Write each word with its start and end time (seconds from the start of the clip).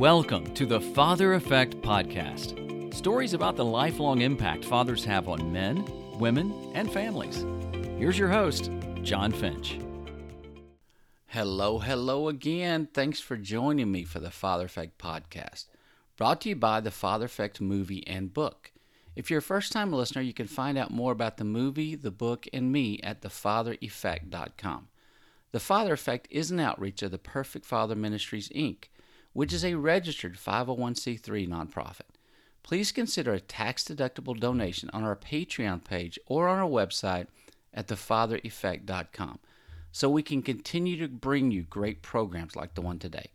Welcome 0.00 0.54
to 0.54 0.64
the 0.64 0.80
Father 0.80 1.34
Effect 1.34 1.82
Podcast. 1.82 2.94
Stories 2.94 3.34
about 3.34 3.56
the 3.56 3.66
lifelong 3.66 4.22
impact 4.22 4.64
fathers 4.64 5.04
have 5.04 5.28
on 5.28 5.52
men, 5.52 5.84
women, 6.18 6.72
and 6.74 6.90
families. 6.90 7.44
Here's 7.98 8.18
your 8.18 8.30
host, 8.30 8.70
John 9.02 9.30
Finch. 9.30 9.78
Hello, 11.26 11.80
hello 11.80 12.28
again. 12.28 12.88
Thanks 12.94 13.20
for 13.20 13.36
joining 13.36 13.92
me 13.92 14.04
for 14.04 14.20
the 14.20 14.30
Father 14.30 14.64
Effect 14.64 14.96
Podcast, 14.96 15.66
brought 16.16 16.40
to 16.40 16.48
you 16.48 16.56
by 16.56 16.80
the 16.80 16.90
Father 16.90 17.26
Effect 17.26 17.60
movie 17.60 18.08
and 18.08 18.32
book. 18.32 18.72
If 19.14 19.28
you're 19.28 19.40
a 19.40 19.42
first 19.42 19.70
time 19.70 19.92
listener, 19.92 20.22
you 20.22 20.32
can 20.32 20.46
find 20.46 20.78
out 20.78 20.90
more 20.90 21.12
about 21.12 21.36
the 21.36 21.44
movie, 21.44 21.94
the 21.94 22.10
book, 22.10 22.48
and 22.54 22.72
me 22.72 23.00
at 23.02 23.20
thefathereffect.com. 23.20 24.88
The 25.52 25.60
Father 25.60 25.92
Effect 25.92 26.26
is 26.30 26.50
an 26.50 26.58
outreach 26.58 27.02
of 27.02 27.10
the 27.10 27.18
Perfect 27.18 27.66
Father 27.66 27.94
Ministries, 27.94 28.48
Inc., 28.48 28.84
which 29.32 29.52
is 29.52 29.64
a 29.64 29.74
registered 29.74 30.36
501c3 30.36 31.48
nonprofit. 31.48 32.10
Please 32.62 32.92
consider 32.92 33.32
a 33.32 33.40
tax 33.40 33.84
deductible 33.84 34.38
donation 34.38 34.90
on 34.92 35.04
our 35.04 35.16
Patreon 35.16 35.84
page 35.84 36.18
or 36.26 36.48
on 36.48 36.58
our 36.58 36.68
website 36.68 37.26
at 37.72 37.88
thefathereffect.com 37.88 39.38
so 39.92 40.08
we 40.08 40.22
can 40.22 40.42
continue 40.42 40.96
to 40.98 41.08
bring 41.08 41.50
you 41.50 41.62
great 41.62 42.02
programs 42.02 42.54
like 42.56 42.74
the 42.74 42.80
one 42.80 42.98
today. 42.98 43.30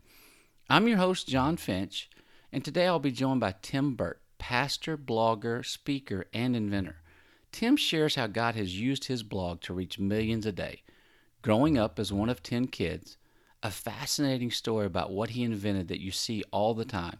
I'm 0.69 0.87
your 0.87 0.97
host, 0.97 1.27
John 1.27 1.57
Finch, 1.57 2.09
and 2.51 2.63
today 2.63 2.87
I'll 2.87 2.99
be 2.99 3.11
joined 3.11 3.41
by 3.41 3.55
Tim 3.61 3.95
Burt, 3.95 4.21
pastor, 4.37 4.97
blogger, 4.97 5.65
speaker, 5.65 6.25
and 6.33 6.55
inventor. 6.55 6.97
Tim 7.51 7.77
shares 7.77 8.15
how 8.15 8.27
God 8.27 8.55
has 8.55 8.79
used 8.79 9.05
his 9.05 9.23
blog 9.23 9.61
to 9.61 9.73
reach 9.73 9.99
millions 9.99 10.45
a 10.45 10.51
day. 10.51 10.83
Growing 11.41 11.77
up 11.77 11.99
as 11.99 12.11
one 12.11 12.29
of 12.29 12.41
10 12.41 12.67
kids, 12.67 13.17
a 13.65 13.71
fascinating 13.71 14.51
story 14.51 14.85
about 14.85 15.09
what 15.11 15.31
he 15.31 15.41
invented 15.41 15.87
that 15.87 15.99
you 15.99 16.11
see 16.11 16.43
all 16.51 16.75
the 16.75 16.85
time, 16.85 17.17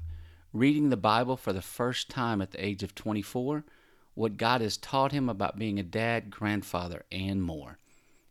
reading 0.54 0.92
the 0.92 0.96
Bible 0.96 1.36
for 1.36 1.52
the 1.52 1.62
first 1.62 2.08
time 2.08 2.40
at 2.40 2.52
the 2.52 2.64
age 2.64 2.84
of 2.84 2.94
24, 2.94 3.66
what 4.14 4.38
God 4.38 4.62
has 4.62 4.78
taught 4.78 5.12
him 5.12 5.28
about 5.28 5.58
being 5.58 5.80
a 5.80 5.84
dad, 5.84 6.30
grandfather, 6.30 7.04
and 7.12 7.42
more. 7.42 7.80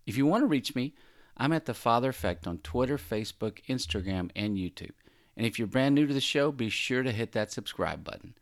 If 0.06 0.16
you 0.16 0.26
want 0.26 0.42
to 0.42 0.46
reach 0.46 0.76
me, 0.76 0.94
I'm 1.36 1.52
at 1.52 1.66
The 1.66 1.74
Father 1.74 2.10
Effect 2.10 2.46
on 2.46 2.58
Twitter, 2.58 2.98
Facebook, 2.98 3.58
Instagram, 3.68 4.30
and 4.36 4.56
YouTube. 4.56 4.92
And 5.36 5.44
if 5.44 5.58
you're 5.58 5.66
brand 5.66 5.96
new 5.96 6.06
to 6.06 6.14
the 6.14 6.20
show, 6.20 6.52
be 6.52 6.68
sure 6.68 7.02
to 7.02 7.10
hit 7.10 7.32
that 7.32 7.50
subscribe 7.50 8.04
button. 8.04 8.34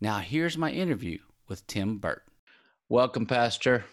Now, 0.00 0.18
here's 0.18 0.58
my 0.58 0.72
interview 0.72 1.18
with 1.46 1.64
Tim 1.68 1.98
Burt. 1.98 2.24
Welcome, 2.88 3.26
Pastor. 3.26 3.84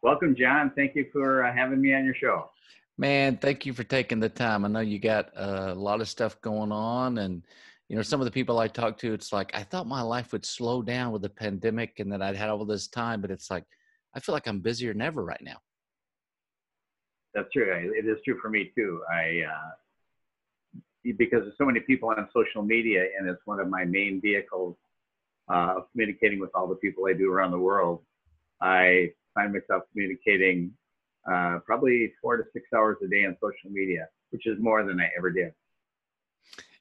Welcome, 0.00 0.36
John. 0.38 0.70
Thank 0.76 0.94
you 0.94 1.06
for 1.12 1.44
uh, 1.44 1.52
having 1.52 1.80
me 1.80 1.92
on 1.92 2.04
your 2.04 2.14
show. 2.14 2.50
Man, 3.00 3.36
thank 3.36 3.64
you 3.64 3.72
for 3.72 3.84
taking 3.84 4.18
the 4.18 4.28
time. 4.28 4.64
I 4.64 4.68
know 4.68 4.80
you 4.80 4.98
got 4.98 5.30
a 5.36 5.72
lot 5.72 6.00
of 6.00 6.08
stuff 6.08 6.40
going 6.40 6.72
on, 6.72 7.18
and 7.18 7.44
you 7.88 7.94
know 7.94 8.02
some 8.02 8.20
of 8.20 8.24
the 8.24 8.32
people 8.32 8.58
I 8.58 8.66
talk 8.66 8.98
to, 8.98 9.12
it's 9.12 9.32
like 9.32 9.54
I 9.54 9.62
thought 9.62 9.86
my 9.86 10.02
life 10.02 10.32
would 10.32 10.44
slow 10.44 10.82
down 10.82 11.12
with 11.12 11.22
the 11.22 11.28
pandemic, 11.28 12.00
and 12.00 12.10
that 12.12 12.22
I'd 12.22 12.34
had 12.34 12.50
all 12.50 12.64
this 12.64 12.88
time, 12.88 13.20
but 13.20 13.30
it's 13.30 13.52
like 13.52 13.62
I 14.14 14.20
feel 14.20 14.32
like 14.32 14.48
I'm 14.48 14.58
busier 14.58 14.92
than 14.92 15.02
ever 15.02 15.24
right 15.24 15.40
now. 15.40 15.58
That's 17.34 17.46
true. 17.52 17.92
It 17.96 18.04
is 18.04 18.18
true 18.24 18.36
for 18.42 18.50
me 18.50 18.72
too. 18.76 19.00
I 19.08 19.42
uh, 19.48 20.82
because 21.16 21.42
there's 21.42 21.56
so 21.56 21.66
many 21.66 21.78
people 21.78 22.08
on 22.08 22.28
social 22.34 22.62
media, 22.64 23.04
and 23.16 23.28
it's 23.28 23.42
one 23.44 23.60
of 23.60 23.68
my 23.68 23.84
main 23.84 24.20
vehicles 24.20 24.76
uh, 25.48 25.74
of 25.76 25.84
communicating 25.92 26.40
with 26.40 26.50
all 26.52 26.66
the 26.66 26.74
people 26.74 27.06
I 27.06 27.12
do 27.12 27.32
around 27.32 27.52
the 27.52 27.58
world. 27.58 28.02
I 28.60 29.12
find 29.36 29.52
myself 29.52 29.84
communicating 29.92 30.72
uh, 31.30 31.58
probably 31.64 32.12
four 32.22 32.36
to 32.36 32.44
six 32.52 32.66
hours 32.74 32.96
a 33.04 33.08
day 33.08 33.24
on 33.24 33.36
social 33.40 33.70
media, 33.70 34.08
which 34.30 34.46
is 34.46 34.58
more 34.60 34.84
than 34.84 35.00
I 35.00 35.10
ever 35.16 35.30
did. 35.30 35.52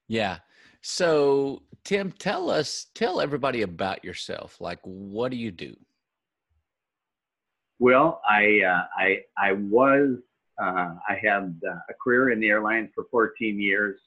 Yeah. 0.07 0.39
So, 0.81 1.63
Tim, 1.83 2.11
tell 2.11 2.49
us, 2.49 2.87
tell 2.95 3.19
everybody 3.19 3.63
about 3.63 4.05
yourself. 4.05 4.61
Like, 4.61 4.79
what 4.83 5.31
do 5.31 5.37
you 5.37 5.51
do? 5.51 5.75
Well, 7.79 8.21
I 8.27 8.61
uh, 8.61 8.85
I 8.97 9.19
I 9.37 9.51
was 9.53 10.17
uh, 10.61 10.95
I 11.07 11.19
had 11.21 11.59
uh, 11.67 11.79
a 11.89 11.93
career 12.01 12.31
in 12.31 12.39
the 12.39 12.49
airlines 12.49 12.89
for 12.95 13.05
14 13.11 13.59
years. 13.59 13.99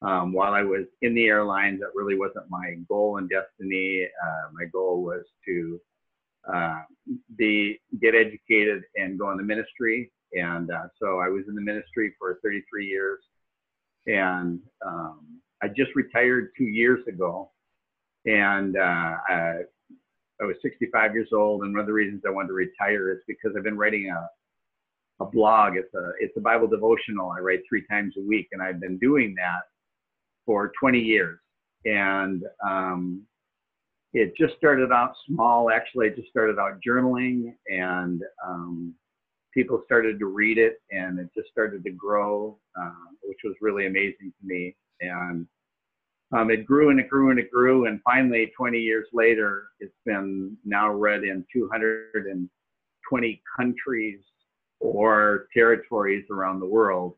Um, 0.00 0.32
while 0.32 0.52
I 0.52 0.62
was 0.62 0.86
in 1.02 1.14
the 1.14 1.26
airlines, 1.26 1.80
that 1.80 1.90
really 1.94 2.16
wasn't 2.16 2.50
my 2.50 2.74
goal 2.88 3.16
and 3.16 3.28
destiny. 3.28 4.06
Uh, 4.22 4.50
my 4.52 4.66
goal 4.66 5.02
was 5.02 5.24
to 5.46 5.80
uh, 6.52 6.80
get 7.38 8.14
educated 8.14 8.82
and 8.96 9.18
go 9.18 9.30
in 9.30 9.36
the 9.36 9.42
ministry. 9.42 10.10
And 10.32 10.70
uh, 10.70 10.88
so 11.00 11.20
I 11.20 11.28
was 11.28 11.44
in 11.48 11.54
the 11.54 11.60
ministry 11.60 12.14
for 12.18 12.38
33 12.42 12.86
years, 12.86 13.20
and 14.06 14.60
um, 14.84 15.40
I 15.62 15.68
just 15.68 15.94
retired 15.94 16.50
two 16.56 16.64
years 16.64 17.00
ago. 17.08 17.50
And 18.26 18.76
I, 18.76 19.60
I 20.40 20.44
was 20.44 20.56
65 20.60 21.14
years 21.14 21.28
old, 21.32 21.62
and 21.62 21.72
one 21.72 21.80
of 21.80 21.86
the 21.86 21.92
reasons 21.92 22.22
I 22.26 22.30
wanted 22.30 22.48
to 22.48 22.54
retire 22.54 23.10
is 23.10 23.18
because 23.26 23.52
I've 23.56 23.64
been 23.64 23.78
writing 23.78 24.10
a 24.10 24.28
a 25.20 25.26
blog. 25.26 25.76
It's 25.76 25.92
a 25.94 26.12
it's 26.20 26.36
a 26.36 26.40
Bible 26.40 26.68
devotional 26.68 27.30
I 27.30 27.40
write 27.40 27.60
three 27.68 27.84
times 27.90 28.14
a 28.18 28.22
week, 28.22 28.48
and 28.52 28.62
I've 28.62 28.80
been 28.80 28.98
doing 28.98 29.34
that 29.36 29.62
for 30.46 30.72
20 30.80 30.98
years. 30.98 31.38
And 31.84 32.42
um, 32.66 33.22
it 34.12 34.32
just 34.36 34.56
started 34.56 34.90
out 34.92 35.14
small. 35.26 35.70
Actually, 35.70 36.06
I 36.06 36.14
just 36.14 36.28
started 36.28 36.58
out 36.58 36.80
journaling, 36.86 37.54
and 37.66 38.22
um, 38.46 38.94
people 39.52 39.82
started 39.84 40.18
to 40.18 40.26
read 40.26 40.58
it, 40.58 40.80
and 40.90 41.18
it 41.18 41.28
just 41.36 41.50
started 41.50 41.84
to 41.84 41.90
grow, 41.90 42.58
uh, 42.80 42.90
which 43.22 43.38
was 43.44 43.54
really 43.60 43.86
amazing 43.86 44.32
to 44.40 44.46
me. 44.46 44.74
And 45.00 45.46
um, 46.32 46.50
it 46.50 46.66
grew 46.66 46.90
and 46.90 47.00
it 47.00 47.08
grew 47.08 47.30
and 47.30 47.38
it 47.38 47.50
grew, 47.50 47.86
and 47.86 48.00
finally, 48.02 48.52
20 48.56 48.78
years 48.78 49.06
later, 49.12 49.68
it's 49.80 49.94
been 50.04 50.56
now 50.64 50.92
read 50.92 51.24
in 51.24 51.44
220 51.52 53.42
countries 53.56 54.20
or 54.80 55.48
territories 55.54 56.24
around 56.30 56.60
the 56.60 56.66
world, 56.66 57.14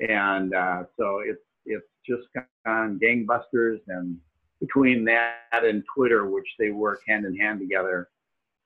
and 0.00 0.54
uh, 0.54 0.84
so 0.98 1.20
it's 1.24 1.42
it's 1.66 1.86
just 2.08 2.28
gone 2.64 3.00
gangbusters. 3.02 3.78
And 3.88 4.16
between 4.60 5.04
that 5.06 5.36
and 5.52 5.82
Twitter, 5.94 6.28
which 6.28 6.48
they 6.58 6.70
work 6.70 7.00
hand 7.08 7.24
in 7.24 7.36
hand 7.36 7.60
together, 7.60 8.08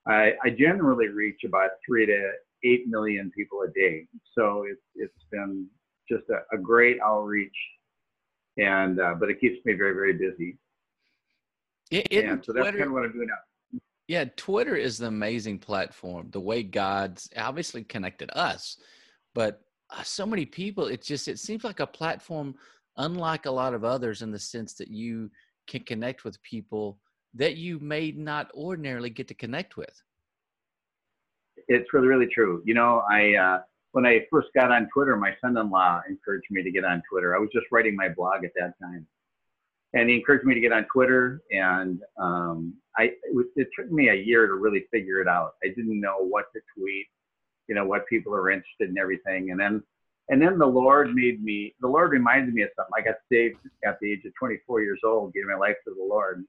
I, 0.07 0.33
I 0.45 0.51
generally 0.51 1.09
reach 1.09 1.45
about 1.45 1.71
three 1.87 2.07
to 2.07 2.33
eight 2.65 2.87
million 2.89 3.31
people 3.37 3.63
a 3.63 3.69
day. 3.69 4.07
So 4.37 4.65
it's 4.69 4.83
it's 4.95 5.25
been 5.31 5.67
just 6.11 6.25
a, 6.31 6.55
a 6.55 6.59
great 6.59 6.99
outreach 7.01 7.57
and 8.57 9.01
uh, 9.01 9.15
but 9.19 9.31
it 9.31 9.41
keeps 9.41 9.65
me 9.65 9.75
very 9.75 9.95
very 9.95 10.13
busy. 10.13 10.59
It, 11.91 12.07
it 12.11 12.25
and 12.25 12.45
so 12.45 12.53
that's 12.53 12.65
Twitter, 12.65 12.79
kind 12.79 12.89
of 12.89 12.95
what 12.95 13.05
I'm 13.05 13.13
doing 13.13 13.29
now. 13.29 13.81
Yeah, 14.09 14.25
Twitter 14.37 14.77
is 14.77 15.01
an 15.01 15.07
amazing 15.07 15.59
platform. 15.59 16.29
The 16.31 16.41
way 16.41 16.63
God's 16.63 17.29
obviously 17.37 17.85
connected 17.85 18.31
us, 18.35 18.77
but 19.35 19.61
uh, 19.91 20.03
so 20.03 20.27
many 20.27 20.47
people. 20.47 20.87
It 20.87 21.03
just 21.03 21.29
it 21.29 21.39
seems 21.39 21.65
like 21.65 21.81
a 21.81 21.87
platform 21.87 22.55
unlike 22.97 23.47
a 23.47 23.51
lot 23.51 23.75
of 23.75 23.85
others 23.85 24.23
in 24.23 24.31
the 24.31 24.39
sense 24.39 24.75
that 24.75 24.89
you 24.89 25.31
can 25.67 25.83
connect 25.85 26.25
with 26.25 26.41
people 26.43 26.99
that 27.35 27.57
you 27.57 27.79
may 27.81 28.13
not 28.13 28.51
ordinarily 28.55 29.11
get 29.11 29.29
to 29.29 29.35
connect 29.35 29.77
with. 29.77 30.03
It's 31.69 31.93
really 31.93 32.09
really 32.09 32.29
true. 32.33 32.63
You 32.65 32.75
know, 32.75 33.03
I. 33.11 33.35
Uh, 33.35 33.59
when 33.95 34.05
I 34.05 34.27
first 34.29 34.49
got 34.57 34.73
on 34.73 34.89
Twitter, 34.93 35.17
my 35.17 35.37
son-in-law 35.41 36.03
encouraged 36.09 36.49
me 36.51 36.65
to 36.65 36.71
get 36.73 36.85
on 36.85 37.01
Twitter. 37.09 37.37
I 37.37 37.39
was 37.39 37.49
just 37.55 37.67
writing 37.71 37.95
my 37.95 38.09
blog 38.09 38.45
at 38.45 38.51
that 38.57 38.75
time, 38.83 39.07
and 39.93 40.11
he 40.11 40.17
encouraged 40.17 40.45
me 40.45 40.53
to 40.53 40.61
get 40.61 40.73
on 40.73 40.85
Twitter. 40.93 41.43
And 41.53 42.01
um, 42.21 42.75
I 42.97 43.05
it, 43.05 43.47
it, 43.55 43.69
took 43.79 43.93
me 43.93 44.09
a 44.09 44.15
year 44.15 44.49
to 44.49 44.55
really 44.55 44.85
figure 44.93 45.21
it 45.21 45.29
out. 45.29 45.53
I 45.63 45.69
didn't 45.69 46.01
know 46.01 46.17
what 46.19 46.47
to 46.55 46.61
tweet, 46.77 47.07
you 47.69 47.77
know, 47.77 47.85
what 47.85 48.05
people 48.09 48.35
are 48.35 48.51
interested 48.51 48.91
in, 48.91 48.99
everything. 48.99 49.53
And 49.53 49.61
then 49.61 49.81
and 50.29 50.41
then 50.41 50.59
the 50.59 50.67
Lord 50.67 51.15
made 51.15 51.43
me. 51.43 51.75
The 51.81 51.89
Lord 51.89 52.11
reminded 52.11 52.55
me 52.55 52.63
of 52.63 52.71
something. 52.77 52.93
I 52.97 53.03
got 53.03 53.17
saved 53.31 53.57
at 53.85 53.99
the 54.01 54.13
age 54.13 54.25
of 54.25 54.33
24 54.39 54.83
years 54.83 55.01
old, 55.05 55.35
gave 55.35 55.45
my 55.45 55.55
life 55.55 55.77
to 55.87 55.95
the 55.95 56.05
Lord 56.05 56.45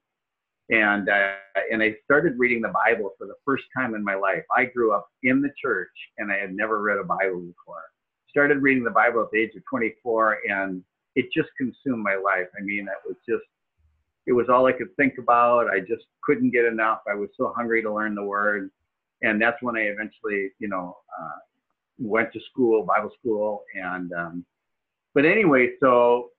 and 0.69 1.09
uh, 1.09 1.33
and 1.71 1.83
I 1.83 1.95
started 2.03 2.33
reading 2.37 2.61
the 2.61 2.73
Bible 2.73 3.11
for 3.17 3.27
the 3.27 3.35
first 3.45 3.63
time 3.75 3.93
in 3.93 4.03
my 4.03 4.15
life. 4.15 4.43
I 4.55 4.65
grew 4.65 4.93
up 4.93 5.07
in 5.23 5.41
the 5.41 5.51
church, 5.61 5.91
and 6.17 6.31
I 6.31 6.37
had 6.37 6.53
never 6.53 6.81
read 6.81 6.97
a 6.97 7.03
Bible 7.03 7.41
before. 7.41 7.83
Started 8.29 8.61
reading 8.61 8.83
the 8.83 8.91
Bible 8.91 9.21
at 9.21 9.31
the 9.31 9.39
age 9.39 9.51
of 9.55 9.63
24, 9.69 10.39
and 10.49 10.83
it 11.15 11.27
just 11.31 11.49
consumed 11.57 12.03
my 12.03 12.15
life. 12.15 12.47
I 12.59 12.63
mean, 12.63 12.87
it 12.87 13.07
was 13.07 13.17
just 13.27 13.43
it 14.25 14.33
was 14.33 14.47
all 14.49 14.65
I 14.65 14.71
could 14.71 14.95
think 14.97 15.19
about. 15.19 15.69
I 15.69 15.79
just 15.79 16.05
couldn't 16.23 16.49
get 16.49 16.65
enough. 16.65 17.01
I 17.07 17.13
was 17.13 17.29
so 17.37 17.53
hungry 17.55 17.83
to 17.83 17.93
learn 17.93 18.15
the 18.15 18.23
Word, 18.23 18.71
and 19.21 19.39
that's 19.39 19.61
when 19.61 19.77
I 19.77 19.81
eventually, 19.81 20.49
you 20.57 20.67
know, 20.67 20.97
uh, 21.19 21.37
went 21.99 22.33
to 22.33 22.39
school, 22.51 22.83
Bible 22.85 23.11
school, 23.19 23.63
and 23.75 24.11
um, 24.13 24.45
but 25.13 25.25
anyway, 25.25 25.69
so 25.79 26.29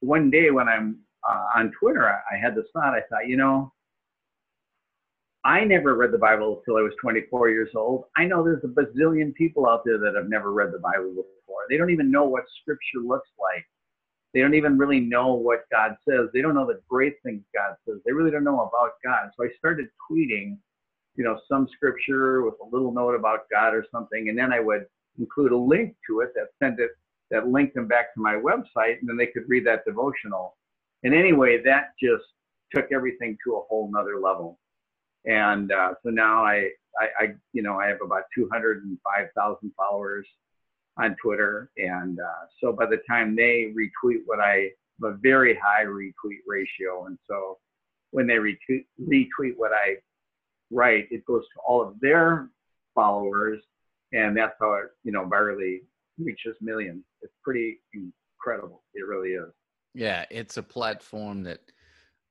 one 0.00 0.30
day 0.30 0.50
when 0.50 0.68
I'm 0.68 0.98
uh, 1.28 1.46
on 1.56 1.72
Twitter, 1.80 2.08
I, 2.08 2.36
I 2.36 2.38
had 2.38 2.54
this 2.54 2.66
thought. 2.72 2.94
I 2.94 3.00
thought, 3.10 3.28
you 3.28 3.36
know, 3.36 3.72
I 5.44 5.64
never 5.64 5.94
read 5.96 6.12
the 6.12 6.18
Bible 6.18 6.58
until 6.58 6.78
I 6.78 6.82
was 6.82 6.92
24 7.00 7.50
years 7.50 7.70
old. 7.76 8.04
I 8.16 8.24
know 8.24 8.44
there's 8.44 8.64
a 8.64 8.68
bazillion 8.68 9.34
people 9.34 9.68
out 9.68 9.82
there 9.84 9.98
that 9.98 10.14
have 10.16 10.28
never 10.28 10.52
read 10.52 10.72
the 10.72 10.78
Bible 10.80 11.10
before. 11.10 11.62
They 11.70 11.76
don't 11.76 11.90
even 11.90 12.10
know 12.10 12.24
what 12.24 12.44
Scripture 12.62 13.00
looks 13.04 13.28
like. 13.40 13.64
they 14.34 14.40
don't 14.40 14.54
even 14.54 14.78
really 14.78 15.00
know 15.00 15.34
what 15.34 15.64
God 15.70 15.96
says. 16.08 16.28
They 16.32 16.42
don't 16.42 16.54
know 16.54 16.66
the 16.66 16.80
great 16.88 17.14
things 17.24 17.42
God 17.54 17.76
says. 17.86 17.98
They 18.04 18.12
really 18.12 18.30
don't 18.30 18.44
know 18.44 18.60
about 18.60 18.92
God. 19.04 19.30
So 19.36 19.44
I 19.44 19.48
started 19.58 19.88
tweeting, 20.10 20.58
you 21.18 21.24
know, 21.24 21.38
some 21.48 21.68
scripture 21.74 22.42
with 22.42 22.54
a 22.62 22.74
little 22.74 22.92
note 22.92 23.16
about 23.16 23.50
God 23.50 23.74
or 23.74 23.84
something, 23.92 24.28
and 24.28 24.38
then 24.38 24.52
I 24.52 24.60
would 24.60 24.86
include 25.18 25.50
a 25.50 25.56
link 25.56 25.96
to 26.08 26.20
it 26.20 26.30
that 26.36 26.46
sent 26.62 26.78
it 26.78 26.92
that 27.30 27.48
linked 27.48 27.74
them 27.74 27.88
back 27.88 28.14
to 28.14 28.20
my 28.20 28.34
website, 28.34 29.00
and 29.00 29.08
then 29.08 29.16
they 29.16 29.26
could 29.26 29.42
read 29.48 29.66
that 29.66 29.84
devotional. 29.84 30.56
And 31.02 31.12
anyway, 31.12 31.60
that 31.64 31.90
just 32.00 32.24
took 32.74 32.86
everything 32.92 33.36
to 33.44 33.56
a 33.56 33.60
whole 33.68 33.90
nother 33.92 34.20
level. 34.20 34.58
And 35.26 35.72
uh, 35.72 35.94
so 36.02 36.10
now 36.10 36.44
I, 36.44 36.70
I, 36.98 37.06
I, 37.18 37.34
you 37.52 37.62
know, 37.62 37.78
I 37.78 37.88
have 37.88 37.98
about 38.02 38.22
205,000 38.34 39.72
followers 39.76 40.26
on 40.96 41.16
Twitter. 41.22 41.70
And 41.76 42.18
uh, 42.18 42.46
so 42.62 42.72
by 42.72 42.86
the 42.86 43.00
time 43.08 43.36
they 43.36 43.74
retweet 43.76 44.20
what 44.24 44.40
I 44.40 44.70
have 45.02 45.14
a 45.14 45.16
very 45.18 45.58
high 45.62 45.84
retweet 45.84 46.40
ratio. 46.46 47.06
And 47.06 47.18
so 47.28 47.58
when 48.10 48.26
they 48.26 48.34
retweet, 48.34 48.86
retweet 49.00 49.52
what 49.56 49.72
I 49.72 49.96
write, 50.70 51.06
it 51.10 51.24
goes 51.24 51.44
to 51.54 51.60
all 51.66 51.82
of 51.82 51.98
their 52.00 52.50
followers. 52.94 53.62
And 54.12 54.36
that's 54.36 54.54
how 54.60 54.74
it, 54.74 54.86
you 55.04 55.12
know, 55.12 55.24
virally 55.24 55.80
reaches 56.18 56.56
millions. 56.60 57.04
It's 57.22 57.34
pretty 57.42 57.80
incredible. 57.92 58.82
It 58.94 59.06
really 59.06 59.30
is. 59.30 59.52
Yeah, 59.94 60.24
it's 60.30 60.56
a 60.56 60.62
platform 60.62 61.42
that, 61.44 61.60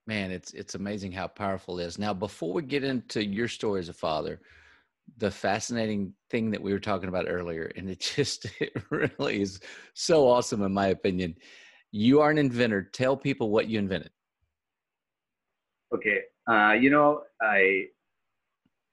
man, 0.06 0.32
it's 0.32 0.54
it's 0.54 0.76
amazing 0.76 1.12
how 1.12 1.28
powerful 1.28 1.80
it 1.80 1.86
is. 1.86 2.00
Now, 2.00 2.14
before 2.14 2.54
we 2.54 2.62
get 2.62 2.84
into 2.84 3.24
your 3.24 3.48
story 3.48 3.80
as 3.80 3.90
a 3.90 3.94
father, 3.94 4.42
the 5.18 5.32
fascinating 5.32 6.14
thing 6.30 6.52
that 6.52 6.62
we 6.62 6.74
were 6.74 6.80
talking 6.80 7.10
about 7.10 7.26
earlier, 7.28 7.72
and 7.76 7.90
it 7.90 8.00
just 8.16 8.48
it 8.60 8.74
really 8.90 9.42
is 9.42 9.60
so 9.94 10.28
awesome 10.28 10.64
in 10.64 10.74
my 10.74 10.88
opinion. 10.88 11.36
You 11.92 12.22
are 12.22 12.30
an 12.30 12.38
inventor. 12.38 12.84
Tell 12.84 13.16
people 13.16 13.50
what 13.50 13.70
you 13.70 13.80
invented. 13.80 14.12
Okay, 15.94 16.22
uh, 16.50 16.74
you 16.74 16.90
know, 16.90 17.24
I 17.42 17.86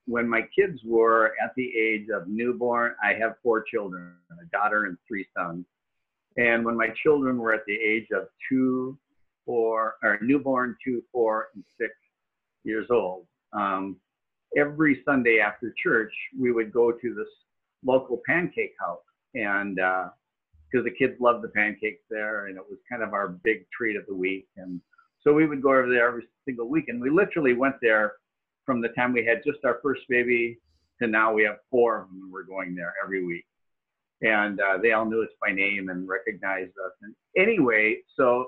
when 0.06 0.28
my 0.28 0.42
kids 0.56 0.80
were 0.84 1.34
at 1.42 1.54
the 1.56 1.70
age 1.76 2.08
of 2.14 2.28
newborn, 2.28 2.94
I 3.02 3.14
have 3.14 3.36
four 3.42 3.62
children, 3.62 4.14
a 4.30 4.44
daughter 4.46 4.84
and 4.84 4.96
three 5.08 5.26
sons. 5.36 5.64
And 6.36 6.64
when 6.64 6.76
my 6.76 6.88
children 7.02 7.38
were 7.38 7.54
at 7.54 7.64
the 7.66 7.74
age 7.74 8.08
of 8.12 8.28
two, 8.48 8.98
four, 9.46 9.96
or 10.02 10.18
newborn, 10.20 10.76
two, 10.84 11.02
four, 11.12 11.48
and 11.54 11.64
six 11.80 11.92
years 12.64 12.86
old, 12.90 13.26
um, 13.52 13.96
every 14.56 15.02
Sunday 15.04 15.38
after 15.38 15.72
church, 15.82 16.12
we 16.38 16.52
would 16.52 16.72
go 16.72 16.92
to 16.92 17.14
this 17.14 17.28
local 17.84 18.20
pancake 18.26 18.74
house. 18.78 18.98
And 19.34 19.76
because 19.76 20.80
uh, 20.80 20.82
the 20.82 20.90
kids 20.90 21.14
loved 21.20 21.42
the 21.42 21.48
pancakes 21.48 22.02
there, 22.10 22.46
and 22.46 22.56
it 22.56 22.64
was 22.68 22.78
kind 22.90 23.02
of 23.02 23.12
our 23.14 23.28
big 23.28 23.64
treat 23.76 23.96
of 23.96 24.06
the 24.06 24.14
week. 24.14 24.48
And 24.56 24.80
so 25.22 25.32
we 25.32 25.46
would 25.46 25.62
go 25.62 25.70
over 25.70 25.88
there 25.88 26.08
every 26.08 26.26
single 26.44 26.68
week. 26.68 26.86
And 26.88 27.00
we 27.00 27.10
literally 27.10 27.54
went 27.54 27.76
there 27.80 28.14
from 28.64 28.80
the 28.80 28.88
time 28.88 29.12
we 29.12 29.24
had 29.24 29.42
just 29.44 29.64
our 29.64 29.78
first 29.82 30.02
baby 30.08 30.58
to 31.00 31.08
now 31.08 31.32
we 31.32 31.44
have 31.44 31.56
four 31.70 32.02
of 32.02 32.08
them. 32.08 32.30
We're 32.32 32.44
going 32.44 32.74
there 32.74 32.94
every 33.02 33.24
week. 33.24 33.44
And 34.22 34.60
uh, 34.60 34.78
they 34.82 34.92
all 34.92 35.04
knew 35.04 35.22
us 35.22 35.28
by 35.42 35.52
name 35.52 35.88
and 35.90 36.08
recognized 36.08 36.72
us. 36.84 36.92
And 37.02 37.14
anyway, 37.36 37.98
so 38.16 38.46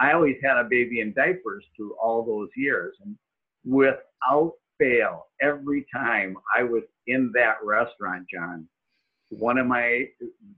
I 0.00 0.12
always 0.12 0.36
had 0.42 0.56
a 0.56 0.64
baby 0.64 1.00
in 1.00 1.12
diapers 1.12 1.64
through 1.76 1.94
all 2.02 2.24
those 2.24 2.48
years. 2.56 2.96
And 3.04 3.16
without 3.64 4.54
fail, 4.78 5.26
every 5.40 5.86
time 5.94 6.36
I 6.56 6.62
was 6.62 6.82
in 7.06 7.30
that 7.34 7.56
restaurant, 7.62 8.26
John, 8.32 8.66
one 9.28 9.58
of 9.58 9.66
my, 9.66 10.06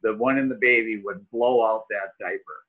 the 0.02 0.14
one 0.14 0.38
in 0.38 0.48
the 0.48 0.58
baby 0.60 1.00
would 1.04 1.28
blow 1.30 1.64
out 1.64 1.84
that 1.90 2.12
diaper. 2.24 2.64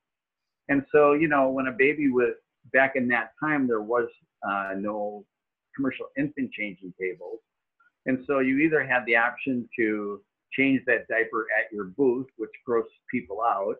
And 0.67 0.85
so, 0.91 1.13
you 1.13 1.27
know, 1.27 1.49
when 1.49 1.67
a 1.67 1.71
baby 1.71 2.09
was 2.09 2.33
back 2.73 2.95
in 2.95 3.07
that 3.09 3.31
time, 3.41 3.67
there 3.67 3.81
was 3.81 4.09
uh, 4.47 4.73
no 4.75 5.23
commercial 5.75 6.07
infant 6.17 6.51
changing 6.51 6.93
tables. 6.99 7.39
And 8.05 8.23
so 8.27 8.39
you 8.39 8.59
either 8.59 8.85
had 8.85 9.05
the 9.05 9.15
option 9.15 9.67
to 9.77 10.21
change 10.53 10.81
that 10.85 11.07
diaper 11.07 11.47
at 11.57 11.73
your 11.73 11.85
booth, 11.85 12.27
which 12.37 12.51
grossed 12.67 12.83
people 13.11 13.41
out, 13.41 13.75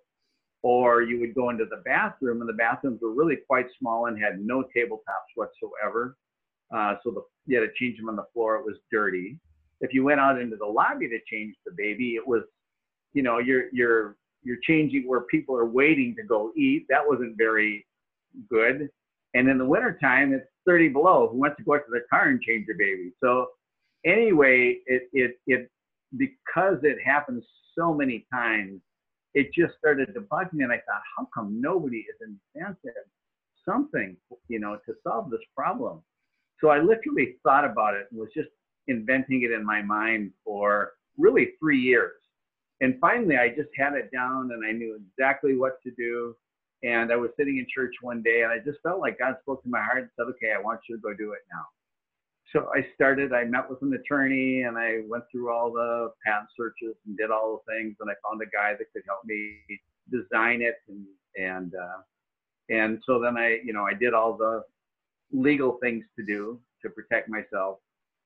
or 0.64 1.04
you 1.04 1.20
would 1.20 1.36
go 1.36 1.52
into 1.52 1.66
the 1.66 1.82
bathroom, 1.86 2.42
and 2.42 2.50
the 2.50 2.54
bathrooms 2.54 3.00
were 3.02 3.14
really 3.14 3.38
quite 3.48 3.68
small 3.80 4.08
and 4.08 4.22
had 4.22 4.40
no 4.40 4.64
tabletops 4.76 5.32
whatsoever. 5.36 6.18
Uh, 6.76 6.96
so 7.04 7.12
the, 7.12 7.22
you 7.46 7.60
had 7.60 7.68
to 7.68 7.74
change 7.76 7.98
them 7.98 8.10
on 8.10 8.16
the 8.16 8.26
floor. 8.34 8.56
It 8.56 8.66
was 8.66 8.78
dirty. 8.92 9.38
If 9.82 9.94
you 9.94 10.04
went 10.04 10.20
out 10.20 10.42
into 10.42 10.56
the 10.56 10.66
lobby 10.66 11.08
to 11.10 11.20
change 11.32 11.56
the 11.66 11.72
baby, 11.78 12.16
it 12.16 12.28
was, 12.28 12.42
you 13.14 13.22
know, 13.22 13.38
you're 13.38 13.66
you're 13.72 14.18
you're 14.42 14.58
changing 14.64 15.08
where 15.08 15.22
people 15.22 15.56
are 15.56 15.66
waiting 15.66 16.16
to 16.16 16.24
go 16.24 16.52
eat. 16.58 16.86
That 16.90 17.06
wasn't 17.06 17.38
very 17.38 17.86
good. 18.50 18.90
And 19.36 19.50
in 19.50 19.58
the 19.58 19.66
wintertime, 19.66 20.34
it's 20.34 20.48
30 20.66 20.90
below. 20.90 21.30
Who 21.32 21.38
wants 21.38 21.58
to 21.58 21.64
go 21.64 21.76
out 21.76 21.86
to 21.86 21.92
their 21.92 22.06
car 22.10 22.30
and 22.30 22.42
change 22.42 22.68
their 22.68 22.78
baby? 22.78 23.12
So 23.24 23.48
anyway, 24.06 24.78
it, 24.86 25.04
it, 25.14 25.40
it, 25.48 25.70
because 26.18 26.78
it 26.84 26.98
happens 27.04 27.44
so 27.78 27.94
many 27.94 28.26
times, 28.34 28.82
it 29.34 29.54
just 29.54 29.74
started 29.78 30.14
to 30.14 30.22
bug 30.22 30.48
me. 30.54 30.64
And 30.64 30.72
I 30.72 30.78
thought, 30.78 31.02
how 31.18 31.28
come 31.34 31.60
nobody 31.60 31.98
is 31.98 32.36
invented 32.56 32.94
something, 33.68 34.16
you 34.48 34.60
know, 34.60 34.78
to 34.86 34.94
solve 35.04 35.30
this 35.30 35.42
problem? 35.56 36.02
So 36.62 36.70
I 36.70 36.80
literally 36.80 37.36
thought 37.44 37.66
about 37.66 37.96
it 37.96 38.08
and 38.12 38.20
was 38.20 38.30
just 38.34 38.50
inventing 38.88 39.44
it 39.44 39.52
in 39.52 39.66
my 39.66 39.82
mind 39.82 40.32
for 40.44 40.94
really 41.18 41.52
three 41.60 41.80
years. 41.80 42.14
And 42.82 42.98
finally, 43.00 43.38
I 43.38 43.50
just 43.50 43.70
had 43.78 43.94
it 43.94 44.12
down 44.12 44.52
and 44.52 44.66
I 44.66 44.72
knew 44.72 45.00
exactly 45.00 45.58
what 45.58 45.82
to 45.84 45.92
do. 45.98 46.36
And 46.84 47.12
I 47.12 47.16
was 47.16 47.32
sitting 47.38 47.58
in 47.58 47.66
church 47.74 47.94
one 48.02 48.22
day 48.22 48.44
and 48.44 48.52
I 48.52 48.60
just 48.60 48.80
felt 48.84 49.00
like 49.00 49.20
God 49.20 49.36
spoke 49.42 49.64
to 49.64 49.70
my 49.70 49.82
heart 49.82 50.00
and 50.00 50.10
said, 50.16 50.28
okay, 50.32 50.54
I 50.56 50.62
want 50.62 50.82
you 50.88 50.96
to 50.98 51.02
go 51.02 51.14
do 51.14 51.32
it 51.32 51.40
now. 51.52 51.66
So 52.54 52.70
I 52.76 52.86
started, 52.94 53.34
I 53.34 53.44
met 53.46 53.70
with 53.70 53.82
an 53.82 53.94
attorney 53.94 54.64
and 54.64 54.78
I 54.78 55.02
went 55.08 55.24
through 55.32 55.52
all 55.52 55.72
the 55.72 56.12
patent 56.26 56.50
searches 56.56 56.96
and 57.06 57.18
did 57.18 57.32
all 57.32 57.64
the 57.66 57.74
things. 57.74 57.96
And 58.00 58.10
I 58.10 58.14
found 58.28 58.42
a 58.42 58.46
guy 58.46 58.74
that 58.78 58.86
could 58.94 59.04
help 59.08 59.22
me 59.26 59.58
design 60.12 60.62
it. 60.62 60.76
And, 60.88 61.06
and, 61.38 61.74
uh, 61.74 62.02
and 62.70 63.02
so 63.06 63.20
then 63.20 63.38
I, 63.38 63.60
you 63.64 63.74
know, 63.74 63.84
I 63.84 63.94
did 63.94 64.14
all 64.14 64.38
the 64.38 64.62
legal 65.32 65.80
things 65.82 66.06
to 66.18 66.26
do 66.26 66.60
to 66.84 66.90
protect 66.90 67.30
myself 67.30 67.80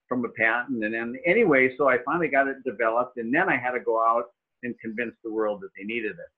from 0.07 0.25
a 0.25 0.30
patent. 0.30 0.84
And 0.84 0.94
then 0.94 1.16
anyway, 1.25 1.74
so 1.78 1.88
I 1.88 1.98
finally 2.04 2.28
got 2.28 2.48
it 2.48 2.57
developed 2.66 3.18
and 3.18 3.34
then 3.34 3.48
I 3.48 3.57
had 3.57 3.72
to 3.72 3.80
go 3.80 4.00
out 4.00 4.25
and 4.63 4.75
convince 4.80 5.16
the 5.24 5.31
world 5.31 5.62
that 5.62 5.69
they 5.78 5.86
needed 5.86 6.12
it. 6.12 6.31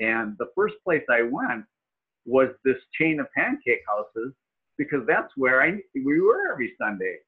And 0.00 0.34
the 0.38 0.48
first 0.54 0.74
place 0.82 1.04
I 1.10 1.22
went 1.22 1.64
was 2.26 2.48
this 2.64 2.76
chain 2.98 3.20
of 3.20 3.26
pancake 3.36 3.82
houses 3.86 4.32
because 4.78 5.06
that's 5.06 5.30
where 5.36 5.62
I 5.62 5.78
we 5.94 6.20
were 6.20 6.52
every 6.52 6.74
Sunday. 6.80 7.18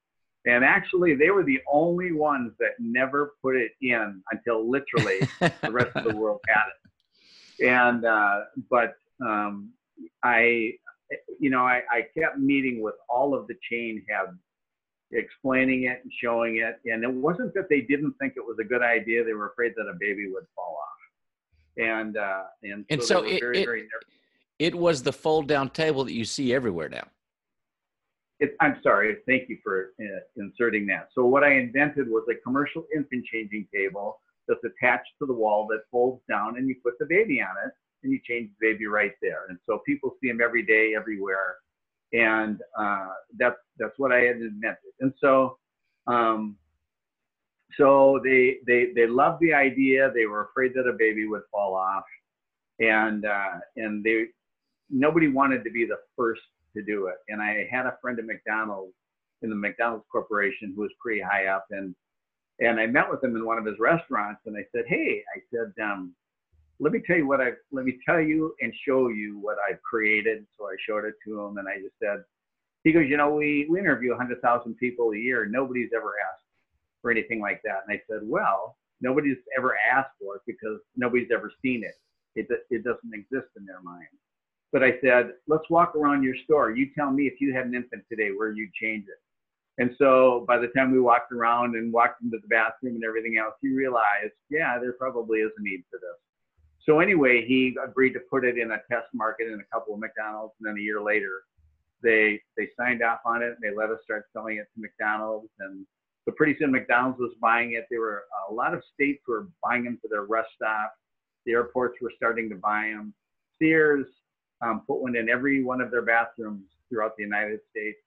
And 0.45 0.65
actually, 0.65 1.15
they 1.15 1.29
were 1.29 1.43
the 1.43 1.61
only 1.71 2.11
ones 2.11 2.51
that 2.59 2.71
never 2.79 3.33
put 3.41 3.55
it 3.55 3.71
in 3.81 4.21
until 4.31 4.69
literally 4.69 5.19
the 5.39 5.71
rest 5.71 5.95
of 5.95 6.03
the 6.03 6.15
world 6.15 6.41
had 6.47 6.63
it. 6.67 7.65
And 7.69 8.03
uh, 8.05 8.41
but 8.69 8.95
um, 9.23 9.71
I, 10.23 10.73
you 11.39 11.49
know, 11.49 11.61
I, 11.61 11.83
I 11.89 12.07
kept 12.17 12.39
meeting 12.39 12.81
with 12.81 12.95
all 13.07 13.33
of 13.33 13.47
the 13.47 13.55
chain 13.69 14.03
heads, 14.09 14.37
explaining 15.11 15.83
it 15.83 16.01
and 16.03 16.11
showing 16.21 16.57
it. 16.57 16.79
And 16.91 17.03
it 17.03 17.13
wasn't 17.13 17.53
that 17.53 17.69
they 17.69 17.81
didn't 17.81 18.13
think 18.19 18.33
it 18.35 18.45
was 18.45 18.57
a 18.59 18.65
good 18.65 18.81
idea; 18.81 19.23
they 19.23 19.33
were 19.33 19.51
afraid 19.51 19.73
that 19.77 19.83
a 19.83 19.95
baby 19.97 20.27
would 20.27 20.45
fall 20.55 20.77
off 20.81 21.02
and 21.77 22.17
uh, 22.17 22.43
and, 22.63 22.85
and 22.89 23.01
so, 23.01 23.21
so 23.21 23.23
it, 23.23 23.39
very, 23.39 23.61
it, 23.61 23.65
very 23.65 23.87
it 24.59 24.75
was 24.75 25.03
the 25.03 25.13
fold 25.13 25.47
down 25.47 25.69
table 25.69 26.03
that 26.05 26.13
you 26.13 26.25
see 26.25 26.53
everywhere 26.53 26.89
now. 26.89 27.07
It, 28.39 28.55
I'm 28.59 28.77
sorry. 28.83 29.17
Thank 29.27 29.49
you 29.49 29.57
for 29.63 29.93
uh, 29.99 30.19
inserting 30.35 30.85
that. 30.87 31.09
So 31.13 31.25
what 31.25 31.43
I 31.43 31.53
invented 31.53 32.09
was 32.09 32.23
a 32.29 32.35
commercial 32.43 32.85
infant 32.95 33.25
changing 33.25 33.67
table 33.73 34.19
that's 34.47 34.59
attached 34.63 35.11
to 35.19 35.25
the 35.25 35.33
wall 35.33 35.67
that 35.67 35.81
folds 35.91 36.21
down, 36.29 36.57
and 36.57 36.67
you 36.67 36.75
put 36.83 36.93
the 36.99 37.05
baby 37.05 37.41
on 37.41 37.55
it, 37.65 37.71
and 38.03 38.11
you 38.11 38.19
change 38.27 38.49
the 38.59 38.71
baby 38.71 38.85
right 38.85 39.13
there. 39.21 39.45
And 39.49 39.57
so 39.65 39.81
people 39.85 40.15
see 40.21 40.27
them 40.27 40.41
every 40.41 40.63
day, 40.63 40.93
everywhere, 40.95 41.55
and 42.11 42.59
uh, 42.77 43.09
that's 43.37 43.59
that's 43.77 43.97
what 43.97 44.11
I 44.11 44.19
had 44.19 44.37
invented. 44.37 44.93
And 44.99 45.13
so 45.19 45.57
um, 46.07 46.57
so 47.77 48.19
they 48.23 48.57
they 48.67 48.87
they 48.95 49.07
loved 49.07 49.41
the 49.41 49.53
idea. 49.53 50.11
They 50.13 50.25
were 50.25 50.45
afraid 50.45 50.73
that 50.75 50.87
a 50.87 50.93
baby 50.93 51.27
would 51.27 51.41
fall 51.51 51.75
off, 51.75 52.03
and 52.79 53.25
uh, 53.25 53.59
and 53.75 54.03
they 54.03 54.25
nobody 54.89 55.27
wanted 55.27 55.63
to 55.63 55.71
be 55.71 55.85
the 55.85 55.97
first 56.15 56.41
to 56.75 56.83
do 56.83 57.07
it. 57.07 57.15
And 57.29 57.41
I 57.41 57.67
had 57.71 57.85
a 57.85 57.97
friend 58.01 58.19
at 58.19 58.25
McDonald's 58.25 58.93
in 59.41 59.49
the 59.49 59.55
McDonald's 59.55 60.05
Corporation 60.11 60.73
who 60.75 60.81
was 60.81 60.91
pretty 61.01 61.21
high 61.21 61.47
up, 61.47 61.65
and 61.71 61.95
and 62.59 62.79
I 62.79 62.87
met 62.87 63.09
with 63.09 63.23
him 63.23 63.35
in 63.35 63.45
one 63.45 63.57
of 63.57 63.65
his 63.65 63.79
restaurants, 63.79 64.41
and 64.45 64.55
I 64.55 64.65
said, 64.71 64.85
hey, 64.87 65.23
I 65.35 65.39
said, 65.51 65.73
um, 65.83 66.13
let 66.79 66.93
me 66.93 67.01
tell 67.05 67.17
you 67.17 67.27
what 67.27 67.41
I 67.41 67.51
let 67.71 67.85
me 67.85 67.97
tell 68.05 68.19
you 68.19 68.53
and 68.61 68.73
show 68.85 69.09
you 69.09 69.39
what 69.39 69.57
I've 69.69 69.81
created. 69.81 70.45
So 70.57 70.65
I 70.65 70.75
showed 70.87 71.05
it 71.05 71.15
to 71.25 71.39
him, 71.39 71.57
and 71.57 71.67
I 71.67 71.77
just 71.81 71.95
said, 72.01 72.23
he 72.83 72.91
goes, 72.91 73.05
you 73.07 73.17
know, 73.17 73.33
we 73.33 73.67
we 73.69 73.79
interview 73.79 74.09
100,000 74.09 74.75
people 74.75 75.11
a 75.11 75.17
year. 75.17 75.45
Nobody's 75.45 75.89
ever 75.95 76.13
asked 76.31 76.42
or 77.03 77.11
anything 77.11 77.41
like 77.41 77.61
that. 77.63 77.83
And 77.87 77.97
I 77.97 78.01
said, 78.09 78.21
well, 78.23 78.77
nobody's 79.01 79.37
ever 79.57 79.75
asked 79.91 80.11
for 80.21 80.35
it 80.37 80.41
because 80.47 80.79
nobody's 80.95 81.29
ever 81.33 81.51
seen 81.61 81.83
it. 81.83 81.95
It, 82.35 82.47
it 82.69 82.83
doesn't 82.83 83.13
exist 83.13 83.51
in 83.57 83.65
their 83.65 83.81
mind. 83.81 84.07
But 84.71 84.83
I 84.83 84.93
said, 85.01 85.33
let's 85.47 85.69
walk 85.69 85.95
around 85.95 86.23
your 86.23 86.35
store. 86.45 86.71
You 86.71 86.89
tell 86.97 87.11
me 87.11 87.27
if 87.27 87.39
you 87.39 87.53
had 87.53 87.67
an 87.67 87.75
infant 87.75 88.03
today, 88.09 88.29
where 88.35 88.53
you'd 88.53 88.73
change 88.73 89.05
it. 89.05 89.19
And 89.81 89.91
so 89.97 90.45
by 90.47 90.57
the 90.57 90.67
time 90.67 90.91
we 90.91 90.99
walked 90.99 91.31
around 91.31 91.75
and 91.75 91.91
walked 91.93 92.21
into 92.23 92.37
the 92.41 92.47
bathroom 92.47 92.95
and 92.95 93.03
everything 93.03 93.37
else, 93.37 93.53
he 93.61 93.69
realized, 93.69 94.33
yeah, 94.49 94.79
there 94.79 94.93
probably 94.93 95.39
is 95.39 95.51
a 95.57 95.61
need 95.61 95.83
for 95.89 95.99
this. 95.99 96.19
So 96.85 96.99
anyway, 96.99 97.45
he 97.47 97.75
agreed 97.83 98.13
to 98.13 98.19
put 98.29 98.45
it 98.45 98.57
in 98.57 98.71
a 98.71 98.77
test 98.91 99.07
market 99.13 99.47
in 99.47 99.59
a 99.59 99.73
couple 99.73 99.93
of 99.93 99.99
McDonald's, 99.99 100.53
and 100.59 100.67
then 100.67 100.77
a 100.77 100.81
year 100.81 101.01
later, 101.01 101.43
they 102.03 102.41
they 102.57 102.67
signed 102.77 103.01
off 103.01 103.19
on 103.25 103.41
it. 103.41 103.55
And 103.55 103.57
they 103.61 103.75
let 103.75 103.89
us 103.89 103.99
start 104.03 104.25
selling 104.33 104.57
it 104.57 104.67
to 104.75 104.81
McDonald's, 104.81 105.49
and 105.59 105.85
so 106.25 106.33
pretty 106.35 106.55
soon 106.59 106.71
McDonald's 106.71 107.19
was 107.19 107.33
buying 107.41 107.73
it. 107.73 107.85
There 107.89 107.99
were 107.99 108.23
a 108.49 108.53
lot 108.53 108.73
of 108.73 108.81
states 108.93 109.23
were 109.27 109.47
buying 109.61 109.83
them 109.83 109.99
for 110.01 110.07
their 110.07 110.23
rest 110.23 110.49
stops. 110.55 110.97
The 111.45 111.53
airports 111.53 111.97
were 112.01 112.11
starting 112.15 112.49
to 112.49 112.55
buy 112.55 112.91
them. 112.93 113.13
Sears 113.59 114.07
um, 114.61 114.83
put 114.87 115.01
one 115.01 115.15
in 115.15 115.29
every 115.29 115.63
one 115.63 115.81
of 115.81 115.91
their 115.91 116.01
bathrooms 116.01 116.65
throughout 116.89 117.17
the 117.17 117.23
United 117.23 117.59
States, 117.69 117.99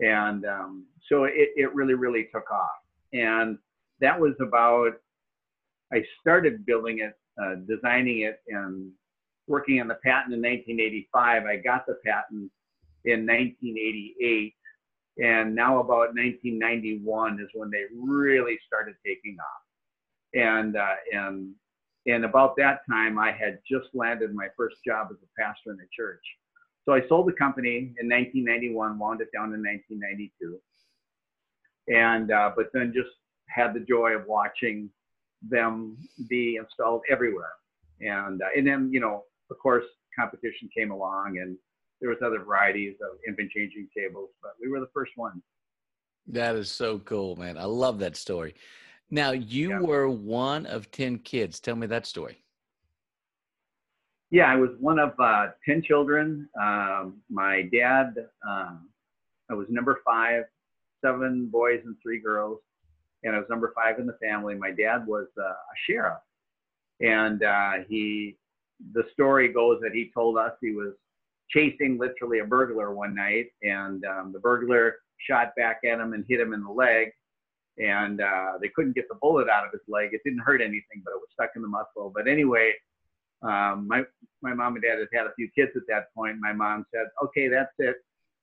and 0.00 0.44
um, 0.44 0.84
so 1.08 1.24
it, 1.24 1.50
it 1.56 1.74
really 1.74 1.94
really 1.94 2.28
took 2.32 2.50
off. 2.50 2.70
And 3.12 3.58
that 4.00 4.18
was 4.18 4.34
about. 4.40 4.92
I 5.90 6.02
started 6.20 6.66
building 6.66 6.98
it, 6.98 7.18
uh, 7.42 7.54
designing 7.66 8.20
it, 8.20 8.42
and 8.48 8.90
working 9.46 9.80
on 9.80 9.88
the 9.88 9.94
patent 10.04 10.34
in 10.34 10.42
1985. 10.42 11.44
I 11.44 11.56
got 11.56 11.86
the 11.86 11.96
patent 12.04 12.50
in 13.06 13.24
1988. 13.24 14.54
And 15.18 15.54
now 15.54 15.80
about 15.80 16.14
1991 16.14 17.40
is 17.40 17.48
when 17.54 17.70
they 17.70 17.84
really 17.92 18.58
started 18.66 18.94
taking 19.04 19.36
off. 19.40 19.62
And, 20.34 20.76
uh, 20.76 20.94
and, 21.12 21.54
and 22.06 22.24
about 22.24 22.54
that 22.58 22.80
time, 22.88 23.18
I 23.18 23.32
had 23.32 23.58
just 23.68 23.88
landed 23.94 24.32
my 24.32 24.48
first 24.56 24.76
job 24.86 25.08
as 25.10 25.16
a 25.22 25.40
pastor 25.40 25.72
in 25.72 25.78
a 25.80 25.88
church. 25.94 26.22
So 26.84 26.94
I 26.94 27.06
sold 27.08 27.28
the 27.28 27.32
company 27.32 27.94
in 28.00 28.08
1991, 28.08 28.98
wound 28.98 29.20
it 29.20 29.28
down 29.34 29.52
in 29.52 29.62
1992. 29.62 30.58
And, 31.88 32.30
uh, 32.30 32.52
but 32.54 32.66
then 32.72 32.92
just 32.94 33.10
had 33.48 33.74
the 33.74 33.80
joy 33.80 34.12
of 34.12 34.26
watching 34.26 34.88
them 35.42 35.96
be 36.28 36.56
installed 36.56 37.02
everywhere. 37.10 37.52
And, 38.00 38.40
uh, 38.40 38.46
and 38.56 38.66
then, 38.66 38.90
you 38.92 39.00
know, 39.00 39.24
of 39.50 39.58
course, 39.58 39.84
competition 40.18 40.68
came 40.76 40.90
along 40.90 41.38
and 41.38 41.56
there 42.00 42.10
was 42.10 42.18
other 42.24 42.40
varieties 42.44 42.96
of 43.02 43.18
infant 43.26 43.50
changing 43.50 43.88
tables, 43.96 44.30
but 44.42 44.52
we 44.60 44.68
were 44.68 44.80
the 44.80 44.90
first 44.94 45.12
one. 45.16 45.42
That 46.26 46.56
is 46.56 46.70
so 46.70 46.98
cool, 47.00 47.36
man. 47.36 47.56
I 47.56 47.64
love 47.64 47.98
that 48.00 48.16
story. 48.16 48.54
Now, 49.10 49.32
you 49.32 49.70
yeah. 49.70 49.80
were 49.80 50.08
one 50.08 50.66
of 50.66 50.90
10 50.90 51.20
kids. 51.20 51.60
Tell 51.60 51.76
me 51.76 51.86
that 51.86 52.06
story. 52.06 52.44
Yeah, 54.30 54.44
I 54.44 54.56
was 54.56 54.70
one 54.78 54.98
of 54.98 55.18
uh, 55.18 55.46
10 55.64 55.82
children. 55.82 56.48
Um, 56.60 57.22
my 57.30 57.62
dad, 57.72 58.14
uh, 58.46 58.74
I 59.50 59.54
was 59.54 59.66
number 59.70 60.00
five, 60.04 60.44
seven 61.02 61.48
boys 61.50 61.80
and 61.86 61.96
three 62.02 62.20
girls. 62.20 62.58
And 63.24 63.34
I 63.34 63.38
was 63.38 63.46
number 63.48 63.72
five 63.74 63.98
in 63.98 64.06
the 64.06 64.18
family. 64.22 64.54
My 64.54 64.70
dad 64.70 65.06
was 65.06 65.26
uh, 65.38 65.42
a 65.44 65.76
sheriff. 65.86 66.18
And 67.00 67.42
uh, 67.42 67.72
he, 67.88 68.36
the 68.92 69.04
story 69.14 69.50
goes 69.50 69.80
that 69.80 69.92
he 69.92 70.10
told 70.14 70.36
us 70.36 70.52
he 70.60 70.72
was 70.72 70.92
chasing 71.50 71.98
literally 71.98 72.40
a 72.40 72.44
burglar 72.44 72.94
one 72.94 73.14
night, 73.14 73.46
and 73.62 74.04
um, 74.04 74.32
the 74.32 74.38
burglar 74.38 74.96
shot 75.18 75.52
back 75.56 75.80
at 75.84 76.00
him 76.00 76.12
and 76.12 76.24
hit 76.28 76.40
him 76.40 76.52
in 76.52 76.62
the 76.62 76.70
leg. 76.70 77.08
And 77.78 78.20
uh, 78.20 78.58
they 78.60 78.68
couldn't 78.74 78.96
get 78.96 79.08
the 79.08 79.14
bullet 79.20 79.48
out 79.48 79.64
of 79.64 79.70
his 79.70 79.82
leg. 79.86 80.10
It 80.12 80.20
didn't 80.24 80.40
hurt 80.40 80.60
anything, 80.60 81.02
but 81.04 81.12
it 81.12 81.20
was 81.20 81.28
stuck 81.32 81.50
in 81.54 81.62
the 81.62 81.68
muscle. 81.68 82.12
But 82.14 82.26
anyway, 82.26 82.72
um, 83.42 83.86
my 83.86 84.02
my 84.42 84.52
mom 84.52 84.74
and 84.74 84.82
dad 84.82 84.98
had 84.98 85.08
had 85.12 85.26
a 85.26 85.34
few 85.36 85.48
kids 85.54 85.70
at 85.76 85.82
that 85.88 86.12
point. 86.14 86.38
My 86.40 86.52
mom 86.52 86.86
said, 86.92 87.06
"Okay, 87.24 87.48
that's 87.48 87.72
it. 87.78 87.96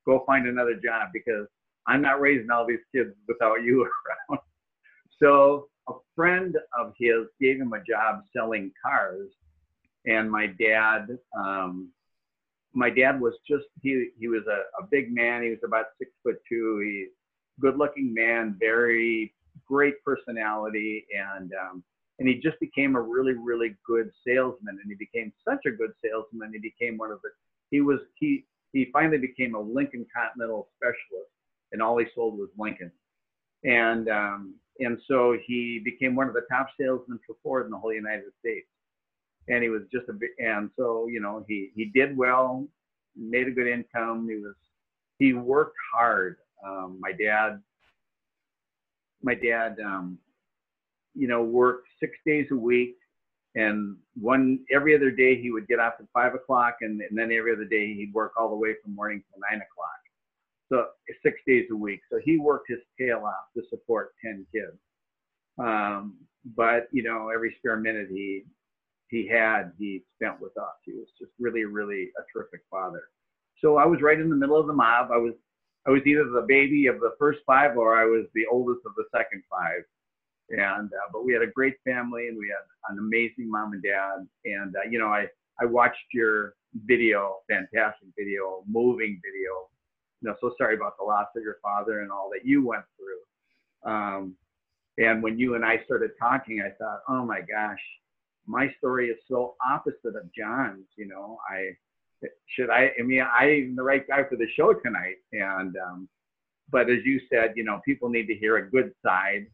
Go 0.05 0.23
find 0.25 0.47
another 0.47 0.75
job 0.75 1.09
because 1.11 1.47
I'm 1.85 2.01
not 2.01 2.21
raising 2.21 2.49
all 2.49 2.65
these 2.65 2.79
kids 2.93 3.13
without 3.27 3.61
you 3.61 3.81
around." 4.29 4.39
so 5.21 5.67
a 5.89 5.93
friend 6.15 6.57
of 6.79 6.93
his 6.97 7.27
gave 7.41 7.59
him 7.59 7.73
a 7.73 7.83
job 7.83 8.23
selling 8.33 8.71
cars, 8.81 9.29
and 10.05 10.31
my 10.31 10.47
dad 10.47 11.07
um, 11.37 11.91
my 12.75 12.89
dad 12.89 13.19
was 13.19 13.33
just 13.47 13.65
he 13.81 14.09
he 14.19 14.27
was 14.27 14.43
a, 14.47 14.83
a 14.83 14.87
big 14.91 15.13
man. 15.13 15.43
He 15.43 15.49
was 15.49 15.59
about 15.65 15.85
six 15.97 16.11
foot 16.21 16.35
two. 16.47 16.79
He 16.83 17.07
good 17.59 17.77
looking 17.77 18.13
man, 18.13 18.57
very 18.59 19.33
great 19.65 19.95
personality, 20.03 21.05
and 21.15 21.51
um, 21.53 21.83
and 22.19 22.27
he 22.27 22.35
just 22.35 22.59
became 22.59 22.95
a 22.95 23.01
really 23.01 23.33
really 23.33 23.75
good 23.87 24.11
salesman. 24.27 24.77
And 24.81 24.89
he 24.89 24.95
became 24.95 25.31
such 25.47 25.65
a 25.65 25.71
good 25.71 25.91
salesman. 26.03 26.51
He 26.53 26.59
became 26.59 26.97
one 26.97 27.11
of 27.11 27.21
the 27.23 27.29
he 27.71 27.81
was 27.81 27.99
he 28.19 28.45
he 28.73 28.89
finally 28.91 29.17
became 29.17 29.55
a 29.55 29.59
Lincoln 29.59 30.05
Continental 30.13 30.67
specialist, 30.75 31.31
and 31.71 31.81
all 31.81 31.97
he 31.97 32.05
sold 32.13 32.37
was 32.37 32.49
Lincoln. 32.59 32.91
And 33.63 34.09
um, 34.09 34.55
and 34.79 34.99
so 35.07 35.37
he 35.45 35.81
became 35.83 36.13
one 36.13 36.27
of 36.27 36.33
the 36.33 36.45
top 36.51 36.67
salesmen 36.79 37.19
for 37.25 37.37
Ford 37.41 37.65
in 37.65 37.71
the 37.71 37.77
whole 37.77 37.93
United 37.93 38.25
States 38.39 38.67
and 39.47 39.63
he 39.63 39.69
was 39.69 39.83
just 39.91 40.05
a 40.09 40.13
and 40.43 40.69
so 40.77 41.07
you 41.07 41.19
know 41.19 41.45
he 41.47 41.71
he 41.75 41.85
did 41.85 42.15
well 42.17 42.67
made 43.15 43.47
a 43.47 43.51
good 43.51 43.67
income. 43.67 44.27
He 44.29 44.35
was 44.35 44.55
he 45.19 45.33
worked 45.33 45.77
hard. 45.93 46.37
Um, 46.65 46.97
my 46.99 47.11
dad 47.11 47.61
my 49.21 49.35
dad 49.35 49.77
um, 49.83 50.17
you 51.13 51.27
know 51.27 51.43
worked 51.43 51.87
six 51.99 52.17
days 52.25 52.47
a 52.51 52.55
week 52.55 52.95
and 53.55 53.95
one 54.19 54.59
every 54.73 54.95
other 54.95 55.11
day 55.11 55.41
he 55.41 55.51
would 55.51 55.67
get 55.67 55.79
off 55.79 55.93
at 55.99 56.05
five 56.13 56.33
o'clock 56.33 56.77
and, 56.81 57.01
and 57.01 57.17
then 57.17 57.31
every 57.31 57.53
other 57.53 57.65
day 57.65 57.93
he'd 57.93 58.13
work 58.13 58.33
all 58.37 58.49
the 58.49 58.55
way 58.55 58.75
from 58.83 58.93
morning 58.93 59.23
till 59.29 59.41
nine 59.49 59.61
o'clock. 59.61 59.91
So 60.69 60.87
six 61.23 61.39
days 61.47 61.67
a 61.71 61.75
week. 61.75 62.01
So 62.11 62.19
he 62.23 62.37
worked 62.37 62.69
his 62.69 62.79
tail 62.99 63.23
off 63.25 63.53
to 63.55 63.63
support 63.69 64.13
10 64.23 64.45
kids. 64.51 64.77
Um, 65.57 66.15
but 66.55 66.87
you 66.91 67.01
know 67.01 67.29
every 67.29 67.55
spare 67.57 67.77
minute 67.77 68.07
he 68.11 68.43
he 69.09 69.27
had 69.27 69.71
he 69.77 70.03
spent 70.15 70.39
with 70.41 70.57
us. 70.57 70.75
He 70.83 70.93
was 70.93 71.07
just 71.19 71.31
really, 71.39 71.65
really 71.65 72.09
a 72.17 72.23
terrific 72.33 72.61
father. 72.69 73.03
So 73.61 73.77
I 73.77 73.85
was 73.85 74.01
right 74.01 74.19
in 74.19 74.29
the 74.29 74.35
middle 74.35 74.59
of 74.59 74.67
the 74.67 74.73
mob. 74.73 75.09
I 75.11 75.17
was 75.17 75.33
I 75.87 75.91
was 75.91 76.01
either 76.05 76.25
the 76.25 76.45
baby 76.47 76.87
of 76.87 76.99
the 76.99 77.13
first 77.19 77.39
five 77.45 77.77
or 77.77 77.95
I 77.95 78.05
was 78.05 78.25
the 78.33 78.45
oldest 78.51 78.81
of 78.85 78.93
the 78.95 79.05
second 79.15 79.43
five. 79.49 79.83
And 80.49 80.91
uh, 80.91 81.09
but 81.13 81.25
we 81.25 81.33
had 81.33 81.41
a 81.41 81.51
great 81.51 81.75
family 81.83 82.27
and 82.27 82.37
we 82.37 82.47
had 82.49 82.65
an 82.93 82.99
amazing 82.99 83.49
mom 83.49 83.73
and 83.73 83.83
dad. 83.83 84.27
And 84.45 84.75
uh, 84.75 84.89
you 84.89 84.99
know 84.99 85.07
I 85.07 85.27
I 85.59 85.65
watched 85.65 86.13
your 86.13 86.55
video, 86.85 87.37
fantastic 87.49 88.09
video, 88.17 88.63
moving 88.67 89.21
video. 89.23 89.69
You 90.21 90.29
know, 90.29 90.35
so 90.41 90.53
sorry 90.57 90.75
about 90.75 90.97
the 90.97 91.05
loss 91.05 91.27
of 91.35 91.43
your 91.43 91.57
father 91.61 92.01
and 92.01 92.11
all 92.11 92.29
that 92.33 92.45
you 92.45 92.65
went 92.65 92.83
through. 92.97 93.91
Um, 93.91 94.35
and 94.97 95.21
when 95.21 95.37
you 95.37 95.55
and 95.55 95.63
I 95.63 95.83
started 95.85 96.11
talking, 96.19 96.61
I 96.65 96.71
thought, 96.77 97.01
oh 97.09 97.25
my 97.25 97.41
gosh, 97.41 97.79
my 98.47 98.69
story 98.77 99.09
is 99.09 99.17
so 99.29 99.55
opposite 99.65 100.15
of 100.15 100.31
John's. 100.37 100.85
You 100.97 101.07
know, 101.07 101.37
I 101.49 101.71
should 102.47 102.69
I? 102.69 102.91
I 102.99 103.03
mean, 103.03 103.21
I'm 103.21 103.75
the 103.75 103.83
right 103.83 104.07
guy 104.07 104.23
for 104.29 104.35
the 104.35 104.47
show 104.55 104.73
tonight. 104.73 105.17
And 105.33 105.75
um, 105.77 106.09
but 106.71 106.89
as 106.89 106.99
you 107.05 107.19
said, 107.31 107.53
you 107.55 107.63
know, 107.63 107.81
people 107.85 108.09
need 108.09 108.27
to 108.27 108.35
hear 108.35 108.57
a 108.57 108.69
good 108.69 108.91
side 109.05 109.47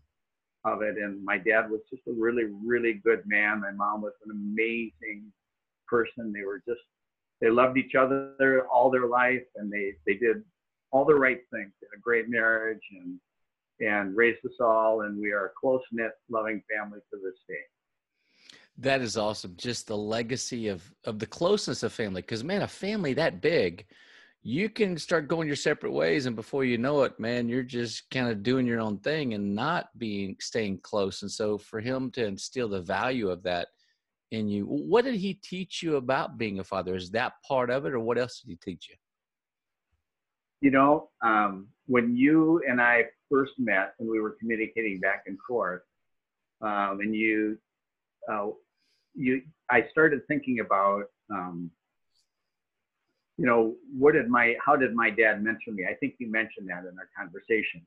of 0.65 0.81
it. 0.81 0.98
And 0.98 1.24
my 1.24 1.38
dad 1.38 1.69
was 1.69 1.81
just 1.89 2.03
a 2.07 2.13
really, 2.13 2.45
really 2.63 2.93
good 3.03 3.24
man. 3.25 3.62
My 3.62 3.71
mom 3.71 4.01
was 4.01 4.13
an 4.25 4.31
amazing 4.31 5.31
person. 5.88 6.31
They 6.33 6.43
were 6.45 6.62
just 6.67 6.81
they 7.41 7.50
loved 7.50 7.77
each 7.77 7.95
other 7.95 8.67
all 8.71 8.91
their 8.91 9.07
life, 9.07 9.43
and 9.55 9.71
they 9.71 9.93
they 10.05 10.13
did 10.13 10.43
all 10.91 11.05
the 11.05 11.15
right 11.15 11.39
things. 11.51 11.71
They 11.81 11.88
had 11.91 11.98
a 11.98 12.01
great 12.01 12.29
marriage 12.29 12.83
and 12.91 13.19
and 13.79 14.15
raised 14.15 14.45
us 14.45 14.60
all, 14.60 15.01
and 15.01 15.19
we 15.19 15.31
are 15.31 15.48
a 15.48 15.51
close 15.60 15.81
knit, 15.91 16.12
loving 16.29 16.62
family 16.69 17.00
to 17.10 17.19
this 17.24 17.39
day. 17.48 17.63
That 18.81 19.01
is 19.01 19.15
awesome. 19.15 19.53
Just 19.57 19.88
the 19.88 19.97
legacy 19.97 20.67
of 20.67 20.83
of 21.05 21.19
the 21.19 21.27
closeness 21.27 21.83
of 21.83 21.93
family. 21.93 22.21
Because 22.21 22.43
man, 22.43 22.63
a 22.63 22.67
family 22.67 23.13
that 23.13 23.39
big, 23.39 23.85
you 24.41 24.69
can 24.69 24.97
start 24.97 25.27
going 25.27 25.45
your 25.45 25.55
separate 25.55 25.91
ways, 25.91 26.25
and 26.25 26.35
before 26.35 26.65
you 26.65 26.79
know 26.79 27.03
it, 27.03 27.19
man, 27.19 27.47
you're 27.47 27.61
just 27.61 28.09
kind 28.09 28.27
of 28.27 28.41
doing 28.41 28.65
your 28.65 28.79
own 28.79 28.97
thing 28.97 29.35
and 29.35 29.53
not 29.53 29.89
being 30.00 30.35
staying 30.39 30.79
close. 30.79 31.21
And 31.21 31.29
so, 31.29 31.59
for 31.59 31.79
him 31.79 32.09
to 32.11 32.25
instill 32.25 32.69
the 32.69 32.81
value 32.81 33.29
of 33.29 33.43
that 33.43 33.67
in 34.31 34.47
you, 34.47 34.65
what 34.65 35.05
did 35.05 35.15
he 35.15 35.35
teach 35.35 35.83
you 35.83 35.97
about 35.97 36.39
being 36.39 36.57
a 36.57 36.63
father? 36.63 36.95
Is 36.95 37.11
that 37.11 37.33
part 37.47 37.69
of 37.69 37.85
it, 37.85 37.93
or 37.93 38.00
what 38.00 38.17
else 38.17 38.41
did 38.41 38.50
he 38.50 38.55
teach 38.55 38.89
you? 38.89 38.95
You 40.61 40.71
know, 40.71 41.09
um, 41.23 41.67
when 41.85 42.15
you 42.15 42.63
and 42.67 42.81
I 42.81 43.03
first 43.29 43.53
met 43.59 43.93
and 44.00 44.09
we 44.09 44.19
were 44.19 44.35
communicating 44.39 45.00
back 45.00 45.23
and 45.27 45.38
forth, 45.47 45.83
um, 46.61 47.00
and 47.01 47.13
you 47.13 47.59
uh, 48.31 48.47
you, 49.13 49.41
I 49.70 49.86
started 49.91 50.22
thinking 50.27 50.60
about, 50.60 51.03
um, 51.32 51.72
you 53.38 53.46
know, 53.46 53.75
what 53.98 54.13
did 54.13 54.30
my, 54.30 54.56
how 54.63 54.75
did 54.75 54.94
my 54.94 55.10
dad 55.10 55.44
mentor 55.44 55.72
me? 55.72 55.86
I 55.89 55.96
think 55.96 56.15
you 56.20 56.32
mentioned 56.32 56.70
that 56.70 56.80
in 56.80 56.98
our 56.98 57.10
conversation, 57.18 57.86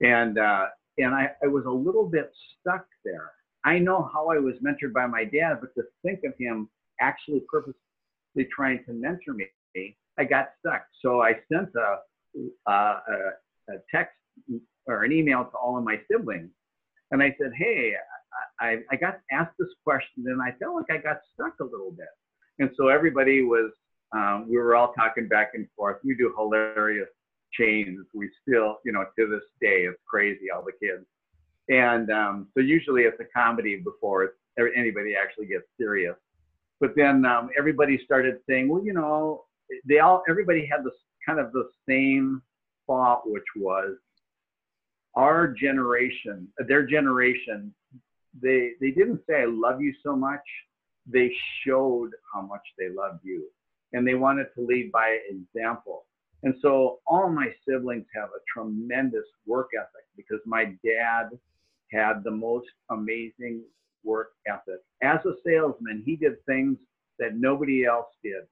and 0.00 0.38
uh, 0.38 0.66
and 0.98 1.14
I, 1.14 1.30
I 1.42 1.46
was 1.46 1.64
a 1.66 1.70
little 1.70 2.06
bit 2.06 2.32
stuck 2.60 2.86
there. 3.04 3.30
I 3.64 3.78
know 3.78 4.10
how 4.12 4.28
I 4.28 4.38
was 4.38 4.54
mentored 4.64 4.92
by 4.92 5.06
my 5.06 5.24
dad, 5.24 5.58
but 5.60 5.74
to 5.74 5.82
think 6.04 6.20
of 6.24 6.34
him 6.38 6.68
actually 7.00 7.42
purposely 7.48 8.48
trying 8.54 8.84
to 8.86 8.92
mentor 8.92 9.34
me, 9.34 9.96
I 10.18 10.24
got 10.24 10.50
stuck. 10.60 10.82
So 11.00 11.22
I 11.22 11.34
sent 11.52 11.68
a, 11.76 12.70
a, 12.70 12.72
a 12.72 13.74
text 13.94 14.16
or 14.86 15.04
an 15.04 15.12
email 15.12 15.44
to 15.44 15.56
all 15.56 15.78
of 15.78 15.84
my 15.84 16.00
siblings. 16.10 16.50
And 17.12 17.22
I 17.22 17.34
said, 17.40 17.52
hey, 17.56 17.94
I, 18.62 18.78
I 18.92 18.96
got 18.96 19.18
asked 19.32 19.56
this 19.58 19.68
question 19.84 20.24
and 20.26 20.40
I 20.40 20.52
felt 20.58 20.76
like 20.76 20.90
I 20.90 21.02
got 21.02 21.18
stuck 21.34 21.58
a 21.60 21.64
little 21.64 21.90
bit. 21.90 22.06
And 22.60 22.70
so 22.76 22.88
everybody 22.88 23.42
was, 23.42 23.72
um, 24.12 24.46
we 24.48 24.56
were 24.56 24.76
all 24.76 24.92
talking 24.92 25.26
back 25.26 25.52
and 25.54 25.66
forth. 25.76 25.96
We 26.04 26.14
do 26.14 26.32
hilarious 26.36 27.08
chains. 27.52 28.06
We 28.14 28.30
still, 28.40 28.78
you 28.84 28.92
know, 28.92 29.04
to 29.18 29.26
this 29.28 29.42
day, 29.60 29.86
it's 29.88 29.98
crazy, 30.08 30.50
all 30.54 30.64
the 30.64 30.72
kids. 30.86 31.04
And 31.68 32.10
um, 32.10 32.48
so 32.54 32.62
usually 32.62 33.02
it's 33.02 33.20
a 33.20 33.24
comedy 33.36 33.76
before 33.76 34.34
anybody 34.76 35.14
actually 35.20 35.46
gets 35.46 35.64
serious. 35.78 36.14
But 36.80 36.94
then 36.94 37.24
um, 37.24 37.50
everybody 37.58 38.00
started 38.04 38.36
saying, 38.48 38.68
well, 38.68 38.84
you 38.84 38.92
know, 38.92 39.44
they 39.88 39.98
all, 39.98 40.22
everybody 40.28 40.68
had 40.70 40.84
this 40.84 40.94
kind 41.26 41.40
of 41.40 41.52
the 41.52 41.68
same 41.88 42.42
thought, 42.86 43.22
which 43.24 43.44
was 43.56 43.96
our 45.16 45.48
generation, 45.48 46.48
their 46.68 46.84
generation, 46.86 47.74
they 48.40 48.72
they 48.80 48.90
didn't 48.90 49.20
say 49.28 49.42
I 49.42 49.46
love 49.46 49.80
you 49.80 49.94
so 50.02 50.16
much. 50.16 50.44
They 51.06 51.32
showed 51.66 52.10
how 52.32 52.42
much 52.42 52.62
they 52.78 52.88
loved 52.88 53.20
you, 53.24 53.48
and 53.92 54.06
they 54.06 54.14
wanted 54.14 54.46
to 54.54 54.64
lead 54.64 54.92
by 54.92 55.18
example. 55.28 56.06
And 56.44 56.54
so 56.60 56.98
all 57.06 57.28
my 57.28 57.52
siblings 57.66 58.06
have 58.14 58.28
a 58.30 58.42
tremendous 58.52 59.26
work 59.46 59.68
ethic 59.78 60.06
because 60.16 60.40
my 60.44 60.64
dad 60.84 61.30
had 61.92 62.24
the 62.24 62.30
most 62.30 62.66
amazing 62.90 63.62
work 64.02 64.32
ethic. 64.48 64.80
As 65.02 65.20
a 65.24 65.34
salesman, 65.46 66.02
he 66.04 66.16
did 66.16 66.44
things 66.46 66.78
that 67.18 67.36
nobody 67.36 67.84
else 67.84 68.08
did. 68.24 68.42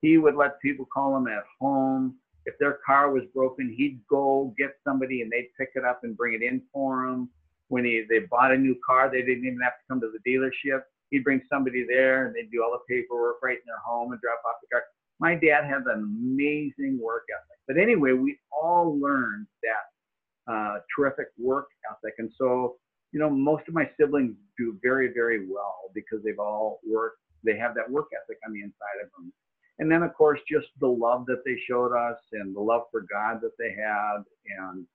He 0.00 0.18
would 0.18 0.34
let 0.34 0.60
people 0.60 0.86
call 0.92 1.16
him 1.16 1.28
at 1.28 1.44
home. 1.60 2.16
If 2.46 2.54
their 2.58 2.78
car 2.84 3.12
was 3.12 3.24
broken, 3.34 3.74
he'd 3.76 4.00
go 4.08 4.54
get 4.56 4.76
somebody 4.82 5.22
and 5.22 5.30
they'd 5.30 5.50
pick 5.58 5.70
it 5.74 5.84
up 5.84 6.00
and 6.02 6.16
bring 6.16 6.34
it 6.34 6.42
in 6.42 6.62
for 6.72 7.04
him. 7.04 7.28
When 7.68 7.84
he, 7.84 8.04
they 8.08 8.20
bought 8.20 8.52
a 8.52 8.56
new 8.56 8.76
car, 8.86 9.10
they 9.10 9.22
didn't 9.22 9.46
even 9.46 9.60
have 9.62 9.74
to 9.74 9.84
come 9.88 10.00
to 10.00 10.10
the 10.10 10.30
dealership. 10.30 10.82
He'd 11.10 11.24
bring 11.24 11.40
somebody 11.50 11.86
there 11.88 12.26
and 12.26 12.34
they'd 12.34 12.50
do 12.50 12.62
all 12.62 12.72
the 12.72 12.94
paperwork 12.94 13.36
right 13.42 13.56
in 13.56 13.62
their 13.66 13.82
home 13.84 14.12
and 14.12 14.20
drop 14.20 14.40
off 14.46 14.56
the 14.62 14.68
car. 14.72 14.84
My 15.20 15.34
dad 15.34 15.64
had 15.64 15.82
an 15.86 16.02
amazing 16.02 16.98
work 17.02 17.24
ethic. 17.30 17.58
But 17.66 17.76
anyway, 17.76 18.12
we 18.12 18.38
all 18.52 18.98
learned 18.98 19.46
that 19.62 20.52
uh, 20.52 20.78
terrific 20.96 21.28
work 21.38 21.66
ethic. 21.90 22.14
And 22.18 22.30
so, 22.38 22.76
you 23.12 23.20
know, 23.20 23.28
most 23.28 23.68
of 23.68 23.74
my 23.74 23.88
siblings 23.98 24.36
do 24.56 24.78
very, 24.82 25.12
very 25.12 25.46
well 25.46 25.90
because 25.94 26.22
they've 26.24 26.38
all 26.38 26.80
worked, 26.88 27.18
they 27.44 27.56
have 27.56 27.74
that 27.74 27.90
work 27.90 28.06
ethic 28.12 28.38
on 28.46 28.52
the 28.52 28.60
inside 28.60 29.02
of 29.02 29.10
them. 29.16 29.32
And 29.78 29.90
then, 29.90 30.02
of 30.02 30.14
course, 30.14 30.40
just 30.50 30.68
the 30.80 30.88
love 30.88 31.26
that 31.26 31.42
they 31.44 31.56
showed 31.68 31.94
us 31.94 32.18
and 32.32 32.54
the 32.54 32.60
love 32.60 32.82
for 32.90 33.02
God 33.12 33.40
that 33.42 33.52
they 33.58 33.70
had. 33.70 34.24
And, 34.58 34.86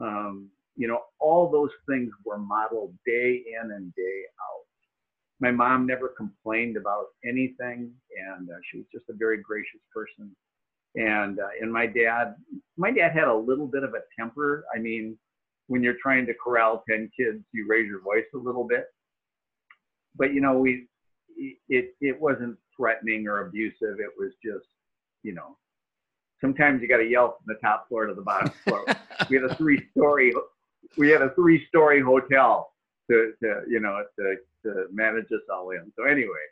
um, 0.00 0.50
you 0.76 0.86
know, 0.86 1.00
all 1.18 1.50
those 1.50 1.70
things 1.88 2.10
were 2.24 2.38
modeled 2.38 2.94
day 3.06 3.42
in 3.62 3.72
and 3.72 3.94
day 3.94 4.22
out. 4.40 4.64
My 5.40 5.50
mom 5.50 5.86
never 5.86 6.08
complained 6.08 6.76
about 6.76 7.06
anything, 7.24 7.92
and 8.30 8.48
uh, 8.50 8.56
she 8.70 8.78
was 8.78 8.86
just 8.92 9.08
a 9.10 9.14
very 9.14 9.42
gracious 9.42 9.80
person. 9.92 10.34
And 10.94 11.38
uh, 11.38 11.48
and 11.60 11.72
my 11.72 11.86
dad, 11.86 12.36
my 12.76 12.90
dad 12.90 13.12
had 13.12 13.28
a 13.28 13.34
little 13.34 13.66
bit 13.66 13.82
of 13.82 13.94
a 13.94 14.00
temper. 14.18 14.64
I 14.74 14.78
mean, 14.78 15.18
when 15.66 15.82
you're 15.82 15.96
trying 16.00 16.26
to 16.26 16.34
corral 16.34 16.84
ten 16.88 17.10
kids, 17.18 17.42
you 17.52 17.66
raise 17.68 17.86
your 17.86 18.00
voice 18.00 18.24
a 18.34 18.38
little 18.38 18.64
bit. 18.64 18.86
But 20.14 20.32
you 20.32 20.40
know, 20.40 20.58
we 20.58 20.88
it 21.36 21.94
it 22.00 22.20
wasn't 22.20 22.56
threatening 22.76 23.26
or 23.26 23.46
abusive. 23.46 24.00
It 24.00 24.12
was 24.18 24.32
just, 24.42 24.66
you 25.22 25.34
know, 25.34 25.56
sometimes 26.40 26.80
you 26.82 26.88
got 26.88 26.98
to 26.98 27.08
yell 27.08 27.36
from 27.36 27.54
the 27.54 27.60
top 27.60 27.88
floor 27.88 28.06
to 28.06 28.14
the 28.14 28.22
bottom 28.22 28.50
floor. 28.64 28.84
we 29.30 29.36
had 29.36 29.50
a 29.50 29.54
three 29.56 29.86
story 29.96 30.32
we 30.96 31.08
had 31.08 31.22
a 31.22 31.34
three 31.34 31.66
story 31.66 32.00
hotel 32.00 32.72
to, 33.10 33.32
to 33.42 33.62
you 33.68 33.80
know 33.80 34.02
to, 34.18 34.36
to 34.64 34.86
manage 34.92 35.26
us 35.26 35.42
all 35.52 35.70
in. 35.70 35.92
So 35.96 36.04
anyway, 36.04 36.44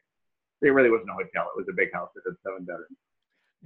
it 0.63 0.69
really 0.69 0.91
wasn't 0.91 1.11
a 1.11 1.15
hotel. 1.15 1.51
It 1.55 1.59
was 1.59 1.67
a 1.69 1.75
big 1.75 1.93
house 1.93 2.11
that 2.15 2.23
had 2.27 2.37
seven 2.45 2.65
bedrooms. 2.65 2.97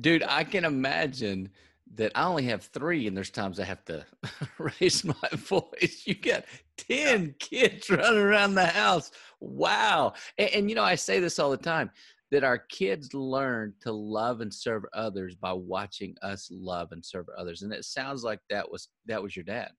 Dude, 0.01 0.23
I 0.23 0.45
can 0.45 0.65
imagine 0.65 1.51
that 1.95 2.13
I 2.15 2.25
only 2.25 2.45
have 2.45 2.65
three, 2.65 3.07
and 3.07 3.17
there's 3.17 3.31
times 3.31 3.59
I 3.59 3.65
have 3.65 3.85
to 3.87 4.05
raise 4.81 5.05
my 5.05 5.29
voice. 5.33 6.03
You 6.05 6.15
got 6.15 6.45
10 6.77 7.35
kids 7.39 7.89
running 7.91 8.21
around 8.21 8.55
the 8.55 8.67
house. 8.67 9.11
Wow. 9.41 10.13
And, 10.37 10.51
and, 10.51 10.69
you 10.69 10.77
know, 10.77 10.85
I 10.85 10.95
say 10.95 11.19
this 11.19 11.39
all 11.39 11.51
the 11.51 11.57
time 11.57 11.91
that 12.31 12.45
our 12.45 12.59
kids 12.59 13.15
learn 13.15 13.73
to 13.81 13.93
love 13.93 14.41
and 14.41 14.53
serve 14.53 14.85
others 14.93 15.35
by 15.35 15.53
watching 15.53 16.15
us 16.23 16.49
love 16.53 16.93
and 16.93 17.05
serve 17.05 17.27
others. 17.37 17.63
And 17.63 17.73
it 17.73 17.85
sounds 17.85 18.23
like 18.23 18.41
that 18.51 18.71
was 18.71 18.89
that 19.07 19.23
was 19.23 19.35
your 19.35 19.45
dad. 19.45 19.71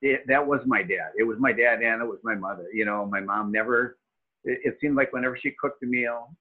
It, 0.00 0.22
that 0.28 0.46
was 0.46 0.60
my 0.66 0.82
dad. 0.82 1.12
It 1.18 1.24
was 1.24 1.38
my 1.40 1.52
dad 1.52 1.80
and 1.82 2.02
it 2.02 2.06
was 2.06 2.20
my 2.22 2.34
mother. 2.34 2.66
You 2.72 2.84
know, 2.84 3.06
my 3.06 3.20
mom 3.20 3.50
never. 3.50 3.98
It, 4.44 4.60
it 4.64 4.78
seemed 4.80 4.96
like 4.96 5.12
whenever 5.12 5.36
she 5.36 5.52
cooked 5.60 5.82
a 5.82 5.86
meal, 5.86 6.34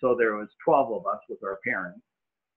so 0.00 0.14
there 0.18 0.34
was 0.34 0.48
12 0.64 0.92
of 0.92 1.06
us 1.06 1.20
with 1.28 1.38
our 1.44 1.58
parents 1.64 2.00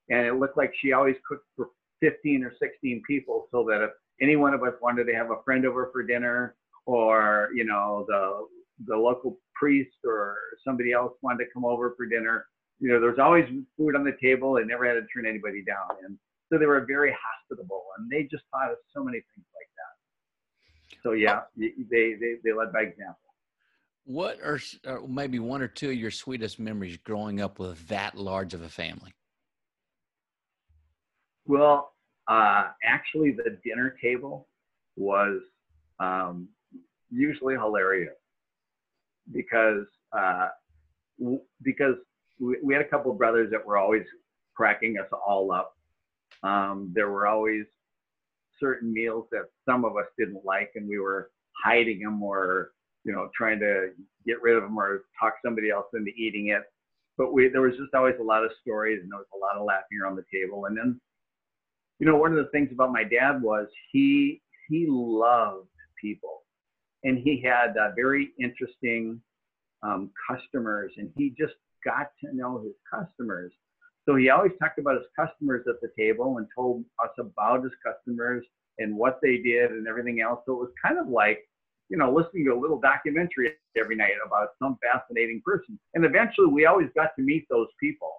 and 0.10 0.26
it 0.26 0.36
looked 0.36 0.58
like 0.58 0.72
she 0.82 0.94
always 0.94 1.16
cooked 1.28 1.46
for 1.56 1.70
15 2.02 2.44
or 2.44 2.54
16 2.60 3.02
people 3.08 3.48
so 3.52 3.64
that 3.66 3.84
if 3.84 3.92
any 4.22 4.36
one 4.36 4.54
of 4.54 4.64
us 4.64 4.74
wanted 4.82 5.06
to 5.06 5.14
have 5.14 5.32
a 5.32 5.42
friend 5.44 5.66
over 5.66 5.90
for 5.92 6.04
dinner 6.04 6.56
or 6.86 7.50
you 7.54 7.66
know 7.66 8.06
the 8.08 8.48
the 8.86 8.96
local 8.96 9.40
priest 9.56 9.98
or 10.06 10.38
somebody 10.66 10.92
else 10.92 11.14
wanted 11.22 11.44
to 11.46 11.52
come 11.54 11.66
over 11.66 11.94
for 11.98 12.06
dinner 12.06 12.46
you 12.80 12.90
know 12.90 13.00
there's 13.00 13.20
always 13.20 13.46
food 13.78 13.96
on 13.96 14.04
the 14.04 14.16
table 14.22 14.54
they 14.54 14.64
never 14.64 14.86
had 14.86 14.94
to 14.94 15.06
turn 15.14 15.26
anybody 15.28 15.64
down 15.64 15.98
and 16.06 16.18
so 16.52 16.58
they 16.58 16.66
were 16.66 16.86
very 16.88 17.16
hospitable 17.18 17.84
and 17.98 18.10
they 18.10 18.24
just 18.24 18.44
taught 18.54 18.72
us 18.72 18.78
so 18.94 19.04
many 19.04 19.18
things 19.18 19.48
like 19.56 19.70
that 19.76 19.77
so 21.04 21.12
yeah 21.12 21.42
they 21.58 21.74
they, 21.90 22.36
they 22.44 22.54
led 22.54 22.72
by 22.74 22.82
example 22.82 23.16
what 24.06 24.40
are 24.42 24.60
maybe 25.08 25.40
one 25.40 25.62
or 25.62 25.68
two 25.68 25.90
of 25.90 25.96
your 25.96 26.12
sweetest 26.12 26.60
memories 26.60 26.98
growing 27.04 27.42
up 27.42 27.60
with 27.60 27.88
that 27.88 28.16
large 28.16 28.54
of 28.54 28.62
a 28.62 28.70
family 28.70 29.14
well, 31.48 31.94
uh, 32.28 32.66
actually, 32.84 33.32
the 33.32 33.58
dinner 33.64 33.96
table 34.02 34.48
was 34.98 35.42
um, 36.00 36.50
usually 37.10 37.56
hilarious 37.56 38.16
because 39.32 39.86
uh, 40.12 40.50
w- 41.20 41.42
because 41.62 41.96
we, 42.40 42.58
we, 42.62 42.74
had 42.74 42.84
a 42.84 42.88
couple 42.88 43.12
of 43.12 43.18
brothers 43.18 43.50
that 43.52 43.66
were 43.66 43.78
always 43.78 44.04
cracking 44.56 44.98
us 45.00 45.08
all 45.26 45.52
up. 45.54 45.78
Um, 46.44 46.92
there 46.94 47.10
were 47.10 47.28
always 47.28 47.64
certain 48.60 48.94
meals 48.94 49.26
that 49.32 49.46
some 49.68 49.86
of 49.86 49.98
us 49.98 50.06
didn't 50.18 50.46
like, 50.46 50.72
and 50.76 50.88
we 50.88 51.00
were 51.00 51.32
hiding 51.64 52.00
them 52.00 52.22
or 52.22 52.72
you 53.04 53.14
know 53.14 53.30
trying 53.36 53.60
to 53.60 53.90
get 54.26 54.42
rid 54.42 54.58
of 54.58 54.64
them 54.64 54.78
or 54.78 55.04
talk 55.20 55.34
somebody 55.44 55.70
else 55.70 55.88
into 55.94 56.12
eating 56.12 56.48
it. 56.50 56.64
But 57.18 57.34
we 57.34 57.50
there 57.50 57.62
was 57.62 57.78
just 57.78 57.94
always 57.94 58.16
a 58.20 58.24
lot 58.24 58.44
of 58.44 58.52
stories 58.62 59.00
and 59.02 59.12
there 59.12 59.20
was 59.20 59.28
a 59.34 59.40
lot 59.40 59.60
of 59.60 59.66
laughing 59.66 60.00
around 60.02 60.16
the 60.16 60.26
table. 60.32 60.66
And 60.66 60.78
then 60.78 61.00
you 62.00 62.06
know, 62.06 62.16
one 62.18 62.32
of 62.32 62.38
the 62.38 62.52
things 62.52 62.70
about 62.72 62.92
my 62.92 63.04
dad 63.04 63.42
was 63.42 63.68
he 63.92 64.42
he 64.70 64.86
loved 64.90 65.68
people, 66.02 66.44
and 67.04 67.18
he 67.18 67.42
had 67.42 67.76
uh, 67.78 67.92
very 67.96 68.32
interesting 68.40 69.22
um, 69.84 70.12
customers, 70.30 70.92
and 70.98 71.10
he 71.16 71.34
just 71.38 71.54
got 71.84 72.12
to 72.24 72.36
know 72.36 72.62
his 72.62 72.74
customers. 72.92 73.52
So 74.08 74.16
he 74.16 74.30
always 74.30 74.54
talked 74.62 74.80
about 74.80 74.96
his 74.96 75.08
customers 75.16 75.66
at 75.68 75.82
the 75.82 75.90
table 75.98 76.38
and 76.38 76.48
told 76.56 76.86
us 77.04 77.12
about 77.20 77.64
his 77.64 77.74
customers 77.86 78.46
and 78.80 78.96
what 78.96 79.20
they 79.22 79.38
did 79.38 79.72
and 79.72 79.88
everything 79.88 80.22
else. 80.22 80.40
So 80.46 80.54
it 80.54 80.60
was 80.60 80.72
kind 80.84 80.98
of 80.98 81.08
like, 81.08 81.40
you 81.90 81.98
know, 81.98 82.14
listening 82.14 82.46
to 82.46 82.52
a 82.52 82.60
little 82.60 82.80
documentary 82.80 83.54
every 83.78 83.96
night 83.96 84.12
about 84.26 84.50
some 84.62 84.78
fascinating 84.82 85.42
person. 85.46 85.78
And 85.94 86.06
eventually 86.06 86.48
we 86.48 86.66
always 86.66 86.88
got 86.96 87.10
to 87.18 87.22
meet 87.22 87.48
those 87.50 87.68
people. 87.80 88.12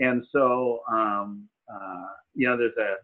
And 0.00 0.24
so, 0.30 0.80
um, 0.90 1.48
uh, 1.72 2.06
you 2.34 2.46
know, 2.46 2.56
there's 2.56 2.76
a 2.78 2.96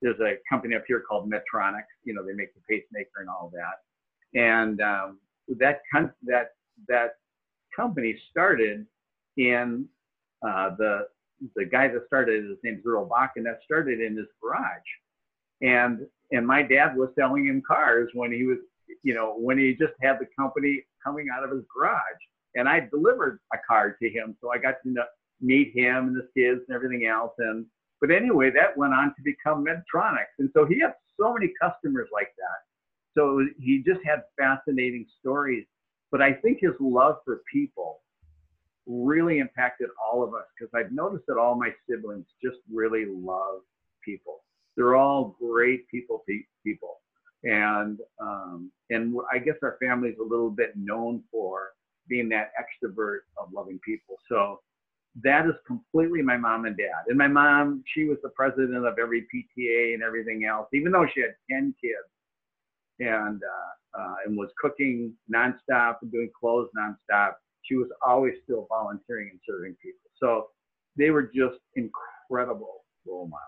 there's 0.00 0.20
a 0.20 0.38
company 0.48 0.74
up 0.76 0.84
here 0.86 1.02
called 1.06 1.30
Medtronic. 1.30 1.84
You 2.04 2.14
know, 2.14 2.24
they 2.24 2.32
make 2.32 2.54
the 2.54 2.60
pacemaker 2.68 3.20
and 3.20 3.28
all 3.28 3.52
that. 3.52 4.40
And 4.40 4.80
um, 4.80 5.18
that 5.58 5.80
con- 5.92 6.14
that 6.22 6.52
that 6.88 7.16
company 7.76 8.18
started 8.30 8.86
in 9.36 9.86
uh, 10.46 10.70
the 10.78 11.08
the 11.56 11.64
guy 11.64 11.88
that 11.88 12.06
started 12.06 12.44
his 12.44 12.58
name's 12.62 12.82
Earl 12.86 13.08
Bakken, 13.08 13.36
and 13.36 13.46
that 13.46 13.60
started 13.64 14.00
in 14.00 14.16
his 14.16 14.26
garage. 14.42 14.90
And 15.62 16.06
and 16.32 16.46
my 16.46 16.62
dad 16.62 16.96
was 16.96 17.10
selling 17.18 17.46
him 17.46 17.62
cars 17.66 18.10
when 18.14 18.32
he 18.32 18.44
was, 18.44 18.58
you 19.02 19.14
know, 19.14 19.34
when 19.36 19.58
he 19.58 19.74
just 19.74 19.94
had 20.00 20.18
the 20.18 20.26
company 20.38 20.84
coming 21.04 21.26
out 21.34 21.44
of 21.44 21.50
his 21.50 21.64
garage. 21.74 22.00
And 22.54 22.68
I 22.68 22.88
delivered 22.90 23.40
a 23.52 23.58
car 23.68 23.96
to 24.00 24.08
him, 24.08 24.36
so 24.40 24.50
I 24.52 24.58
got 24.58 24.76
to 24.84 24.90
know, 24.90 25.04
meet 25.40 25.72
him 25.74 26.08
and 26.08 26.16
his 26.16 26.26
kids 26.36 26.60
and 26.68 26.74
everything 26.74 27.06
else. 27.06 27.32
And 27.38 27.66
but 28.00 28.10
anyway, 28.10 28.50
that 28.50 28.76
went 28.76 28.94
on 28.94 29.14
to 29.14 29.22
become 29.22 29.64
Medtronics. 29.64 30.38
And 30.38 30.50
so 30.54 30.64
he 30.64 30.80
had 30.80 30.94
so 31.20 31.34
many 31.34 31.52
customers 31.60 32.08
like 32.12 32.32
that. 32.38 33.18
So 33.18 33.44
he 33.58 33.82
just 33.86 34.00
had 34.04 34.22
fascinating 34.38 35.06
stories. 35.20 35.66
But 36.10 36.22
I 36.22 36.32
think 36.32 36.58
his 36.60 36.72
love 36.80 37.16
for 37.24 37.42
people 37.52 38.00
really 38.86 39.38
impacted 39.38 39.88
all 40.00 40.22
of 40.22 40.34
us 40.34 40.44
because 40.58 40.70
I've 40.74 40.92
noticed 40.92 41.24
that 41.28 41.36
all 41.36 41.54
my 41.54 41.70
siblings 41.88 42.26
just 42.42 42.58
really 42.72 43.04
love 43.06 43.60
people. 44.04 44.42
They're 44.76 44.96
all 44.96 45.36
great 45.40 45.88
people, 45.88 46.24
people, 46.64 47.00
and 47.44 47.98
um, 48.20 48.70
and 48.88 49.14
I 49.32 49.38
guess 49.38 49.56
our 49.62 49.76
family's 49.80 50.16
a 50.20 50.24
little 50.24 50.50
bit 50.50 50.72
known 50.76 51.22
for 51.30 51.70
being 52.08 52.28
that 52.30 52.52
extrovert 52.58 53.20
of 53.38 53.52
loving 53.52 53.78
people. 53.84 54.16
So 54.28 54.60
that 55.22 55.46
is 55.46 55.54
completely 55.66 56.22
my 56.22 56.36
mom 56.36 56.66
and 56.66 56.76
dad. 56.76 57.04
And 57.08 57.18
my 57.18 57.28
mom, 57.28 57.82
she 57.94 58.04
was 58.04 58.18
the 58.22 58.28
president 58.30 58.86
of 58.86 58.98
every 58.98 59.22
PTA 59.22 59.94
and 59.94 60.02
everything 60.02 60.44
else, 60.44 60.68
even 60.72 60.92
though 60.92 61.06
she 61.12 61.20
had 61.20 61.34
10 61.50 61.74
kids 61.80 62.08
and, 63.00 63.40
uh, 63.42 63.98
uh, 63.98 64.14
and 64.24 64.36
was 64.36 64.50
cooking 64.60 65.12
nonstop 65.32 65.96
and 66.02 66.12
doing 66.12 66.30
clothes 66.38 66.68
nonstop. 66.78 67.34
She 67.62 67.76
was 67.76 67.88
always 68.04 68.34
still 68.44 68.66
volunteering 68.68 69.30
and 69.30 69.40
serving 69.48 69.76
people. 69.82 70.10
So 70.20 70.48
they 70.96 71.10
were 71.10 71.24
just 71.24 71.58
incredible 71.76 72.84
role 73.06 73.26
models. 73.26 73.46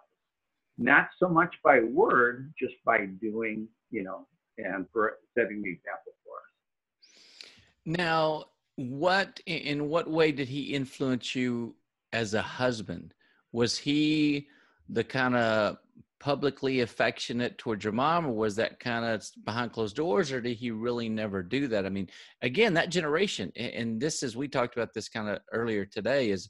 Not 0.79 1.09
so 1.19 1.29
much 1.29 1.55
by 1.63 1.81
word, 1.81 2.53
just 2.59 2.75
by 2.85 3.07
doing, 3.21 3.69
you 3.91 4.03
know, 4.03 4.27
and 4.59 4.87
for 4.93 5.19
setting 5.37 5.63
the 5.63 5.71
example 5.71 6.13
for 6.25 6.37
us. 6.37 7.51
Now, 7.85 8.45
what 8.77 9.41
in 9.47 9.89
what 9.89 10.11
way 10.11 10.33
did 10.33 10.49
he 10.49 10.75
influence 10.75 11.35
you 11.35 11.75
as 12.13 12.35
a 12.35 12.43
husband? 12.43 13.15
Was 13.53 13.77
he 13.77 14.49
the 14.89 15.05
kind 15.05 15.37
of 15.37 15.77
publicly 16.23 16.81
affectionate 16.81 17.59
towards 17.59 17.85
your 17.85 17.93
mom, 17.93 18.27
or 18.27 18.33
was 18.33 18.57
that 18.57 18.81
kind 18.81 19.05
of 19.05 19.25
behind 19.45 19.73
closed 19.73 19.97
doors, 19.97 20.33
or 20.33 20.41
did 20.41 20.57
he 20.57 20.71
really 20.71 21.09
never 21.09 21.43
do 21.43 21.67
that? 21.69 21.85
I 21.85 21.89
mean, 21.89 22.09
again, 22.41 22.75
that 22.75 22.91
generation, 22.91 23.53
and 23.57 24.01
this 24.01 24.23
is 24.23 24.37
we 24.37 24.49
talked 24.49 24.77
about 24.77 24.95
this 24.95 25.09
kind 25.09 25.29
of 25.29 25.41
earlier 25.53 25.85
today, 25.85 26.31
is 26.31 26.49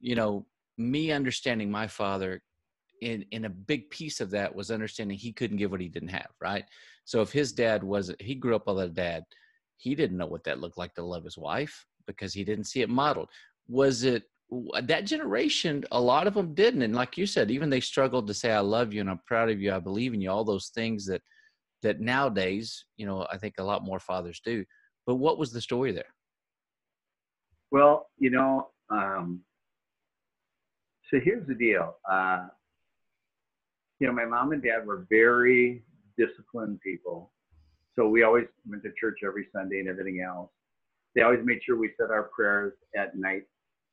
you 0.00 0.14
know 0.14 0.46
me 0.78 1.12
understanding 1.12 1.70
my 1.70 1.86
father 1.86 2.42
in 3.02 3.24
in 3.32 3.44
a 3.44 3.50
big 3.50 3.90
piece 3.90 4.20
of 4.20 4.30
that 4.30 4.54
was 4.54 4.70
understanding 4.70 5.18
he 5.18 5.32
couldn't 5.32 5.56
give 5.58 5.70
what 5.70 5.80
he 5.80 5.88
didn't 5.88 6.08
have 6.08 6.30
right 6.40 6.64
so 7.04 7.20
if 7.20 7.32
his 7.32 7.52
dad 7.52 7.82
was 7.82 8.12
he 8.20 8.34
grew 8.34 8.56
up 8.56 8.66
with 8.66 8.78
a 8.78 8.88
dad 8.88 9.24
he 9.76 9.94
didn't 9.94 10.16
know 10.16 10.26
what 10.26 10.44
that 10.44 10.60
looked 10.60 10.78
like 10.78 10.94
to 10.94 11.04
love 11.04 11.24
his 11.24 11.38
wife 11.38 11.86
because 12.06 12.32
he 12.32 12.44
didn't 12.44 12.64
see 12.64 12.80
it 12.80 12.88
modeled. 12.88 13.28
Was 13.68 14.04
it 14.04 14.24
that 14.82 15.06
generation? 15.06 15.84
A 15.92 16.00
lot 16.00 16.26
of 16.26 16.34
them 16.34 16.54
didn't, 16.54 16.82
and 16.82 16.94
like 16.94 17.16
you 17.16 17.26
said, 17.26 17.50
even 17.50 17.70
they 17.70 17.80
struggled 17.80 18.26
to 18.26 18.34
say 18.34 18.52
"I 18.52 18.60
love 18.60 18.92
you" 18.92 19.00
and 19.00 19.10
"I'm 19.10 19.20
proud 19.26 19.50
of 19.50 19.60
you," 19.60 19.72
"I 19.72 19.78
believe 19.78 20.14
in 20.14 20.20
you." 20.20 20.30
All 20.30 20.44
those 20.44 20.68
things 20.68 21.06
that 21.06 21.22
that 21.82 22.00
nowadays, 22.00 22.86
you 22.96 23.06
know, 23.06 23.26
I 23.30 23.36
think 23.36 23.54
a 23.58 23.64
lot 23.64 23.84
more 23.84 24.00
fathers 24.00 24.40
do. 24.44 24.64
But 25.06 25.16
what 25.16 25.38
was 25.38 25.52
the 25.52 25.60
story 25.60 25.92
there? 25.92 26.14
Well, 27.70 28.06
you 28.18 28.30
know, 28.30 28.68
um, 28.90 29.40
so 31.10 31.20
here's 31.22 31.46
the 31.46 31.54
deal. 31.54 31.96
Uh, 32.10 32.46
you 34.00 34.06
know, 34.06 34.12
my 34.12 34.24
mom 34.24 34.52
and 34.52 34.62
dad 34.62 34.86
were 34.86 35.06
very 35.10 35.84
disciplined 36.18 36.80
people. 36.80 37.32
So 37.96 38.08
we 38.08 38.22
always 38.22 38.46
went 38.68 38.82
to 38.82 38.90
church 38.98 39.18
every 39.24 39.46
Sunday 39.54 39.78
and 39.80 39.88
everything 39.88 40.24
else. 40.26 40.50
They 41.14 41.22
always 41.22 41.40
made 41.44 41.60
sure 41.64 41.78
we 41.78 41.90
said 41.98 42.10
our 42.10 42.30
prayers 42.34 42.72
at 42.96 43.16
night, 43.16 43.44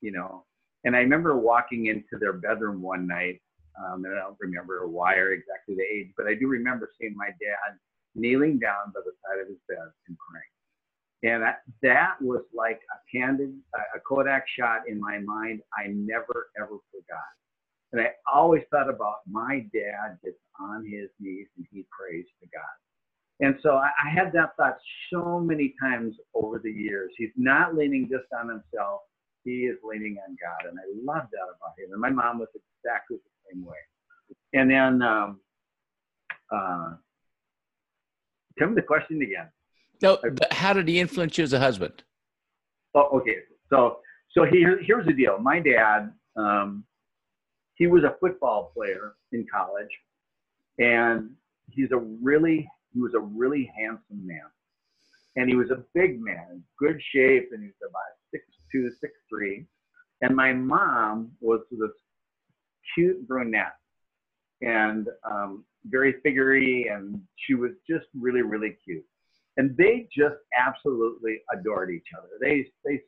you 0.02 0.12
know. 0.12 0.46
And 0.84 0.96
I 0.96 1.00
remember 1.00 1.38
walking 1.38 1.88
into 1.88 2.18
their 2.20 2.34
bedroom 2.34 2.82
one 2.82 3.08
night, 3.08 3.42
um, 3.80 4.04
and 4.06 4.14
I 4.16 4.20
don't 4.20 4.38
remember 4.40 4.88
why 4.88 5.16
or 5.16 5.32
exactly 5.32 5.76
the 5.76 5.84
age, 5.84 6.12
but 6.18 6.28
I 6.28 6.34
do 6.36 6.48
remember 6.48 6.90
seeing 7.00 7.16
my 7.16 7.28
dad 7.28 7.78
kneeling 8.16 8.60
down 8.60 8.92
by 8.94 9.02
the 9.06 9.12
side 9.24 9.42
of 9.42 9.48
his 9.48 9.58
bed 9.70 9.92
and 10.08 10.18
praying. 10.18 10.52
And 11.24 11.44
that, 11.44 11.62
that 11.84 12.16
was 12.20 12.42
like 12.54 12.80
a 12.92 13.18
candid, 13.18 13.54
a 13.96 14.00
Kodak 14.00 14.46
shot 14.58 14.82
in 14.88 15.00
my 15.00 15.20
mind 15.20 15.62
I 15.78 15.88
never, 15.88 16.50
ever 16.58 16.78
forgot. 16.92 17.32
And 17.92 18.02
I 18.02 18.12
always 18.32 18.64
thought 18.72 18.90
about 18.90 19.18
my 19.30 19.66
dad 19.74 20.18
just 20.24 20.38
on 20.60 20.84
his 20.86 21.10
knees 21.20 21.48
and 21.58 21.66
he 21.72 21.86
prays 21.92 22.26
to 22.42 22.48
God. 22.52 23.46
And 23.46 23.56
so 23.62 23.72
I, 23.72 23.90
I 24.04 24.10
had 24.10 24.32
that 24.34 24.56
thought 24.56 24.78
so 25.12 25.40
many 25.40 25.74
times 25.82 26.16
over 26.34 26.60
the 26.64 26.72
years. 26.72 27.12
He's 27.18 27.34
not 27.36 27.76
leaning 27.76 28.08
just 28.10 28.26
on 28.40 28.50
himself, 28.50 29.02
he 29.44 29.66
is 29.66 29.78
leaning 29.84 30.18
on 30.28 30.36
God. 30.42 30.70
And 30.70 30.78
I 30.80 30.84
love 31.04 31.28
that 31.32 31.44
about 31.44 31.78
him. 31.78 31.92
And 31.92 32.02
my 32.02 32.10
mom 32.10 32.40
was 32.40 32.48
exactly 32.56 33.18
the 33.18 33.52
same 33.52 33.66
way. 33.66 33.78
And 34.54 34.70
then, 34.70 35.02
um, 35.02 35.40
uh, 36.52 36.94
tell 38.58 38.70
me 38.70 38.76
the 38.76 38.82
question 38.82 39.22
again. 39.22 39.50
No, 40.02 40.20
how 40.52 40.74
did 40.74 40.88
he 40.88 41.00
influence 41.00 41.38
you 41.38 41.44
as 41.44 41.54
a 41.54 41.60
husband? 41.60 42.04
Oh, 42.96 43.20
okay. 43.20 43.38
So, 43.70 44.00
so 44.32 44.46
here, 44.46 44.80
here's 44.84 45.06
the 45.06 45.14
deal. 45.14 45.38
My 45.40 45.60
dad, 45.60 46.12
um, 46.36 46.84
he 47.76 47.88
was 47.88 48.04
a 48.04 48.16
football 48.20 48.72
player 48.76 49.14
in 49.32 49.46
college, 49.52 49.90
and 50.78 51.32
he's 51.70 51.92
a 51.92 51.98
really 51.98 52.68
he 52.94 53.00
was 53.00 53.14
a 53.14 53.20
really 53.20 53.72
handsome 53.78 54.26
man. 54.26 54.46
And 55.36 55.50
he 55.50 55.56
was 55.56 55.72
a 55.72 55.84
big 55.94 56.22
man, 56.22 56.62
good 56.78 57.02
shape, 57.14 57.50
and 57.54 57.62
he 57.62 57.68
was 57.68 57.90
about 57.90 58.02
six 58.72 58.84
two, 58.84 58.90
six 59.00 59.14
three. 59.30 59.66
And 60.22 60.36
my 60.36 60.54
mom 60.54 61.32
was 61.40 61.62
this 61.72 61.90
cute 62.94 63.28
brunette 63.28 63.76
and 64.62 65.08
um, 65.30 65.66
very 65.86 66.16
figurey, 66.26 66.94
and 66.96 67.20
she 67.36 67.56
was 67.56 67.72
just 67.90 68.06
really, 68.20 68.42
really 68.42 68.78
cute. 68.84 69.04
And 69.58 69.76
they 69.76 70.08
just 70.16 70.36
absolutely 70.58 71.42
adored 71.54 71.90
each 71.92 72.08
other. 72.18 72.30
They, 72.40 72.68
they, 72.86 73.02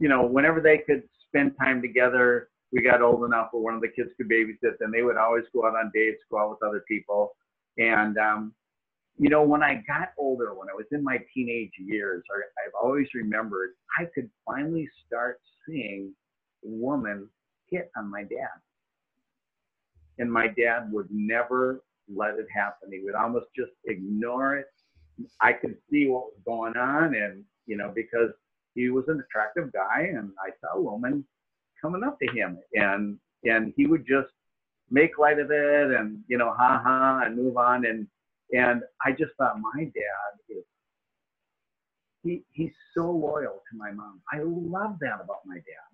you 0.00 0.08
know, 0.08 0.26
whenever 0.26 0.60
they 0.60 0.78
could 0.78 1.04
spend 1.28 1.52
time 1.60 1.80
together, 1.80 2.48
we 2.72 2.82
got 2.82 3.02
old 3.02 3.24
enough 3.24 3.48
where 3.52 3.62
one 3.62 3.74
of 3.74 3.80
the 3.80 3.88
kids 3.88 4.10
could 4.16 4.28
babysit, 4.28 4.74
and 4.80 4.92
they 4.92 5.02
would 5.02 5.16
always 5.16 5.44
go 5.54 5.64
out 5.66 5.76
on 5.76 5.90
dates, 5.94 6.22
go 6.30 6.38
out 6.38 6.50
with 6.50 6.62
other 6.68 6.84
people. 6.88 7.36
And 7.78 8.18
um, 8.18 8.52
you 9.18 9.28
know, 9.28 9.42
when 9.42 9.62
I 9.62 9.82
got 9.86 10.12
older, 10.16 10.54
when 10.54 10.68
I 10.70 10.74
was 10.74 10.86
in 10.92 11.02
my 11.02 11.18
teenage 11.34 11.72
years, 11.78 12.22
I've 12.64 12.72
always 12.80 13.08
remembered 13.14 13.70
I 13.98 14.04
could 14.14 14.30
finally 14.46 14.88
start 15.06 15.40
seeing 15.66 16.12
women 16.62 17.28
hit 17.68 17.90
on 17.96 18.10
my 18.10 18.22
dad. 18.22 18.58
And 20.18 20.32
my 20.32 20.48
dad 20.48 20.90
would 20.92 21.08
never 21.10 21.82
let 22.12 22.38
it 22.38 22.46
happen. 22.54 22.90
He 22.92 23.00
would 23.04 23.14
almost 23.14 23.46
just 23.56 23.72
ignore 23.86 24.56
it. 24.56 24.66
I 25.40 25.52
could 25.52 25.76
see 25.90 26.06
what 26.06 26.26
was 26.26 26.40
going 26.44 26.76
on, 26.76 27.14
and, 27.14 27.44
you 27.66 27.76
know, 27.76 27.92
because 27.94 28.30
he 28.74 28.88
was 28.88 29.04
an 29.08 29.20
attractive 29.20 29.72
guy, 29.72 30.10
and 30.14 30.30
I 30.40 30.50
saw 30.60 30.78
a 30.78 30.80
woman 30.80 31.24
coming 31.80 32.04
up 32.04 32.18
to 32.20 32.32
him, 32.32 32.58
and 32.74 33.18
and 33.44 33.72
he 33.76 33.86
would 33.86 34.06
just 34.06 34.32
make 34.90 35.18
light 35.18 35.40
of 35.40 35.50
it, 35.50 35.90
and 35.90 36.20
you 36.28 36.38
know, 36.38 36.52
ha 36.56 36.80
ha, 36.84 37.22
and 37.24 37.36
move 37.36 37.56
on, 37.56 37.84
and 37.84 38.06
and 38.52 38.82
I 39.04 39.12
just 39.12 39.32
thought 39.36 39.60
my 39.60 39.84
dad 39.84 40.32
is 40.48 40.64
he 42.22 42.42
he's 42.52 42.72
so 42.96 43.10
loyal 43.10 43.62
to 43.70 43.76
my 43.76 43.90
mom. 43.90 44.20
I 44.32 44.38
love 44.42 44.96
that 45.00 45.20
about 45.22 45.40
my 45.46 45.56
dad. 45.56 45.88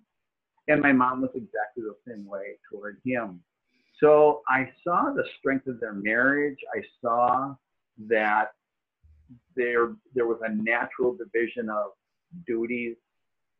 And 0.67 0.81
my 0.81 0.91
mom 0.91 1.21
was 1.21 1.29
exactly 1.35 1.83
the 1.83 1.95
same 2.07 2.25
way 2.25 2.57
toward 2.71 2.97
him. 3.05 3.41
So 3.99 4.41
I 4.47 4.69
saw 4.83 5.13
the 5.15 5.23
strength 5.39 5.67
of 5.67 5.79
their 5.79 5.93
marriage. 5.93 6.57
I 6.75 6.81
saw 7.01 7.55
that 8.09 8.53
there 9.55 9.93
there 10.13 10.25
was 10.25 10.39
a 10.43 10.53
natural 10.53 11.15
division 11.15 11.69
of 11.69 11.91
duties, 12.47 12.95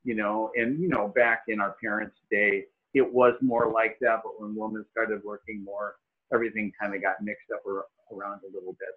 you 0.04 0.16
know, 0.16 0.52
and 0.56 0.80
you 0.80 0.90
know, 0.90 1.08
back 1.10 1.44
in 1.48 1.60
our 1.60 1.76
parents' 1.82 2.18
day, 2.32 2.66
it 2.94 3.14
was 3.14 3.34
more 3.42 3.72
like 3.72 3.98
that, 4.02 4.22
but 4.24 4.42
when 4.42 4.56
women 4.56 4.86
started 4.92 5.22
working 5.24 5.64
more, 5.64 5.96
everything 6.34 6.72
kind 6.80 6.96
of 6.96 7.02
got 7.02 7.22
mixed 7.22 7.52
up 7.54 7.62
or, 7.66 7.86
around 8.12 8.42
a 8.44 8.54
little 8.54 8.74
bit. 8.74 8.90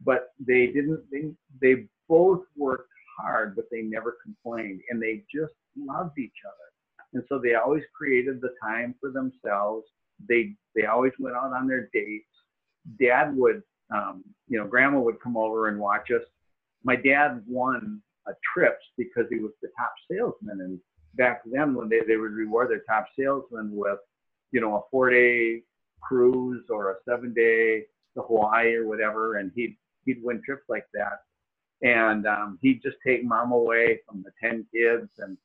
But 0.00 0.28
they 0.38 0.66
didn't, 0.66 1.02
they, 1.10 1.30
they 1.60 1.84
both 2.08 2.42
worked 2.56 2.90
hard, 3.18 3.56
but 3.56 3.66
they 3.70 3.82
never 3.82 4.16
complained 4.22 4.80
and 4.90 5.00
they 5.00 5.24
just 5.32 5.54
loved 5.76 6.18
each 6.18 6.32
other. 6.46 6.64
And 7.14 7.22
so 7.28 7.38
they 7.38 7.54
always 7.54 7.84
created 7.96 8.40
the 8.40 8.54
time 8.62 8.94
for 9.00 9.10
themselves. 9.10 9.86
They, 10.28 10.54
they 10.74 10.86
always 10.86 11.12
went 11.18 11.36
out 11.36 11.52
on 11.52 11.68
their 11.68 11.88
dates. 11.92 12.26
Dad 13.00 13.36
would, 13.36 13.62
um, 13.94 14.24
you 14.48 14.58
know, 14.58 14.66
grandma 14.66 14.98
would 15.00 15.20
come 15.20 15.36
over 15.36 15.68
and 15.68 15.78
watch 15.78 16.10
us. 16.10 16.22
My 16.82 16.96
dad 16.96 17.42
won 17.46 18.02
a 18.26 18.32
trips 18.52 18.84
because 18.98 19.26
he 19.30 19.38
was 19.38 19.52
the 19.62 19.68
top 19.78 19.92
salesman. 20.10 20.60
And 20.60 20.80
back 21.14 21.42
then 21.46 21.74
when 21.74 21.88
they, 21.88 22.00
they 22.06 22.16
would 22.16 22.32
reward 22.32 22.70
their 22.70 22.82
top 22.88 23.06
salesman 23.18 23.70
with, 23.72 23.98
you 24.50 24.60
know, 24.60 24.76
a 24.76 24.80
four 24.90 25.10
day 25.10 25.62
cruise 26.06 26.64
or 26.70 26.90
a 26.90 26.94
seven 27.08 27.32
day 27.34 27.84
to 28.14 28.22
Hawaii 28.22 28.74
or 28.74 28.86
whatever, 28.86 29.36
and 29.36 29.50
he'd 29.54 29.76
he'd 30.04 30.22
win 30.22 30.42
trips 30.44 30.64
like 30.68 30.86
that, 30.94 31.20
and 31.82 32.26
um, 32.26 32.58
he'd 32.62 32.82
just 32.82 32.96
take 33.06 33.24
mom 33.24 33.52
away 33.52 34.00
from 34.06 34.22
the 34.22 34.30
ten 34.42 34.66
kids 34.74 35.10
and 35.18 35.36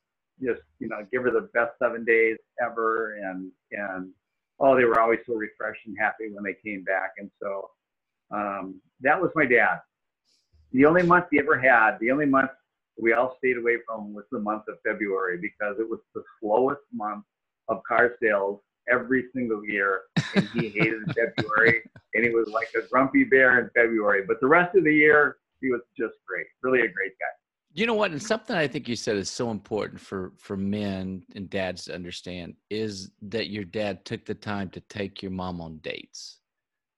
just 0.42 0.62
you 0.78 0.88
know 0.88 1.06
give 1.12 1.22
her 1.22 1.30
the 1.30 1.48
best 1.54 1.72
seven 1.82 2.04
days 2.04 2.36
ever, 2.62 3.14
and 3.14 3.50
and 3.72 4.10
oh 4.58 4.76
they 4.76 4.84
were 4.84 5.00
always 5.00 5.20
so 5.26 5.34
refreshed 5.34 5.86
and 5.86 5.96
happy 5.98 6.30
when 6.32 6.44
they 6.44 6.56
came 6.64 6.84
back, 6.84 7.12
and 7.18 7.30
so 7.42 7.70
um, 8.30 8.80
that 9.00 9.20
was 9.20 9.30
my 9.34 9.46
dad. 9.46 9.80
The 10.72 10.84
only 10.84 11.02
month 11.02 11.26
he 11.30 11.38
ever 11.40 11.58
had, 11.58 11.98
the 12.00 12.12
only 12.12 12.26
month 12.26 12.50
we 13.00 13.12
all 13.12 13.36
stayed 13.38 13.56
away 13.56 13.78
from 13.86 14.14
was 14.14 14.24
the 14.30 14.38
month 14.38 14.64
of 14.68 14.76
February 14.86 15.38
because 15.40 15.76
it 15.80 15.88
was 15.88 16.00
the 16.14 16.22
slowest 16.40 16.82
month 16.92 17.24
of 17.68 17.82
car 17.84 18.14
sales 18.22 18.60
every 18.90 19.26
single 19.34 19.64
year. 19.64 20.02
And 20.34 20.48
he 20.48 20.68
hated 20.76 21.02
February 21.14 21.82
and 22.14 22.24
he 22.24 22.30
was 22.30 22.48
like 22.48 22.68
a 22.76 22.86
grumpy 22.88 23.24
bear 23.24 23.60
in 23.60 23.70
February. 23.74 24.22
But 24.26 24.40
the 24.40 24.48
rest 24.48 24.76
of 24.76 24.84
the 24.84 24.94
year, 24.94 25.36
he 25.60 25.70
was 25.70 25.80
just 25.98 26.14
great. 26.26 26.46
Really 26.62 26.80
a 26.80 26.90
great 26.92 27.12
guy. 27.18 27.26
You 27.72 27.86
know 27.86 27.94
what? 27.94 28.10
And 28.10 28.20
something 28.20 28.56
I 28.56 28.66
think 28.66 28.88
you 28.88 28.96
said 28.96 29.16
is 29.16 29.30
so 29.30 29.50
important 29.50 30.00
for 30.00 30.32
for 30.38 30.56
men 30.56 31.22
and 31.36 31.48
dads 31.48 31.84
to 31.84 31.94
understand 31.94 32.54
is 32.68 33.12
that 33.22 33.48
your 33.48 33.64
dad 33.64 34.04
took 34.04 34.24
the 34.24 34.34
time 34.34 34.70
to 34.70 34.80
take 34.80 35.22
your 35.22 35.30
mom 35.30 35.60
on 35.60 35.78
dates. 35.78 36.38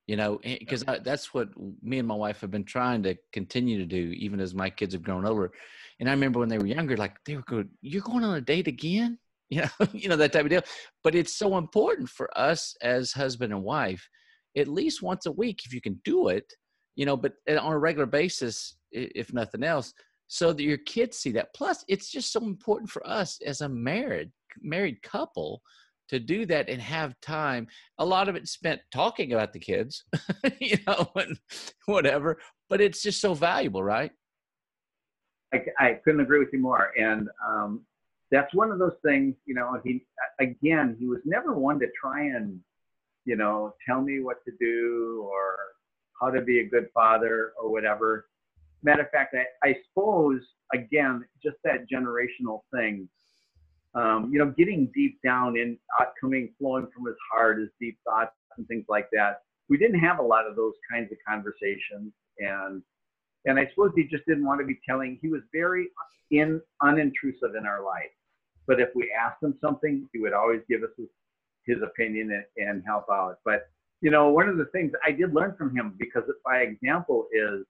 You 0.06 0.16
know, 0.16 0.40
eh, 0.44 0.56
because 0.58 0.82
that's 1.04 1.32
what 1.34 1.50
me 1.82 1.98
and 1.98 2.08
my 2.08 2.14
wife 2.14 2.40
have 2.40 2.50
been 2.50 2.64
trying 2.64 3.02
to 3.04 3.16
continue 3.32 3.78
to 3.78 3.86
do, 3.86 4.12
even 4.16 4.40
as 4.40 4.54
my 4.54 4.70
kids 4.70 4.94
have 4.94 5.02
grown 5.02 5.26
older. 5.26 5.52
And 6.00 6.08
I 6.08 6.12
remember 6.12 6.40
when 6.40 6.48
they 6.48 6.58
were 6.58 6.66
younger, 6.66 6.96
like 6.96 7.22
they 7.24 7.36
were 7.36 7.42
good. 7.42 7.68
You're 7.82 8.02
going 8.02 8.24
on 8.24 8.34
a 8.34 8.40
date 8.40 8.66
again? 8.66 9.18
You 9.56 9.62
know, 9.62 9.86
you 9.92 10.08
know 10.08 10.16
that 10.16 10.32
type 10.32 10.44
of 10.44 10.50
deal. 10.50 10.62
But 11.04 11.14
it's 11.14 11.36
so 11.36 11.58
important 11.58 12.08
for 12.08 12.30
us 12.38 12.74
as 12.80 13.12
husband 13.12 13.52
and 13.52 13.62
wife, 13.62 14.08
at 14.56 14.68
least 14.68 15.02
once 15.02 15.26
a 15.26 15.32
week, 15.32 15.60
if 15.66 15.74
you 15.74 15.80
can 15.80 16.00
do 16.04 16.28
it. 16.28 16.50
You 16.96 17.06
know, 17.06 17.16
but 17.16 17.34
on 17.48 17.72
a 17.72 17.78
regular 17.78 18.06
basis, 18.06 18.76
if 18.92 19.32
nothing 19.32 19.62
else 19.62 19.92
so 20.32 20.50
that 20.50 20.62
your 20.62 20.78
kids 20.78 21.18
see 21.18 21.30
that. 21.30 21.52
Plus, 21.54 21.84
it's 21.88 22.10
just 22.10 22.32
so 22.32 22.40
important 22.40 22.88
for 22.88 23.06
us 23.06 23.38
as 23.44 23.60
a 23.60 23.68
married 23.68 24.30
married 24.62 25.02
couple 25.02 25.60
to 26.08 26.18
do 26.18 26.46
that 26.46 26.70
and 26.70 26.80
have 26.80 27.20
time. 27.20 27.66
A 27.98 28.04
lot 28.04 28.30
of 28.30 28.34
it 28.34 28.48
spent 28.48 28.80
talking 28.90 29.34
about 29.34 29.52
the 29.52 29.58
kids, 29.58 30.04
you 30.58 30.78
know, 30.86 31.10
and 31.16 31.38
whatever. 31.84 32.38
But 32.70 32.80
it's 32.80 33.02
just 33.02 33.20
so 33.20 33.34
valuable, 33.34 33.82
right? 33.82 34.10
I, 35.52 35.58
I 35.78 35.92
couldn't 36.02 36.20
agree 36.20 36.38
with 36.38 36.48
you 36.50 36.60
more. 36.60 36.92
And 36.98 37.28
um, 37.46 37.82
that's 38.32 38.52
one 38.54 38.72
of 38.72 38.80
those 38.80 38.96
things, 39.04 39.36
you 39.46 39.54
know. 39.54 39.80
He 39.84 40.04
again, 40.40 40.96
he 40.98 41.06
was 41.06 41.20
never 41.24 41.54
one 41.54 41.78
to 41.78 41.86
try 42.00 42.24
and, 42.24 42.58
you 43.24 43.36
know, 43.36 43.74
tell 43.86 44.00
me 44.00 44.20
what 44.20 44.44
to 44.46 44.52
do 44.58 45.28
or 45.30 45.56
how 46.20 46.30
to 46.30 46.42
be 46.42 46.60
a 46.60 46.68
good 46.68 46.88
father 46.92 47.52
or 47.60 47.70
whatever 47.70 48.26
matter 48.82 49.02
of 49.02 49.10
fact, 49.10 49.34
I, 49.34 49.68
I 49.68 49.76
suppose 49.88 50.40
again, 50.74 51.24
just 51.42 51.56
that 51.64 51.86
generational 51.92 52.60
thing. 52.74 53.08
Um, 53.94 54.30
you 54.32 54.38
know, 54.38 54.52
getting 54.56 54.90
deep 54.94 55.18
down 55.22 55.56
in 55.56 55.76
uh, 56.00 56.06
coming 56.18 56.54
flowing 56.58 56.88
from 56.94 57.06
his 57.06 57.16
heart, 57.30 57.58
his 57.58 57.68
deep 57.78 57.98
thoughts 58.04 58.32
and 58.56 58.66
things 58.66 58.86
like 58.88 59.08
that. 59.12 59.42
We 59.68 59.76
didn't 59.76 60.00
have 60.00 60.18
a 60.18 60.22
lot 60.22 60.46
of 60.46 60.56
those 60.56 60.72
kinds 60.90 61.12
of 61.12 61.18
conversations, 61.28 62.12
and 62.38 62.82
and 63.44 63.58
I 63.58 63.68
suppose 63.68 63.92
he 63.94 64.04
just 64.04 64.24
didn't 64.26 64.46
want 64.46 64.60
to 64.60 64.66
be 64.66 64.78
telling. 64.88 65.18
He 65.20 65.28
was 65.28 65.42
very 65.52 65.88
in 66.30 66.60
unintrusive 66.82 67.56
in 67.56 67.66
our 67.66 67.84
life, 67.84 68.10
but 68.66 68.80
if 68.80 68.88
we 68.94 69.12
asked 69.18 69.42
him 69.42 69.54
something, 69.60 70.08
he 70.12 70.20
would 70.20 70.32
always 70.32 70.60
give 70.68 70.82
us 70.82 70.90
his, 70.96 71.08
opinion 71.82 72.30
and, 72.32 72.68
and 72.68 72.82
help 72.84 73.06
out. 73.10 73.36
But 73.44 73.68
you 74.00 74.10
know, 74.10 74.30
one 74.30 74.48
of 74.48 74.56
the 74.56 74.66
things 74.66 74.92
I 75.06 75.12
did 75.12 75.32
learn 75.32 75.54
from 75.56 75.74
him 75.74 75.94
because 75.98 76.24
by 76.44 76.58
example 76.58 77.28
is 77.32 77.64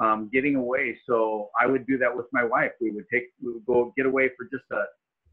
um, 0.00 0.28
getting 0.32 0.56
away. 0.56 0.98
So 1.06 1.50
I 1.60 1.66
would 1.66 1.86
do 1.86 1.96
that 1.98 2.14
with 2.14 2.26
my 2.32 2.44
wife. 2.44 2.72
We 2.80 2.90
would 2.90 3.06
take, 3.12 3.24
we 3.42 3.52
would 3.52 3.64
go 3.66 3.92
get 3.96 4.06
away 4.06 4.30
for 4.36 4.44
just 4.44 4.64
a, 4.72 4.84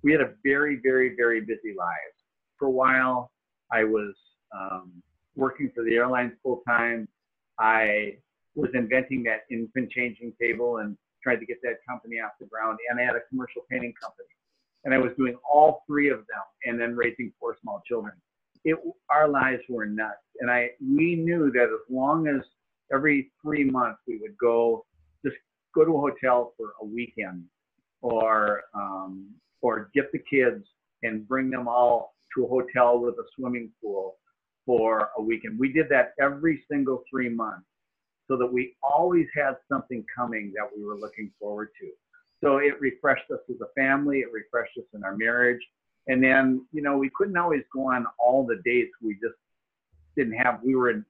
we 0.04 0.12
had 0.12 0.22
a 0.22 0.32
very, 0.44 0.80
very, 0.82 1.16
very 1.16 1.42
busy 1.42 1.76
life. 1.78 2.16
For 2.58 2.68
a 2.68 2.72
while, 2.72 3.32
I 3.72 3.84
was 3.84 4.16
um, 4.56 4.92
working 5.36 5.72
for 5.76 5.84
the 5.84 5.96
airlines 5.96 6.34
full 6.44 6.62
time. 6.68 7.08
I 7.60 8.18
was 8.56 8.70
inventing 8.74 9.24
that 9.24 9.42
infant 9.52 9.92
changing 9.92 10.34
table 10.40 10.78
and 10.78 10.98
tried 11.22 11.38
to 11.38 11.46
get 11.46 11.58
that 11.64 11.78
company 11.88 12.18
off 12.18 12.32
the 12.40 12.46
ground. 12.46 12.78
And 12.90 13.00
I 13.00 13.04
had 13.04 13.16
a 13.16 13.22
commercial 13.30 13.64
painting 13.70 13.94
company. 14.02 14.28
And 14.86 14.94
I 14.94 14.98
was 14.98 15.12
doing 15.18 15.36
all 15.50 15.84
three 15.88 16.10
of 16.10 16.20
them 16.20 16.44
and 16.66 16.80
then 16.80 16.96
raising 16.96 17.32
four 17.40 17.58
small 17.62 17.82
children. 17.86 18.14
It, 18.64 18.78
our 19.10 19.28
lives 19.28 19.62
were 19.68 19.86
nuts. 19.86 20.18
And 20.40 20.50
I, 20.50 20.70
we 20.82 21.16
knew 21.16 21.52
that 21.52 21.64
as 21.64 21.94
long 21.94 22.28
as 22.28 22.42
every 22.94 23.32
three 23.42 23.66
months 23.66 24.00
we 24.08 24.18
would 24.18 24.38
go 24.38 24.86
just 25.24 25.36
go 25.76 25.86
to 25.86 25.92
a 25.92 26.00
hotel 26.00 26.54
for 26.58 26.74
a 26.82 26.86
weekend 26.86 27.44
or 28.02 28.64
um, 28.74 29.28
or 29.62 29.90
get 29.94 30.12
the 30.12 30.20
kids 30.20 30.66
and 31.04 31.28
bring 31.28 31.50
them 31.50 31.68
all 31.68 32.14
to 32.36 32.46
a 32.46 32.48
hotel 32.48 33.00
with 33.00 33.16
a 33.16 33.24
swimming 33.36 33.70
pool 33.82 34.16
for 34.66 35.10
a 35.18 35.22
weekend. 35.22 35.60
We 35.60 35.74
did 35.74 35.88
that 35.90 36.14
every 36.22 36.64
single 36.72 37.04
three 37.10 37.30
months 37.30 37.66
so 38.28 38.38
that 38.38 38.46
we 38.46 38.76
always 38.84 39.26
had 39.36 39.56
something 39.72 40.06
coming 40.16 40.54
that 40.56 40.68
we 40.76 40.86
were 40.86 40.96
looking 40.96 41.32
forward 41.40 41.70
to. 41.82 41.88
So 42.44 42.58
it 42.58 42.80
refreshed 42.80 43.30
us 43.32 43.40
as 43.50 43.58
a 43.62 43.72
family, 43.76 44.20
it 44.20 44.32
refreshed 44.32 44.78
us 44.78 44.86
in 44.94 45.04
our 45.04 45.16
marriage. 45.16 45.62
And 46.08 46.24
then, 46.24 46.66
you 46.72 46.82
know, 46.82 46.98
we 46.98 47.10
couldn't 47.16 47.38
always 47.38 47.62
go 47.74 47.92
on 47.92 48.06
all 48.18 48.46
the 48.46 48.62
dates. 48.64 48.92
We 49.02 49.14
just 49.16 49.36
didn't 50.16 50.34
have, 50.34 50.60
we 50.64 50.76
were 50.76 50.90
in 50.90 51.06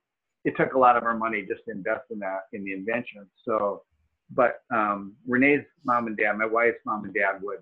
it 0.45 0.55
took 0.57 0.73
a 0.73 0.79
lot 0.79 0.95
of 0.95 1.03
our 1.03 1.17
money 1.17 1.45
just 1.47 1.65
to 1.65 1.71
invest 1.71 2.05
in 2.11 2.19
that 2.19 2.47
in 2.53 2.63
the 2.63 2.73
invention. 2.73 3.27
So, 3.45 3.83
but 4.31 4.61
um, 4.73 5.13
Renee's 5.27 5.65
mom 5.85 6.07
and 6.07 6.17
dad, 6.17 6.33
my 6.37 6.45
wife's 6.45 6.77
mom 6.85 7.03
and 7.03 7.13
dad 7.13 7.41
would 7.41 7.59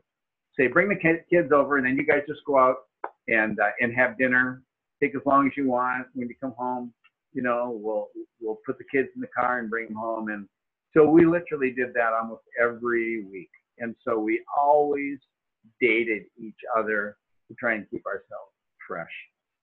say, 0.58 0.68
bring 0.68 0.90
the 0.90 0.96
kids 1.30 1.52
over, 1.52 1.78
and 1.78 1.86
then 1.86 1.96
you 1.96 2.06
guys 2.06 2.22
just 2.28 2.42
go 2.46 2.58
out 2.60 2.78
and 3.28 3.60
uh, 3.60 3.70
and 3.80 3.94
have 3.96 4.18
dinner. 4.18 4.64
Take 5.02 5.16
as 5.16 5.22
long 5.26 5.48
as 5.48 5.54
you 5.56 5.68
want. 5.68 6.08
When 6.14 6.28
you 6.28 6.36
come 6.42 6.54
home, 6.58 6.94
you 7.34 7.42
know, 7.42 7.78
we'll 7.82 8.08
we'll 8.42 8.60
put 8.66 8.78
the 8.78 8.86
kids 8.92 9.10
in 9.16 9.22
the 9.22 9.28
car 9.28 9.60
and 9.60 9.70
bring 9.70 9.88
them 9.88 9.96
home. 9.96 10.30
And 10.30 10.48
so 10.94 11.10
we 11.10 11.26
literally 11.26 11.72
did 11.72 11.94
that 11.94 12.14
almost 12.14 12.44
every 12.62 13.24
week. 13.26 13.50
And 13.80 13.96
so 14.06 14.20
we 14.20 14.44
always 14.58 15.20
dated 15.80 16.24
each 16.38 16.60
other 16.78 17.18
to 17.48 17.56
try 17.56 17.76
and 17.76 17.90
keep 17.90 18.06
ourselves 18.06 18.54
fresh. 18.88 19.12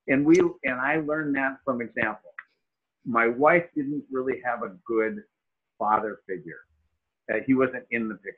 And 0.07 0.25
we 0.25 0.39
and 0.65 0.81
I 0.81 1.01
learned 1.01 1.35
that 1.37 1.59
from 1.65 1.81
example 1.81 2.35
my 3.07 3.29
wife 3.29 3.65
didn't 3.75 4.05
really 4.11 4.41
have 4.45 4.63
a 4.63 4.77
good 4.87 5.23
father 5.79 6.21
figure. 6.27 6.61
Uh, 7.31 7.39
he 7.47 7.55
wasn't 7.55 7.85
in 7.91 8.09
the 8.09 8.15
picture. 8.15 8.37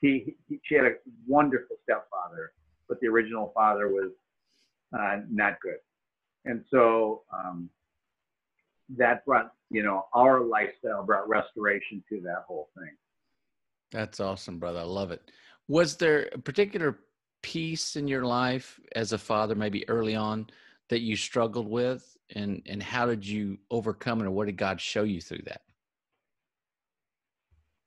He, 0.00 0.36
he, 0.48 0.60
she 0.64 0.74
had 0.74 0.84
a 0.84 0.94
wonderful 1.26 1.76
stepfather, 1.84 2.52
but 2.88 3.00
the 3.00 3.08
original 3.08 3.52
father 3.54 3.88
was 3.88 4.10
uh, 4.98 5.20
not 5.30 5.60
good. 5.60 5.78
And 6.44 6.64
so 6.70 7.22
um, 7.32 7.70
that 8.96 9.24
brought, 9.24 9.52
you 9.70 9.82
know, 9.82 10.06
our 10.12 10.40
lifestyle 10.40 11.04
brought 11.04 11.28
restoration 11.28 12.02
to 12.08 12.20
that 12.22 12.44
whole 12.46 12.68
thing. 12.76 12.90
That's 13.92 14.20
awesome, 14.20 14.58
brother. 14.58 14.80
I 14.80 14.84
love 14.84 15.10
it. 15.10 15.30
Was 15.68 15.96
there 15.96 16.28
a 16.32 16.38
particular 16.38 16.98
piece 17.42 17.96
in 17.96 18.08
your 18.08 18.24
life 18.24 18.80
as 18.96 19.12
a 19.12 19.18
father, 19.18 19.54
maybe 19.54 19.88
early 19.88 20.14
on, 20.14 20.46
that 20.88 21.00
you 21.00 21.16
struggled 21.16 21.68
with 21.68 22.16
and 22.34 22.62
and 22.66 22.82
how 22.82 23.06
did 23.06 23.26
you 23.26 23.58
overcome 23.70 24.20
it 24.20 24.26
or 24.26 24.30
what 24.30 24.46
did 24.46 24.56
god 24.56 24.80
show 24.80 25.04
you 25.04 25.20
through 25.20 25.40
that 25.44 25.62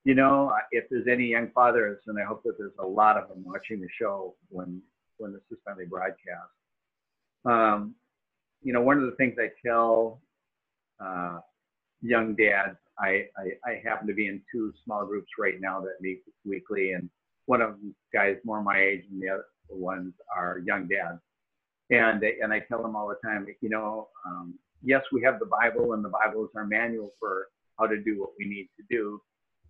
you 0.04 0.16
know 0.16 0.52
if 0.72 0.86
there's 0.90 1.08
any 1.08 1.26
young 1.26 1.50
fathers 1.54 2.00
and 2.08 2.18
i 2.20 2.24
hope 2.24 2.42
that 2.44 2.58
there's 2.58 2.74
a 2.80 2.86
lot 2.86 3.18
of 3.18 3.28
them 3.30 3.44
watching 3.46 3.80
the 3.80 3.88
show 4.00 4.36
when 4.50 4.82
when 5.18 5.34
this 5.34 5.42
is 5.52 5.58
finally 5.64 5.86
broadcast 5.86 6.52
um, 7.46 7.94
you 8.64 8.74
know 8.74 8.82
one 8.82 8.98
of 8.98 9.06
the 9.06 9.16
things 9.18 9.36
i 9.40 9.50
tell 9.66 10.22
uh, 11.04 11.40
young 12.02 12.36
dads 12.36 12.78
I, 13.00 13.26
I, 13.38 13.70
I 13.70 13.82
happen 13.84 14.08
to 14.08 14.14
be 14.14 14.28
in 14.28 14.42
two 14.52 14.74
small 14.84 15.06
groups 15.06 15.30
right 15.38 15.60
now 15.60 15.80
that 15.82 16.02
meet 16.02 16.22
weekly 16.46 16.94
and 16.94 17.10
one 17.46 17.62
of 17.62 17.72
them 17.72 17.96
guys 18.14 18.38
more 18.44 18.62
my 18.64 18.80
age 18.80 19.04
and 19.12 19.22
the 19.22 19.30
other 19.30 19.46
ones 19.70 20.14
are 20.36 20.62
young 20.66 20.88
dads 20.88 21.20
and 21.90 22.24
and 22.24 22.52
I 22.52 22.60
tell 22.60 22.82
them 22.82 22.96
all 22.96 23.08
the 23.08 23.28
time, 23.28 23.46
you 23.62 23.70
know, 23.70 24.08
um, 24.26 24.56
yes, 24.84 25.02
we 25.12 25.22
have 25.24 25.40
the 25.40 25.46
Bible, 25.46 25.94
and 25.94 26.04
the 26.04 26.10
Bible 26.10 26.44
is 26.46 26.50
our 26.56 26.66
manual 26.66 27.12
for 27.20 27.48
how 27.78 27.88
to 27.88 28.02
do 28.02 28.20
what 28.20 28.32
we 28.40 28.46
need 28.46 28.70
to 28.78 28.84
do, 28.90 29.22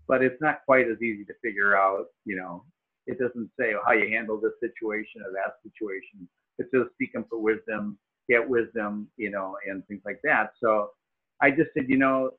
but 0.08 0.24
it's 0.24 0.42
not 0.42 0.60
quite 0.66 0.88
as 0.88 1.02
easy 1.02 1.26
to 1.26 1.34
figure 1.44 1.76
out. 1.76 2.06
You 2.26 2.38
know, 2.38 2.64
it 3.08 3.20
doesn't 3.20 3.50
say 3.60 3.74
how 3.86 3.92
you 3.94 4.10
handle 4.10 4.40
this 4.40 4.54
situation 4.62 5.22
or 5.26 5.32
that 5.34 5.56
situation. 5.64 6.28
It 6.58 6.68
says 6.74 6.88
seek 6.98 7.12
them 7.12 7.26
for 7.30 7.40
wisdom, 7.40 7.98
get 8.30 8.48
wisdom, 8.48 9.10
you 9.18 9.30
know, 9.30 9.58
and 9.70 9.86
things 9.88 10.02
like 10.06 10.20
that. 10.24 10.52
So 10.64 10.92
I 11.42 11.52
just 11.52 11.72
said, 11.74 11.90
you 11.90 11.98
know, 11.98 12.32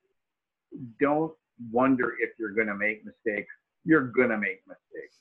don't 1.00 1.33
wonder 1.70 2.14
if 2.20 2.31
you're 2.38 2.52
going 2.52 2.66
to 2.68 2.76
make 2.76 3.05
mistakes. 3.05 3.52
You're 3.85 4.09
going 4.09 4.31
to 4.31 4.38
make 4.38 4.62
mistakes. 4.66 5.16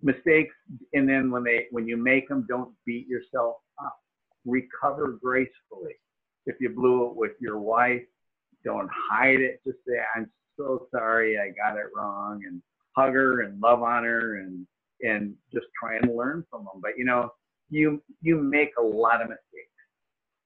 Mistakes 0.00 0.54
and 0.92 1.08
then 1.08 1.30
when 1.30 1.42
they 1.42 1.66
when 1.72 1.88
you 1.88 1.96
make 1.96 2.28
them 2.28 2.46
don't 2.48 2.72
beat 2.86 3.08
yourself 3.08 3.56
up. 3.84 3.96
Recover 4.44 5.18
gracefully. 5.20 5.94
If 6.46 6.56
you 6.60 6.70
blew 6.70 7.08
it 7.08 7.16
with 7.16 7.32
your 7.40 7.58
wife 7.58 8.02
don't 8.64 8.88
hide 9.10 9.40
it. 9.40 9.60
Just 9.66 9.78
say 9.86 9.94
i'm 10.14 10.30
so 10.56 10.86
sorry 10.92 11.38
i 11.38 11.48
got 11.50 11.78
it 11.78 11.86
wrong 11.96 12.42
and 12.46 12.60
hug 12.96 13.12
her 13.12 13.42
and 13.42 13.60
love 13.60 13.82
on 13.82 14.04
her 14.04 14.36
and 14.36 14.66
and 15.02 15.34
just 15.52 15.66
try 15.80 15.96
and 15.96 16.16
learn 16.16 16.44
from 16.50 16.64
them 16.64 16.80
but 16.82 16.92
you 16.96 17.04
know 17.04 17.30
you 17.70 18.02
you 18.20 18.36
make 18.36 18.70
a 18.78 18.82
lot 18.82 19.20
of 19.20 19.28
mistakes. 19.28 19.44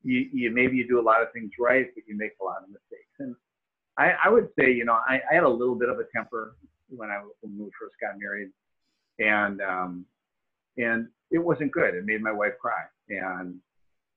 You, 0.03 0.29
you 0.33 0.51
maybe 0.51 0.77
you 0.77 0.89
do 0.89 1.01
a 1.01 1.03
lot 1.03 1.23
of 1.23 1.29
things 1.33 1.51
right 1.59 1.87
but 1.95 2.05
you 2.07 2.17
make 2.17 2.33
a 2.41 2.45
lot 2.45 2.63
of 2.63 2.69
mistakes. 2.69 3.15
And 3.21 3.37
i 3.99 4.13
i 4.25 4.29
would 4.29 4.49
say 4.59 4.71
you 4.71 4.85
know 4.85 4.99
i, 5.09 5.21
I 5.31 5.35
had 5.35 5.45
a 5.45 5.49
little 5.49 5.75
bit 5.75 5.89
of 5.89 5.99
a 5.99 6.05
temper 6.15 6.57
when 6.89 7.11
i 7.11 7.23
when 7.41 7.59
we 7.59 7.71
first 7.79 7.95
got 8.01 8.19
married 8.19 8.51
and 9.19 9.61
um, 9.61 10.07
and 10.77 11.09
it 11.31 11.39
wasn't 11.39 11.73
good. 11.73 11.95
It 11.95 12.05
made 12.05 12.23
my 12.23 12.33
wife 12.33 12.55
cry, 12.61 12.83
and 13.09 13.57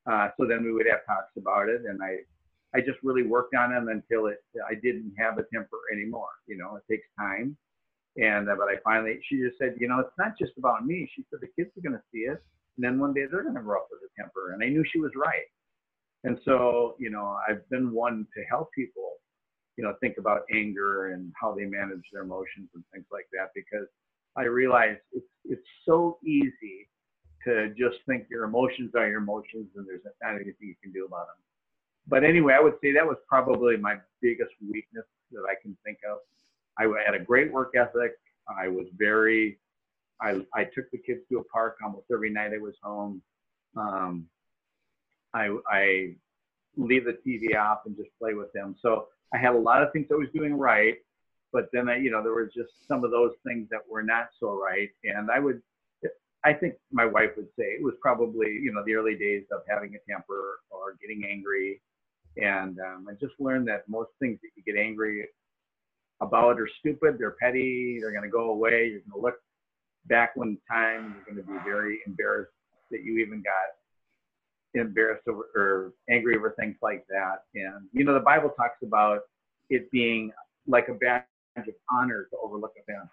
uh, 0.09 0.29
so 0.37 0.45
then 0.47 0.63
we 0.63 0.73
would 0.73 0.87
have 0.89 1.05
talks 1.05 1.31
about 1.37 1.69
it, 1.69 1.81
and 1.87 2.01
I 2.01 2.17
I 2.75 2.81
just 2.81 2.99
really 3.03 3.23
worked 3.23 3.55
on 3.55 3.71
them 3.71 3.89
until 3.89 4.27
it 4.27 4.39
I 4.69 4.75
didn't 4.75 5.13
have 5.17 5.37
a 5.37 5.45
temper 5.53 5.77
anymore. 5.91 6.29
You 6.47 6.57
know, 6.57 6.77
it 6.77 6.83
takes 6.91 7.07
time, 7.19 7.57
and 8.17 8.49
uh, 8.49 8.55
but 8.57 8.67
I 8.67 8.75
finally 8.83 9.19
she 9.27 9.37
just 9.37 9.57
said, 9.57 9.75
you 9.79 9.87
know, 9.87 9.99
it's 9.99 10.17
not 10.17 10.37
just 10.39 10.53
about 10.57 10.85
me. 10.85 11.09
She 11.15 11.25
said 11.29 11.39
the 11.41 11.61
kids 11.61 11.75
are 11.77 11.81
going 11.81 11.97
to 11.97 12.03
see 12.11 12.19
it, 12.19 12.43
and 12.77 12.83
then 12.83 12.99
one 12.99 13.13
day 13.13 13.25
they're 13.29 13.43
going 13.43 13.55
to 13.55 13.61
grow 13.61 13.79
up 13.79 13.87
with 13.91 14.01
a 14.01 14.21
temper, 14.21 14.53
and 14.53 14.63
I 14.63 14.69
knew 14.69 14.83
she 14.91 14.99
was 14.99 15.11
right. 15.15 15.47
And 16.23 16.39
so, 16.43 16.95
you 16.97 17.11
know, 17.11 17.37
I've 17.47 17.69
been 17.69 17.93
one 17.93 18.25
to 18.35 18.43
help 18.49 18.71
people, 18.73 19.17
you 19.77 19.83
know, 19.83 19.93
think 19.99 20.17
about 20.17 20.41
anger 20.53 21.11
and 21.11 21.31
how 21.39 21.53
they 21.53 21.65
manage 21.65 22.03
their 22.11 22.23
emotions 22.23 22.69
and 22.73 22.83
things 22.93 23.05
like 23.11 23.27
that 23.33 23.49
because 23.53 23.87
I 24.37 24.43
realize 24.43 24.97
it's 25.11 25.25
it's 25.45 25.67
so 25.85 26.17
easy 26.23 26.89
to 27.45 27.69
just 27.77 27.97
think 28.07 28.25
your 28.29 28.45
emotions 28.45 28.91
are 28.95 29.07
your 29.07 29.19
emotions 29.19 29.67
and 29.75 29.85
there's 29.87 30.01
not 30.21 30.35
anything 30.35 30.55
you 30.61 30.75
can 30.81 30.91
do 30.91 31.05
about 31.05 31.27
them. 31.27 31.35
But 32.07 32.23
anyway, 32.23 32.55
I 32.57 32.61
would 32.61 32.75
say 32.81 32.91
that 32.93 33.05
was 33.05 33.17
probably 33.27 33.77
my 33.77 33.95
biggest 34.21 34.51
weakness 34.61 35.05
that 35.31 35.43
I 35.49 35.55
can 35.61 35.75
think 35.83 35.99
of. 36.09 36.19
I 36.77 36.91
had 37.05 37.15
a 37.15 37.23
great 37.23 37.51
work 37.51 37.73
ethic. 37.75 38.13
I 38.47 38.67
was 38.67 38.85
very, 38.97 39.59
I, 40.21 40.41
I 40.53 40.65
took 40.65 40.89
the 40.91 40.97
kids 40.97 41.21
to 41.31 41.39
a 41.39 41.43
park 41.45 41.77
almost 41.83 42.05
every 42.11 42.29
night 42.29 42.51
I 42.53 42.57
was 42.57 42.75
home. 42.83 43.21
Um, 43.75 44.25
I, 45.33 45.55
I 45.69 46.15
leave 46.77 47.05
the 47.05 47.17
TV 47.25 47.57
off 47.57 47.79
and 47.85 47.95
just 47.95 48.09
play 48.19 48.33
with 48.33 48.51
them. 48.53 48.75
So 48.81 49.07
I 49.33 49.37
had 49.37 49.53
a 49.53 49.59
lot 49.59 49.83
of 49.83 49.91
things 49.91 50.07
I 50.11 50.15
was 50.15 50.29
doing 50.33 50.53
right, 50.53 50.95
but 51.51 51.69
then 51.73 51.89
I, 51.89 51.97
you 51.97 52.11
know, 52.11 52.21
there 52.21 52.33
was 52.33 52.51
just 52.53 52.69
some 52.87 53.03
of 53.03 53.11
those 53.11 53.31
things 53.45 53.67
that 53.71 53.81
were 53.89 54.03
not 54.03 54.29
so 54.39 54.51
right. 54.51 54.89
And 55.03 55.29
I 55.31 55.39
would, 55.39 55.61
I 56.43 56.53
think 56.53 56.75
my 56.91 57.05
wife 57.05 57.31
would 57.37 57.47
say 57.57 57.65
it 57.65 57.83
was 57.83 57.95
probably, 58.01 58.49
you 58.49 58.71
know, 58.73 58.83
the 58.85 58.93
early 58.93 59.15
days 59.15 59.45
of 59.51 59.61
having 59.67 59.95
a 59.95 60.11
temper 60.11 60.59
or 60.69 60.95
getting 61.01 61.27
angry. 61.29 61.81
And 62.37 62.79
um, 62.79 63.07
I 63.09 63.13
just 63.13 63.33
learned 63.39 63.67
that 63.67 63.87
most 63.87 64.11
things 64.19 64.39
that 64.43 64.49
you 64.55 64.63
get 64.63 64.79
angry 64.79 65.27
about 66.21 66.59
are 66.59 66.69
stupid, 66.79 67.17
they're 67.17 67.35
petty, 67.41 67.99
they're 67.99 68.11
going 68.11 68.23
to 68.23 68.29
go 68.29 68.51
away. 68.51 68.89
You're 68.89 69.01
going 69.01 69.19
to 69.19 69.21
look 69.21 69.39
back 70.05 70.35
one 70.35 70.57
time, 70.69 71.15
you're 71.15 71.35
going 71.35 71.45
to 71.45 71.51
be 71.51 71.69
very 71.69 71.99
embarrassed 72.05 72.51
that 72.91 73.03
you 73.03 73.17
even 73.17 73.41
got 73.41 73.75
embarrassed 74.81 75.27
over, 75.27 75.49
or 75.55 75.93
angry 76.09 76.35
over 76.35 76.55
things 76.59 76.75
like 76.81 77.05
that. 77.07 77.43
And 77.53 77.87
you 77.91 78.03
know, 78.03 78.13
the 78.13 78.19
Bible 78.19 78.49
talks 78.49 78.77
about 78.83 79.21
it 79.69 79.89
being 79.91 80.31
like 80.67 80.87
a 80.89 80.93
badge 80.93 81.23
of 81.57 81.73
honor 81.91 82.27
to 82.31 82.37
overlook 82.43 82.73
offense. 82.81 83.09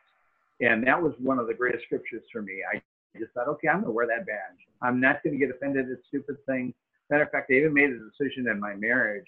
And 0.60 0.86
that 0.86 1.00
was 1.00 1.12
one 1.18 1.38
of 1.38 1.46
the 1.46 1.54
greatest 1.54 1.84
scriptures 1.84 2.22
for 2.32 2.42
me. 2.42 2.62
I 2.72 2.80
just 3.18 3.32
thought, 3.32 3.48
okay, 3.48 3.68
I'm 3.68 3.80
gonna 3.80 3.92
wear 3.92 4.06
that 4.06 4.26
badge. 4.26 4.58
I'm 4.80 5.00
not 5.00 5.22
gonna 5.24 5.36
get 5.36 5.50
offended 5.50 5.90
at 5.90 5.98
stupid 6.08 6.36
things. 6.46 6.74
Matter 7.10 7.24
of 7.24 7.30
fact, 7.30 7.50
I 7.50 7.54
even 7.54 7.74
made 7.74 7.90
a 7.90 7.98
decision 7.98 8.48
in 8.48 8.58
my 8.58 8.74
marriage. 8.74 9.26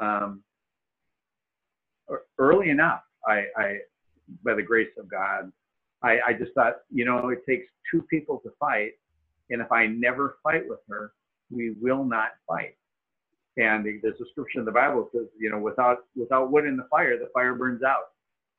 Um, 0.00 0.42
early 2.38 2.70
enough, 2.70 3.02
I, 3.26 3.44
I, 3.56 3.78
by 4.44 4.54
the 4.54 4.62
grace 4.62 4.90
of 4.98 5.10
God, 5.10 5.52
I, 6.02 6.18
I 6.28 6.32
just 6.32 6.52
thought, 6.54 6.76
you 6.92 7.04
know, 7.04 7.28
it 7.28 7.44
takes 7.46 7.66
two 7.90 8.02
people 8.02 8.40
to 8.44 8.50
fight, 8.60 8.92
and 9.50 9.60
if 9.60 9.72
I 9.72 9.86
never 9.86 10.36
fight 10.42 10.68
with 10.68 10.80
her, 10.88 11.12
we 11.50 11.74
will 11.80 12.04
not 12.04 12.30
fight. 12.46 12.76
And 13.56 13.84
there's 13.84 14.20
a 14.20 14.30
scripture 14.30 14.60
in 14.60 14.64
the 14.64 14.72
Bible 14.72 15.08
that 15.12 15.18
says, 15.18 15.28
you 15.38 15.50
know, 15.50 15.58
without 15.58 15.98
without 16.14 16.52
wood 16.52 16.64
in 16.64 16.76
the 16.76 16.86
fire, 16.90 17.18
the 17.18 17.28
fire 17.34 17.54
burns 17.54 17.82
out. 17.82 18.12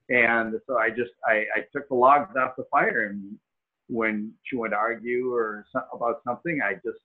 And 0.09 0.55
so 0.67 0.77
I 0.77 0.89
just 0.89 1.11
I, 1.25 1.45
I 1.55 1.61
took 1.71 1.87
the 1.87 1.95
logs 1.95 2.35
off 2.35 2.55
the 2.57 2.65
fire, 2.69 3.07
and 3.09 3.35
when 3.87 4.33
she 4.43 4.57
would 4.57 4.73
argue 4.73 5.33
or 5.33 5.65
some, 5.71 5.83
about 5.93 6.21
something, 6.25 6.59
I 6.63 6.73
just 6.73 6.99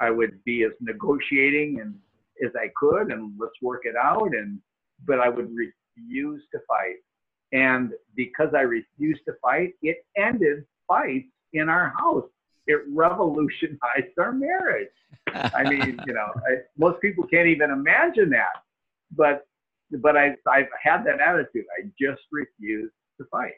I 0.00 0.10
would 0.10 0.42
be 0.44 0.64
as 0.64 0.72
negotiating 0.80 1.80
and 1.80 1.94
as 2.44 2.50
I 2.56 2.70
could, 2.76 3.12
and 3.12 3.32
let's 3.38 3.54
work 3.62 3.82
it 3.84 3.94
out. 3.96 4.32
And 4.34 4.58
but 5.06 5.20
I 5.20 5.28
would 5.28 5.50
refuse 5.54 6.42
to 6.52 6.58
fight, 6.66 6.96
and 7.52 7.92
because 8.16 8.48
I 8.56 8.62
refused 8.62 9.22
to 9.26 9.34
fight, 9.40 9.74
it 9.82 10.04
ended 10.16 10.64
fights 10.88 11.28
in 11.52 11.68
our 11.68 11.94
house 11.96 12.28
it 12.66 12.82
revolutionized 12.90 14.18
our 14.18 14.32
marriage. 14.32 14.88
I 15.32 15.64
mean, 15.64 16.00
you 16.06 16.14
know, 16.14 16.26
I, 16.48 16.62
most 16.76 17.00
people 17.00 17.24
can't 17.26 17.48
even 17.48 17.70
imagine 17.70 18.30
that. 18.30 18.62
But 19.16 19.46
but 20.02 20.16
I 20.16 20.34
I've 20.48 20.68
had 20.82 21.04
that 21.04 21.20
attitude. 21.20 21.66
I 21.78 21.88
just 22.00 22.22
refuse 22.32 22.90
to 23.18 23.26
fight. 23.30 23.54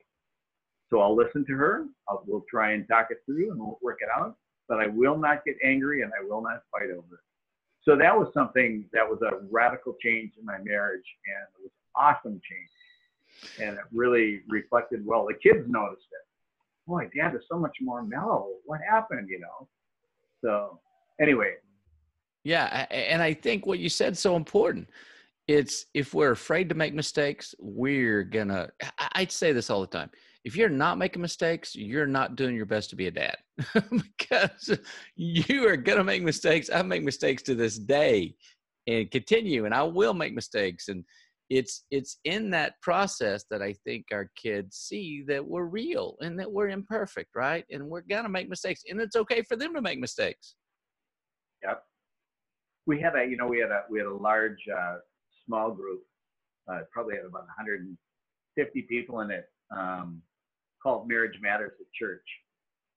So 0.90 1.01
I'll 1.01 1.16
listen 1.16 1.45
to 1.47 1.53
her. 1.55 1.87
I'll, 2.09 2.23
we'll 2.27 2.45
try 2.49 2.73
and 2.73 2.87
talk 2.87 3.09
it 3.11 3.19
through 3.27 3.51
and 3.51 3.59
we'll 3.59 3.79
work 3.83 3.99
it 4.01 4.09
out. 4.16 4.37
But 4.69 4.81
I 4.81 4.88
will 4.88 5.16
not 5.16 5.45
get 5.45 5.57
angry 5.64 6.03
and 6.03 6.12
I 6.12 6.25
will 6.25 6.42
not 6.42 6.62
fight 6.71 6.90
over 6.90 7.14
it. 7.14 7.21
So 7.83 7.97
that 7.97 8.16
was 8.16 8.29
something 8.35 8.85
that 8.92 9.09
was 9.09 9.21
a 9.23 9.45
radical 9.51 9.95
change 10.03 10.33
in 10.38 10.45
my 10.45 10.59
marriage 10.59 11.05
and 11.27 11.47
it 11.59 11.62
was 11.62 11.71
awesome 11.95 12.40
change. 12.49 13.61
And 13.61 13.77
it 13.77 13.85
really 13.92 14.42
reflected 14.49 15.05
well. 15.07 15.27
The 15.27 15.35
kids 15.35 15.66
noticed 15.69 16.07
it 16.11 16.26
boy, 16.87 17.09
dad 17.16 17.35
is 17.35 17.42
so 17.51 17.59
much 17.59 17.77
more 17.81 18.03
mellow. 18.03 18.49
What 18.64 18.81
happened, 18.88 19.29
you 19.29 19.40
know? 19.40 19.68
So 20.44 20.81
anyway. 21.20 21.55
Yeah. 22.44 22.87
And 22.90 23.22
I 23.22 23.35
think 23.35 23.66
what 23.66 23.79
you 23.79 23.88
said 23.88 24.16
so 24.16 24.37
important. 24.37 24.88
It's 25.49 25.87
if 25.94 26.12
we're 26.12 26.33
afraid 26.33 26.68
to 26.70 26.75
make 26.75 26.94
mistakes, 26.94 27.55
we're 27.59 28.25
gonna, 28.25 28.68
I'd 29.14 29.31
say 29.31 29.53
this 29.53 29.70
all 29.70 29.81
the 29.81 29.87
time. 29.87 30.11
If 30.44 30.57
you're 30.57 30.68
not 30.68 30.99
making 30.99 31.22
mistakes, 31.22 31.75
you're 31.75 32.07
not 32.07 32.37
doing 32.37 32.55
your 32.55 32.66
best 32.66 32.90
to 32.90 32.96
be 32.96 33.09
a 33.09 33.11
dad 33.11 33.37
because 33.90 34.79
you 35.16 35.66
are 35.66 35.77
going 35.77 35.99
to 35.99 36.05
make 36.05 36.22
mistakes. 36.22 36.70
I 36.72 36.83
make 36.83 37.03
mistakes 37.03 37.42
to 37.44 37.57
this 37.57 37.79
day 37.79 38.37
and 38.87 39.11
continue, 39.11 39.64
and 39.64 39.75
I 39.75 39.83
will 39.83 40.14
make 40.14 40.35
mistakes. 40.35 40.87
And 40.87 41.05
it's 41.48 41.85
it's 41.90 42.18
in 42.24 42.50
that 42.50 42.80
process 42.82 43.44
that 43.50 43.62
I 43.62 43.72
think 43.85 44.06
our 44.12 44.30
kids 44.37 44.76
see 44.76 45.24
that 45.28 45.46
we're 45.46 45.66
real 45.66 46.16
and 46.20 46.38
that 46.40 46.50
we're 46.50 46.68
imperfect, 46.68 47.30
right? 47.37 47.64
And 47.70 47.88
we're 47.88 48.00
gonna 48.02 48.28
make 48.28 48.48
mistakes, 48.48 48.82
and 48.88 49.00
it's 49.00 49.16
okay 49.16 49.42
for 49.42 49.56
them 49.56 49.74
to 49.74 49.80
make 49.80 50.00
mistakes. 50.00 50.56
Yep. 51.62 51.82
We 52.87 53.00
had 53.00 53.14
a 53.16 53.24
you 53.24 53.37
know 53.37 53.46
we 53.46 53.59
had 53.59 53.70
a 53.70 53.85
we 53.88 53.98
had 53.98 54.09
a 54.09 54.14
large 54.14 54.59
uh, 54.76 54.96
small 55.46 55.70
group, 55.70 56.02
uh, 56.70 56.80
probably 56.92 57.14
had 57.14 57.24
about 57.24 57.46
150 57.46 58.82
people 58.82 59.20
in 59.20 59.30
it, 59.30 59.44
um, 59.76 60.20
called 60.82 61.09
Marriage 61.09 61.38
Matters 61.40 61.72
at 61.80 61.87
Church, 61.92 62.26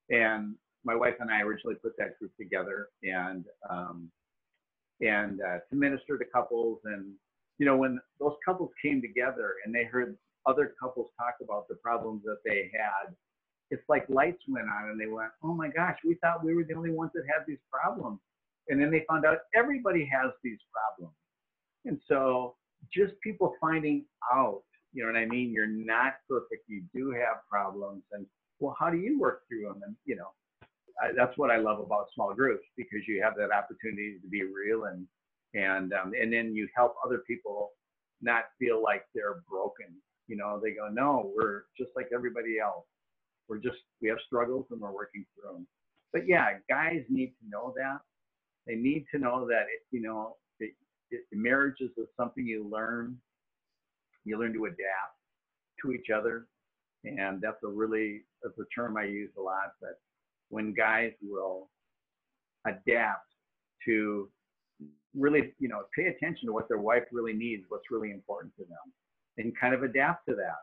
and 0.10 0.56
my 0.86 0.96
wife 0.96 1.16
and 1.20 1.30
I 1.30 1.42
originally 1.42 1.76
put 1.76 1.94
that 2.00 2.18
group 2.18 2.32
together 2.40 2.88
and 3.04 3.46
um, 3.70 4.10
and 5.02 5.40
uh, 5.42 5.60
to 5.70 5.76
minister 5.76 6.18
to 6.18 6.26
couples 6.26 6.80
and 6.86 7.14
you 7.60 7.66
know, 7.66 7.78
when 7.78 8.00
those 8.20 8.34
couples 8.44 8.72
came 8.82 9.02
together 9.02 9.56
and 9.64 9.76
they 9.76 9.84
heard 9.84 10.18
other 10.48 10.74
couples 10.82 11.12
talk 11.20 11.36
about 11.44 11.68
the 11.68 11.76
problems 11.76 12.24
that 12.24 12.38
they 12.46 12.72
had, 12.74 13.14
it's 13.70 13.88
like 13.88 14.06
lights 14.10 14.42
went 14.48 14.66
on 14.68 14.90
and 14.90 15.00
they 15.00 15.06
went, 15.06 15.30
oh 15.44 15.54
my 15.54 15.68
gosh, 15.68 15.98
we 16.04 16.16
thought 16.16 16.44
we 16.44 16.56
were 16.56 16.64
the 16.64 16.74
only 16.74 16.92
ones 16.92 17.12
that 17.14 17.24
had 17.28 17.46
these 17.46 17.60
problems. 17.72 18.20
And 18.70 18.82
then 18.82 18.90
they 18.90 19.04
found 19.08 19.26
out 19.26 19.40
everybody 19.54 20.10
has 20.12 20.32
these 20.44 20.58
problems. 20.74 21.16
And 21.86 22.00
so 22.08 22.56
just 22.92 23.14
people 23.22 23.54
finding 23.60 24.06
out, 24.34 24.64
you 24.94 25.04
know 25.04 25.12
what 25.12 25.20
I 25.20 25.26
mean? 25.26 25.52
You're 25.52 25.68
not 25.68 26.14
perfect. 26.28 26.64
You 26.68 26.84
do 26.96 27.12
have 27.12 27.46
problems. 27.50 28.04
And 28.14 28.26
well, 28.60 28.76
how 28.80 28.90
do 28.90 28.98
you 28.98 29.20
work 29.20 29.44
through 29.48 29.64
them? 29.64 29.82
And, 29.86 29.96
you 30.06 30.16
know, 30.16 30.30
I, 31.02 31.10
that's 31.16 31.38
what 31.38 31.52
I 31.52 31.58
love 31.58 31.80
about 31.80 32.08
small 32.16 32.34
groups 32.34 32.66
because 32.78 33.02
you 33.08 33.22
have 33.22 33.36
that 33.36 33.52
opportunity 33.52 34.18
to 34.22 34.28
be 34.28 34.44
real 34.44 34.86
and 34.86 35.06
and 35.54 35.94
um, 35.94 36.14
and 36.20 36.32
then 36.32 36.54
you 36.56 36.68
help 36.76 36.96
other 37.06 37.24
people 37.28 37.72
not 38.22 38.44
feel 38.60 38.82
like 38.82 39.04
they're 39.16 39.42
broken. 39.50 39.88
You 40.28 40.38
know, 40.38 40.60
they 40.62 40.72
go, 40.72 40.90
no, 40.92 41.32
we're 41.36 41.64
just 41.78 41.92
like 41.96 42.10
everybody 42.14 42.60
else. 42.64 42.86
We're 43.48 43.58
just 43.58 43.78
we 44.02 44.10
have 44.10 44.20
struggles 44.26 44.68
and 44.72 44.80
we're 44.80 44.94
working 44.94 45.26
through 45.34 45.54
them. 45.54 45.68
But 46.14 46.28
yeah, 46.28 46.58
guys 46.70 47.04
need 47.10 47.34
to 47.42 47.50
know 47.50 47.74
that. 47.78 48.00
They 48.68 48.76
need 48.76 49.06
to 49.12 49.20
know 49.20 49.48
that 49.48 49.64
it, 49.64 49.82
you 49.92 50.02
know, 50.02 50.36
it, 50.60 50.74
it, 51.10 51.22
marriages 51.32 51.90
is 51.98 52.08
something 52.16 52.46
you 52.46 52.68
learn. 52.70 53.18
You 54.26 54.40
learn 54.40 54.54
to 54.54 54.66
adapt 54.66 55.18
to 55.82 55.92
each 55.92 56.08
other, 56.16 56.46
and 57.04 57.42
that's 57.42 57.64
a 57.64 57.68
really 57.68 58.22
that's 58.44 58.58
a 58.60 58.66
term 58.76 58.98
I 58.98 59.06
use 59.06 59.32
a 59.38 59.42
lot. 59.42 59.74
That 59.82 59.96
when 60.50 60.74
guys 60.74 61.14
will 61.24 61.70
adapt 62.68 63.26
to 63.86 64.30
really, 65.16 65.54
you 65.60 65.68
know, 65.68 65.82
pay 65.96 66.06
attention 66.08 66.48
to 66.48 66.54
what 66.54 66.68
their 66.68 66.78
wife 66.78 67.04
really 67.12 67.34
needs, 67.34 67.64
what's 67.70 67.90
really 67.92 68.12
important 68.12 68.56
to 68.58 68.64
them, 68.64 68.94
and 69.38 69.58
kind 69.60 69.74
of 69.74 69.84
adapt 69.84 70.28
to 70.30 70.36
that. 70.36 70.58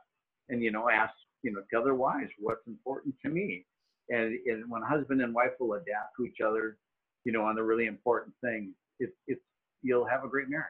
And, 0.48 0.62
you 0.62 0.70
know, 0.70 0.88
ask, 0.88 1.12
you 1.42 1.52
know, 1.52 1.60
tell 1.72 1.82
their 1.84 1.94
wives 1.94 2.30
what's 2.38 2.66
important 2.66 3.14
to 3.24 3.28
me. 3.28 3.66
And, 4.08 4.38
and 4.46 4.70
when 4.70 4.82
husband 4.82 5.20
and 5.20 5.34
wife 5.34 5.50
will 5.58 5.74
adapt 5.74 6.16
to 6.18 6.24
each 6.24 6.40
other, 6.40 6.78
you 7.24 7.32
know, 7.32 7.42
on 7.42 7.56
the 7.56 7.62
really 7.62 7.86
important 7.86 8.34
things, 8.42 8.72
it's, 9.00 9.16
it's, 9.26 9.40
you'll 9.82 10.06
have 10.06 10.22
a 10.22 10.28
great 10.28 10.48
marriage. 10.48 10.66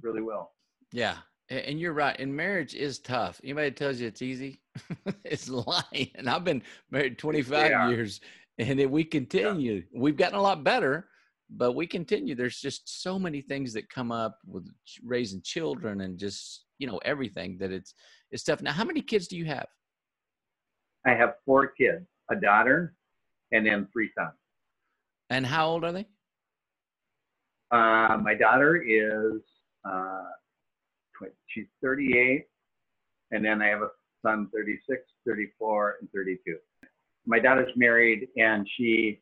Really 0.00 0.22
will. 0.22 0.50
Yeah. 0.90 1.18
And 1.50 1.78
you're 1.78 1.92
right. 1.92 2.18
And 2.18 2.34
marriage 2.34 2.74
is 2.74 2.98
tough. 2.98 3.38
Anybody 3.44 3.72
tells 3.72 4.00
you 4.00 4.06
it's 4.06 4.22
easy, 4.22 4.62
it's 5.24 5.50
lying. 5.50 6.10
And 6.14 6.30
I've 6.30 6.44
been 6.44 6.62
married 6.90 7.18
25 7.18 7.70
Yeah. 7.70 7.88
years, 7.90 8.20
and 8.58 8.80
it, 8.80 8.90
we 8.90 9.04
continue. 9.04 9.82
We've 9.94 10.16
gotten 10.16 10.38
a 10.38 10.42
lot 10.42 10.64
better, 10.64 11.08
but 11.56 11.72
we 11.72 11.86
continue. 11.86 12.34
There's 12.34 12.60
just 12.60 13.02
so 13.02 13.18
many 13.18 13.40
things 13.40 13.72
that 13.74 13.88
come 13.90 14.10
up 14.10 14.38
with 14.46 14.66
raising 15.04 15.42
children 15.42 16.00
and 16.02 16.18
just 16.18 16.64
you 16.78 16.86
know 16.86 16.98
everything 17.04 17.58
that 17.58 17.70
it's 17.72 17.94
it's 18.30 18.42
tough. 18.42 18.62
Now, 18.62 18.72
how 18.72 18.84
many 18.84 19.02
kids 19.02 19.28
do 19.28 19.36
you 19.36 19.44
have? 19.46 19.66
I 21.06 21.10
have 21.10 21.34
four 21.44 21.68
kids, 21.68 22.06
a 22.30 22.36
daughter, 22.36 22.94
and 23.52 23.66
then 23.66 23.88
three 23.92 24.10
sons. 24.16 24.34
And 25.30 25.44
how 25.44 25.68
old 25.68 25.84
are 25.84 25.92
they? 25.92 26.06
Uh, 27.70 28.18
my 28.22 28.34
daughter 28.34 28.82
is 28.82 29.40
uh, 29.84 30.24
tw- 31.16 31.34
she's 31.48 31.66
38, 31.82 32.44
and 33.30 33.44
then 33.44 33.62
I 33.62 33.68
have 33.68 33.82
a 33.82 33.88
son 34.24 34.48
36, 34.54 35.00
34, 35.26 35.96
and 36.00 36.08
32. 36.12 36.56
My 37.26 37.38
daughter's 37.38 37.72
married, 37.76 38.28
and 38.36 38.68
she 38.76 39.20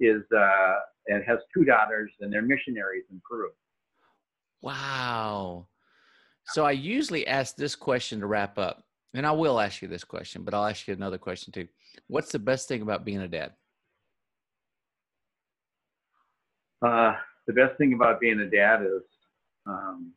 is 0.00 0.22
uh, 0.36 0.74
and 1.06 1.24
has 1.24 1.38
two 1.54 1.64
daughters, 1.64 2.10
and 2.20 2.32
they're 2.32 2.42
missionaries 2.42 3.04
in 3.10 3.20
Peru. 3.28 3.50
Wow. 4.62 5.66
So 6.46 6.64
I 6.64 6.72
usually 6.72 7.26
ask 7.26 7.56
this 7.56 7.74
question 7.74 8.20
to 8.20 8.26
wrap 8.26 8.58
up, 8.58 8.82
and 9.14 9.26
I 9.26 9.32
will 9.32 9.60
ask 9.60 9.82
you 9.82 9.88
this 9.88 10.04
question, 10.04 10.42
but 10.42 10.54
I'll 10.54 10.66
ask 10.66 10.88
you 10.88 10.94
another 10.94 11.18
question 11.18 11.52
too. 11.52 11.68
What's 12.06 12.32
the 12.32 12.38
best 12.38 12.68
thing 12.68 12.82
about 12.82 13.04
being 13.04 13.20
a 13.20 13.28
dad? 13.28 13.52
Uh, 16.80 17.14
the 17.46 17.52
best 17.52 17.76
thing 17.76 17.92
about 17.92 18.20
being 18.20 18.40
a 18.40 18.48
dad 18.48 18.82
is 18.82 19.02
um, 19.66 20.12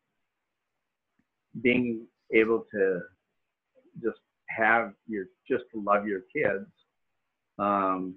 being 1.62 2.06
able 2.34 2.66
to 2.72 3.02
just 4.02 4.20
have 4.48 4.94
your 5.08 5.26
just 5.50 5.64
to 5.74 5.82
love 5.82 6.06
your 6.06 6.22
kids 6.34 6.68
um, 7.60 8.16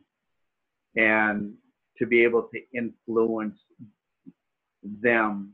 and 0.97 1.55
to 1.99 2.07
be 2.07 2.23
able 2.23 2.49
to 2.53 2.61
influence 2.77 3.59
them 4.83 5.53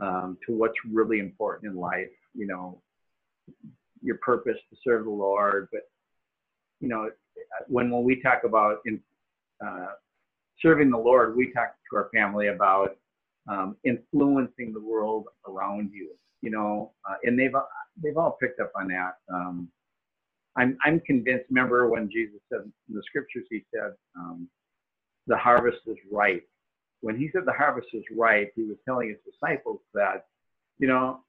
um, 0.00 0.38
to 0.46 0.56
what's 0.56 0.74
really 0.90 1.18
important 1.18 1.72
in 1.72 1.78
life 1.78 2.08
you 2.34 2.46
know 2.46 2.80
your 4.02 4.16
purpose 4.16 4.56
to 4.70 4.76
serve 4.82 5.04
the 5.04 5.10
lord 5.10 5.68
but 5.72 5.82
you 6.80 6.88
know 6.88 7.10
when 7.68 7.90
when 7.90 8.02
we 8.02 8.20
talk 8.22 8.42
about 8.44 8.78
in 8.86 9.00
uh, 9.64 9.88
serving 10.60 10.90
the 10.90 10.98
Lord, 10.98 11.36
we 11.36 11.52
talk 11.52 11.74
to 11.90 11.96
our 11.96 12.08
family 12.12 12.48
about 12.48 12.96
um, 13.48 13.76
influencing 13.84 14.72
the 14.72 14.80
world 14.80 15.26
around 15.48 15.90
you. 15.92 16.10
You 16.42 16.50
know, 16.50 16.92
uh, 17.08 17.16
and 17.24 17.38
they've 17.38 17.54
they've 18.02 18.16
all 18.16 18.36
picked 18.40 18.60
up 18.60 18.72
on 18.74 18.88
that. 18.88 19.16
Um, 19.32 19.68
I'm 20.60 20.76
I'm 20.84 21.00
convinced. 21.00 21.46
Remember 21.50 21.88
when 21.88 22.10
Jesus 22.10 22.40
said 22.48 22.60
in 22.62 22.94
the 22.94 23.02
scriptures, 23.06 23.46
he 23.50 23.64
said, 23.74 23.92
um, 24.16 24.48
"The 25.26 25.36
harvest 25.36 25.78
is 25.86 25.96
ripe." 26.10 26.46
When 27.00 27.16
he 27.16 27.30
said 27.32 27.42
the 27.46 27.52
harvest 27.52 27.88
is 27.94 28.04
ripe, 28.16 28.52
he 28.54 28.64
was 28.64 28.76
telling 28.84 29.08
his 29.08 29.18
disciples 29.24 29.80
that, 29.94 30.26
you 30.78 30.86
know, 30.86 31.20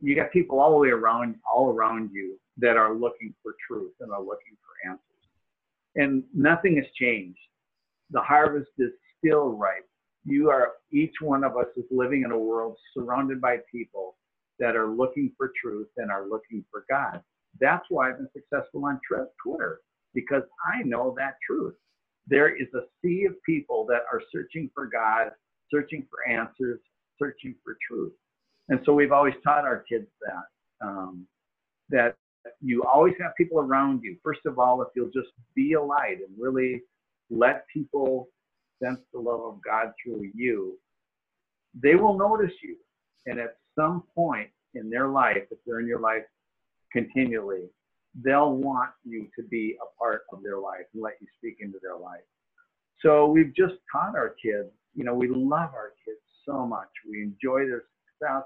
you 0.00 0.14
got 0.14 0.30
people 0.32 0.60
all 0.60 0.72
the 0.72 0.76
way 0.76 0.90
around, 0.90 1.36
all 1.50 1.70
around 1.70 2.10
you 2.12 2.38
that 2.58 2.76
are 2.76 2.92
looking 2.94 3.34
for 3.42 3.54
truth 3.66 3.92
and 4.00 4.12
are 4.12 4.20
looking 4.20 4.56
for 4.64 4.90
answers, 4.90 5.24
and 5.96 6.22
nothing 6.34 6.76
has 6.76 6.86
changed 7.00 7.38
the 8.10 8.20
harvest 8.20 8.70
is 8.78 8.90
still 9.18 9.50
ripe. 9.50 9.88
You 10.24 10.50
are, 10.50 10.72
each 10.92 11.14
one 11.20 11.44
of 11.44 11.56
us 11.56 11.66
is 11.76 11.84
living 11.90 12.22
in 12.24 12.32
a 12.32 12.38
world 12.38 12.76
surrounded 12.96 13.40
by 13.40 13.58
people 13.70 14.16
that 14.58 14.76
are 14.76 14.88
looking 14.88 15.32
for 15.36 15.52
truth 15.60 15.88
and 15.96 16.10
are 16.10 16.26
looking 16.28 16.64
for 16.70 16.84
God. 16.88 17.22
That's 17.60 17.84
why 17.88 18.10
I've 18.10 18.18
been 18.18 18.28
successful 18.32 18.84
on 18.84 19.00
Twitter 19.42 19.80
because 20.14 20.42
I 20.64 20.82
know 20.82 21.14
that 21.18 21.36
truth. 21.46 21.74
There 22.26 22.54
is 22.54 22.68
a 22.74 22.82
sea 23.02 23.26
of 23.26 23.34
people 23.44 23.86
that 23.88 24.02
are 24.12 24.22
searching 24.32 24.70
for 24.74 24.86
God, 24.86 25.30
searching 25.70 26.06
for 26.08 26.30
answers, 26.30 26.80
searching 27.18 27.54
for 27.62 27.76
truth. 27.86 28.12
And 28.68 28.80
so 28.84 28.94
we've 28.94 29.12
always 29.12 29.34
taught 29.44 29.64
our 29.64 29.84
kids 29.88 30.06
that, 30.22 30.86
um, 30.86 31.26
that 31.90 32.16
you 32.60 32.82
always 32.82 33.14
have 33.20 33.32
people 33.36 33.58
around 33.58 34.02
you. 34.02 34.16
First 34.22 34.40
of 34.46 34.58
all, 34.58 34.80
if 34.82 34.88
you'll 34.96 35.10
just 35.10 35.32
be 35.54 35.74
a 35.74 35.82
light 35.82 36.18
and 36.26 36.34
really 36.38 36.82
let 37.30 37.66
people 37.72 38.28
sense 38.82 39.00
the 39.12 39.20
love 39.20 39.40
of 39.40 39.58
God 39.62 39.92
through 40.02 40.30
you, 40.34 40.78
they 41.74 41.94
will 41.94 42.16
notice 42.16 42.52
you. 42.62 42.76
And 43.26 43.38
at 43.38 43.56
some 43.74 44.04
point 44.14 44.48
in 44.74 44.90
their 44.90 45.08
life, 45.08 45.42
if 45.50 45.58
they're 45.66 45.80
in 45.80 45.86
your 45.86 46.00
life 46.00 46.22
continually, 46.94 47.64
they'll 48.24 48.52
want 48.52 48.90
you 49.04 49.26
to 49.36 49.42
be 49.42 49.76
a 49.82 49.88
part 49.98 50.22
of 50.32 50.42
their 50.42 50.58
life 50.58 50.86
and 50.94 51.02
let 51.02 51.14
you 51.20 51.26
speak 51.36 51.56
into 51.60 51.78
their 51.82 51.98
life. 51.98 52.26
So 53.00 53.26
we've 53.26 53.54
just 53.54 53.74
taught 53.92 54.14
our 54.16 54.34
kids, 54.42 54.70
you 54.94 55.04
know, 55.04 55.14
we 55.14 55.28
love 55.28 55.70
our 55.74 55.92
kids 56.04 56.20
so 56.46 56.64
much. 56.66 56.88
We 57.10 57.22
enjoy 57.22 57.66
their 57.66 57.84
success. 58.20 58.44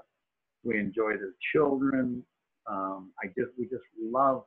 We 0.63 0.79
enjoy 0.79 1.11
their 1.17 1.35
children. 1.53 2.23
Um, 2.69 3.11
I 3.23 3.27
just, 3.27 3.51
we 3.57 3.65
just 3.65 3.83
love 4.01 4.43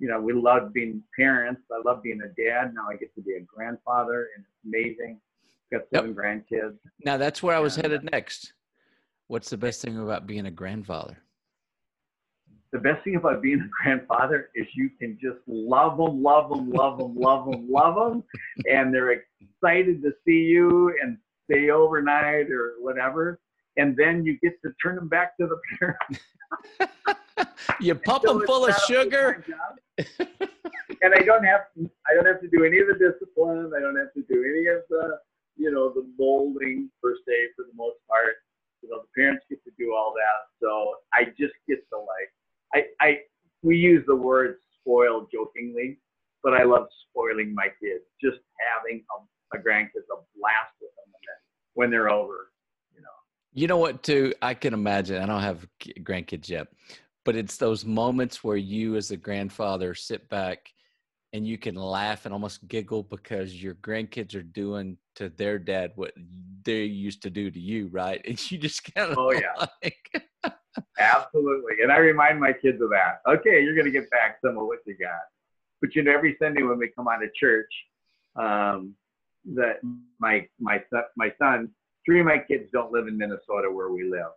you 0.00 0.08
know, 0.08 0.18
we 0.18 0.32
love 0.32 0.72
being 0.72 1.02
parents. 1.14 1.60
I 1.70 1.80
love 1.86 2.02
being 2.02 2.20
a 2.22 2.28
dad. 2.28 2.72
Now 2.74 2.88
I 2.90 2.96
get 2.96 3.14
to 3.16 3.20
be 3.20 3.34
a 3.34 3.40
grandfather, 3.40 4.28
and 4.34 4.44
it's 4.44 4.64
amazing. 4.66 5.20
Got 5.70 5.82
seven 5.94 6.14
grandkids. 6.14 6.78
Now 7.04 7.18
that's 7.18 7.42
where 7.42 7.54
I 7.54 7.60
was 7.60 7.76
And, 7.76 7.84
headed 7.84 8.10
next. 8.10 8.54
What's 9.28 9.50
the 9.50 9.58
best 9.58 9.82
thing 9.82 9.98
about 9.98 10.26
being 10.26 10.46
a 10.46 10.50
grandfather? 10.50 11.18
The 12.72 12.78
best 12.78 13.02
thing 13.02 13.16
about 13.16 13.42
being 13.42 13.60
a 13.60 13.68
grandfather 13.82 14.50
is 14.54 14.66
you 14.74 14.90
can 14.98 15.18
just 15.20 15.38
love 15.48 15.96
them, 15.96 16.22
love 16.22 16.50
them, 16.50 16.70
love 16.70 16.98
them, 16.98 17.16
love 17.16 17.50
them, 17.50 17.66
love 17.68 17.94
them, 17.96 18.22
and 18.70 18.94
they're 18.94 19.24
excited 19.40 20.02
to 20.02 20.12
see 20.24 20.38
you 20.54 20.94
and 21.02 21.18
stay 21.50 21.70
overnight 21.70 22.50
or 22.50 22.74
whatever. 22.80 23.40
And 23.76 23.96
then 23.96 24.24
you 24.24 24.38
get 24.40 24.60
to 24.62 24.72
turn 24.82 24.96
them 24.96 25.08
back 25.08 25.36
to 25.38 25.46
the 25.48 25.58
parents. 25.78 26.20
you 27.80 27.94
pump 27.94 28.24
So 28.24 28.38
them 28.38 28.46
full 28.46 28.66
of 28.66 28.74
sugar. 28.86 29.44
and 29.98 31.14
I 31.14 31.22
don't 31.22 31.44
have 31.44 31.62
to, 31.76 31.90
I 32.08 32.14
don't 32.14 32.26
have 32.26 32.40
to 32.40 32.48
do 32.48 32.64
any 32.64 32.78
of 32.78 32.86
the 32.86 32.94
discipline. 32.94 33.72
I 33.76 33.80
don't 33.80 33.96
have 33.96 34.12
to 34.14 34.22
do 34.32 34.44
any 34.44 34.66
of 34.66 34.82
the 34.88 35.18
you 35.56 35.70
know 35.70 35.92
the 35.92 36.06
molding 36.18 36.90
per 37.02 37.14
se 37.14 37.52
for 37.56 37.64
the 37.64 37.74
most 37.74 37.98
part. 38.08 38.36
You 38.82 38.90
know 38.90 39.02
the 39.02 39.08
parents 39.20 39.44
get 39.48 39.62
to 39.64 39.70
do 39.78 39.92
all 39.94 40.14
that, 40.16 40.48
so 40.60 40.94
I 41.12 41.24
just 41.38 41.54
get 41.68 41.78
to 41.90 41.98
like 41.98 42.30
I 42.74 42.84
I 43.00 43.18
we 43.62 43.76
use 43.76 44.04
the 44.06 44.16
word 44.16 44.56
spoil 44.80 45.26
jokingly, 45.32 45.98
but 46.42 46.54
I 46.54 46.64
love 46.64 46.86
spoiling 47.08 47.54
my 47.54 47.68
kids. 47.82 48.04
Just 48.22 48.38
having 48.74 49.04
a, 49.16 49.56
a 49.56 49.60
grandkids 49.60 50.08
a 50.10 50.18
blast 50.36 50.74
with 50.80 50.90
them 50.96 51.12
when 51.12 51.20
they're, 51.24 51.42
when 51.74 51.90
they're 51.90 52.10
over. 52.10 52.52
You 52.94 53.02
know. 53.02 53.08
You 53.52 53.66
know 53.66 53.76
what, 53.76 54.02
too? 54.02 54.34
I 54.42 54.54
can 54.54 54.74
imagine. 54.74 55.22
I 55.22 55.26
don't 55.26 55.42
have 55.42 55.66
grandkids 56.00 56.48
yet, 56.48 56.68
but 57.24 57.36
it's 57.36 57.56
those 57.56 57.84
moments 57.84 58.42
where 58.42 58.56
you, 58.56 58.96
as 58.96 59.10
a 59.10 59.16
grandfather, 59.16 59.94
sit 59.94 60.28
back 60.28 60.70
and 61.32 61.46
you 61.46 61.58
can 61.58 61.76
laugh 61.76 62.24
and 62.24 62.32
almost 62.32 62.66
giggle 62.66 63.04
because 63.04 63.62
your 63.62 63.74
grandkids 63.74 64.34
are 64.34 64.42
doing 64.42 64.96
to 65.14 65.28
their 65.28 65.58
dad 65.58 65.92
what 65.94 66.12
they 66.64 66.82
used 66.82 67.22
to 67.22 67.30
do 67.30 67.50
to 67.50 67.60
you, 67.60 67.88
right? 67.92 68.20
And 68.26 68.50
you 68.50 68.58
just 68.58 68.92
kind 68.94 69.12
of 69.12 69.18
Oh, 69.18 69.32
yeah. 69.32 69.66
like, 69.82 70.29
Absolutely. 71.00 71.82
And 71.82 71.90
I 71.90 71.96
remind 71.96 72.38
my 72.38 72.52
kids 72.52 72.80
of 72.82 72.90
that. 72.90 73.20
Okay, 73.26 73.62
you're 73.62 73.74
going 73.74 73.86
to 73.86 73.90
get 73.90 74.10
back 74.10 74.38
some 74.44 74.58
of 74.58 74.66
what 74.66 74.80
you 74.86 74.94
got. 74.96 75.20
But 75.80 75.94
you 75.94 76.02
know, 76.02 76.12
every 76.12 76.36
Sunday 76.40 76.62
when 76.62 76.78
we 76.78 76.88
come 76.88 77.08
out 77.08 77.24
of 77.24 77.34
church, 77.34 77.72
um, 78.36 78.94
that 79.54 79.80
my 80.18 80.46
my 80.60 80.82
son, 80.90 81.02
my 81.16 81.32
son, 81.38 81.70
three 82.04 82.20
of 82.20 82.26
my 82.26 82.38
kids 82.38 82.68
don't 82.72 82.92
live 82.92 83.08
in 83.08 83.16
Minnesota 83.16 83.70
where 83.72 83.90
we 83.90 84.04
live. 84.04 84.32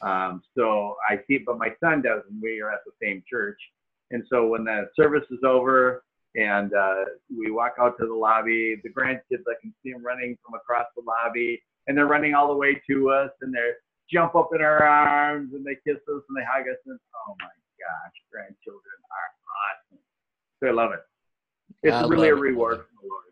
Um, 0.00 0.42
so 0.56 0.96
I 1.08 1.20
see, 1.26 1.38
but 1.38 1.58
my 1.58 1.74
son 1.82 2.02
does, 2.02 2.22
and 2.30 2.40
we 2.40 2.60
are 2.60 2.70
at 2.70 2.80
the 2.86 2.92
same 3.02 3.22
church. 3.28 3.58
And 4.12 4.22
so 4.30 4.46
when 4.46 4.64
the 4.64 4.88
service 4.94 5.24
is 5.30 5.40
over 5.44 6.04
and 6.36 6.72
uh, 6.72 7.04
we 7.36 7.50
walk 7.50 7.74
out 7.80 7.96
to 7.98 8.06
the 8.06 8.14
lobby, 8.14 8.76
the 8.84 8.90
grandkids, 8.90 9.42
I 9.48 9.58
can 9.60 9.74
see 9.82 9.90
them 9.92 10.04
running 10.04 10.36
from 10.44 10.54
across 10.54 10.86
the 10.96 11.02
lobby, 11.02 11.60
and 11.88 11.96
they're 11.98 12.06
running 12.06 12.34
all 12.34 12.46
the 12.48 12.54
way 12.54 12.80
to 12.88 13.10
us, 13.10 13.30
and 13.40 13.52
they're 13.52 13.76
jump 14.10 14.34
up 14.34 14.50
in 14.54 14.60
our 14.60 14.82
arms 14.82 15.52
and 15.54 15.64
they 15.64 15.76
kiss 15.86 15.96
us 15.96 16.22
and 16.28 16.36
they 16.36 16.44
hug 16.44 16.68
us 16.68 16.78
and 16.86 16.98
oh 17.28 17.34
my 17.40 17.46
gosh, 17.46 18.12
grandchildren 18.30 18.98
are 19.10 19.30
awesome. 19.56 20.02
So 20.60 20.68
I 20.68 20.72
love 20.72 20.92
it. 20.92 21.00
It's 21.82 21.94
I 21.94 22.06
really 22.06 22.28
a 22.28 22.36
it, 22.36 22.40
reward 22.40 22.76
from 22.78 22.96
the 23.02 23.08
Lord. 23.08 23.24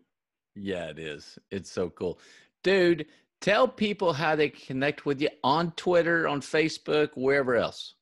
yeah, 0.55 0.87
it 0.87 0.99
is. 0.99 1.39
It's 1.51 1.71
so 1.71 1.91
cool. 1.91 2.19
Dude, 2.63 3.07
tell 3.41 3.69
people 3.69 4.13
how 4.13 4.37
they 4.37 4.49
connect 4.49 5.07
with 5.07 5.21
you 5.21 5.29
on 5.43 5.73
Twitter, 5.73 6.29
on 6.29 6.41
Facebook, 6.41 7.11
wherever 7.15 7.55
else. 7.55 7.95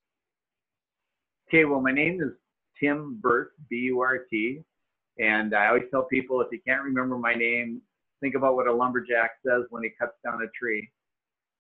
Okay, 1.49 1.65
well 1.65 1.81
my 1.81 1.93
name 1.93 2.21
is 2.23 2.33
Tim 2.81 3.19
Burt, 3.21 3.53
B 3.69 3.77
U 3.77 4.01
R 4.01 4.19
T. 4.31 4.63
And 5.19 5.55
I 5.55 5.69
always 5.69 5.85
tell 5.91 6.05
people 6.05 6.41
if 6.41 6.49
you 6.51 6.59
can't 6.67 6.83
remember 6.83 7.19
my 7.19 7.35
name, 7.35 7.83
think 8.21 8.35
about 8.35 8.57
what 8.57 8.67
a 8.67 8.73
lumberjack 8.73 9.33
says 9.47 9.65
when 9.71 9.83
he 9.83 9.91
cuts 10.01 10.15
down 10.25 10.41
a 10.43 10.47
tree. 10.59 10.89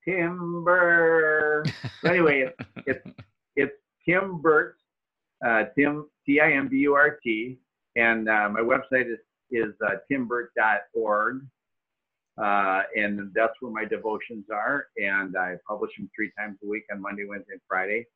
Timber. 0.04 1.64
So 2.02 2.08
anyway, 2.08 2.48
it's 2.48 2.68
it's 2.86 3.16
it's 3.56 3.72
Tim 4.06 4.40
Burt, 4.40 4.76
uh, 5.46 5.64
Tim 5.76 6.06
T 6.26 6.40
I 6.40 6.52
M 6.52 6.68
B 6.68 6.78
U 6.78 6.94
R 6.94 7.18
T, 7.22 7.58
and 7.96 8.28
uh, 8.28 8.48
my 8.48 8.60
website 8.60 9.10
is 9.12 9.18
is 9.50 9.74
uh, 9.86 9.96
timburt.org. 10.10 11.42
Uh, 12.42 12.82
and 12.96 13.30
that's 13.34 13.52
where 13.60 13.70
my 13.70 13.84
devotions 13.84 14.46
are. 14.50 14.86
And 14.96 15.36
I 15.36 15.56
publish 15.68 15.90
them 15.98 16.10
three 16.16 16.32
times 16.38 16.56
a 16.64 16.66
week 16.66 16.84
on 16.90 17.02
Monday, 17.02 17.26
Wednesday, 17.28 17.52
and 17.52 17.60
Friday. 17.68 18.06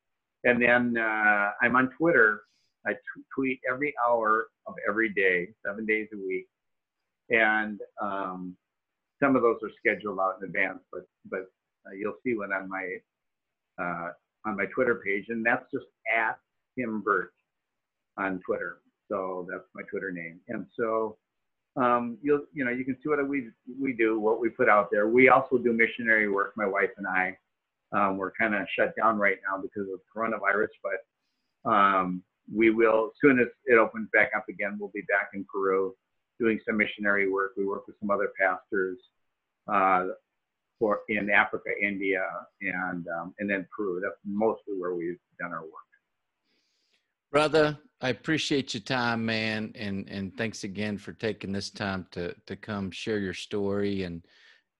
And 0.43 0.61
then 0.61 0.97
uh, 0.97 1.51
I'm 1.61 1.75
on 1.75 1.91
Twitter. 1.97 2.41
I 2.87 2.93
t- 2.93 3.23
tweet 3.35 3.59
every 3.71 3.93
hour 4.07 4.47
of 4.65 4.73
every 4.89 5.13
day, 5.13 5.49
seven 5.63 5.85
days 5.85 6.07
a 6.13 6.17
week. 6.17 6.47
And 7.29 7.79
um, 8.01 8.55
some 9.21 9.35
of 9.35 9.41
those 9.41 9.57
are 9.63 9.71
scheduled 9.77 10.19
out 10.19 10.35
in 10.41 10.47
advance, 10.47 10.79
but 10.91 11.03
but 11.29 11.47
you'll 11.95 12.17
see 12.23 12.35
one 12.35 12.51
on 12.51 12.69
my 12.69 12.97
uh, 13.79 14.09
on 14.45 14.57
my 14.57 14.65
Twitter 14.73 15.01
page, 15.05 15.25
and 15.29 15.45
that's 15.45 15.65
just 15.71 15.85
at 16.15 16.37
Tim 16.77 17.01
Burt 17.01 17.33
on 18.17 18.39
Twitter. 18.45 18.79
So 19.09 19.47
that's 19.49 19.63
my 19.75 19.83
Twitter 19.89 20.11
name. 20.11 20.39
And 20.49 20.65
so 20.77 21.17
um, 21.75 22.17
you'll 22.21 22.45
you 22.53 22.65
know 22.65 22.71
you 22.71 22.85
can 22.85 22.97
see 23.03 23.09
what 23.09 23.27
we 23.27 23.49
we 23.79 23.93
do, 23.93 24.19
what 24.19 24.39
we 24.39 24.49
put 24.49 24.69
out 24.69 24.89
there. 24.91 25.07
We 25.07 25.29
also 25.29 25.57
do 25.57 25.73
missionary 25.73 26.29
work. 26.29 26.53
My 26.55 26.67
wife 26.67 26.91
and 26.97 27.07
I. 27.07 27.37
Um, 27.93 28.17
we're 28.17 28.33
kind 28.33 28.53
of 28.53 28.67
shut 28.77 28.93
down 28.97 29.17
right 29.17 29.37
now 29.49 29.61
because 29.61 29.87
of 29.93 30.01
coronavirus, 30.13 30.67
but 30.83 31.71
um, 31.71 32.21
we 32.53 32.69
will 32.69 33.05
as 33.05 33.11
soon 33.21 33.39
as 33.39 33.47
it 33.65 33.77
opens 33.77 34.09
back 34.11 34.31
up 34.35 34.45
again. 34.49 34.77
We'll 34.77 34.91
be 34.93 35.05
back 35.07 35.29
in 35.33 35.45
Peru 35.45 35.95
doing 36.37 36.59
some 36.65 36.77
missionary 36.77 37.31
work. 37.31 37.53
We 37.55 37.65
work 37.65 37.87
with 37.87 37.95
some 37.99 38.11
other 38.11 38.29
pastors 38.39 38.97
uh, 39.71 40.07
for 40.79 41.01
in 41.09 41.29
Africa, 41.29 41.69
India, 41.81 42.23
and 42.61 43.07
um, 43.07 43.33
and 43.39 43.49
then 43.49 43.67
Peru. 43.75 43.99
That's 44.01 44.19
mostly 44.25 44.75
where 44.77 44.95
we've 44.95 45.19
done 45.39 45.51
our 45.51 45.63
work. 45.63 45.71
Brother, 47.31 47.77
I 48.01 48.09
appreciate 48.09 48.73
your 48.73 48.81
time, 48.81 49.25
man, 49.25 49.71
and 49.75 50.07
and 50.09 50.35
thanks 50.37 50.63
again 50.63 50.97
for 50.97 51.13
taking 51.13 51.51
this 51.51 51.69
time 51.69 52.07
to 52.11 52.33
to 52.45 52.55
come 52.55 52.91
share 52.91 53.19
your 53.19 53.33
story 53.33 54.03
and 54.03 54.23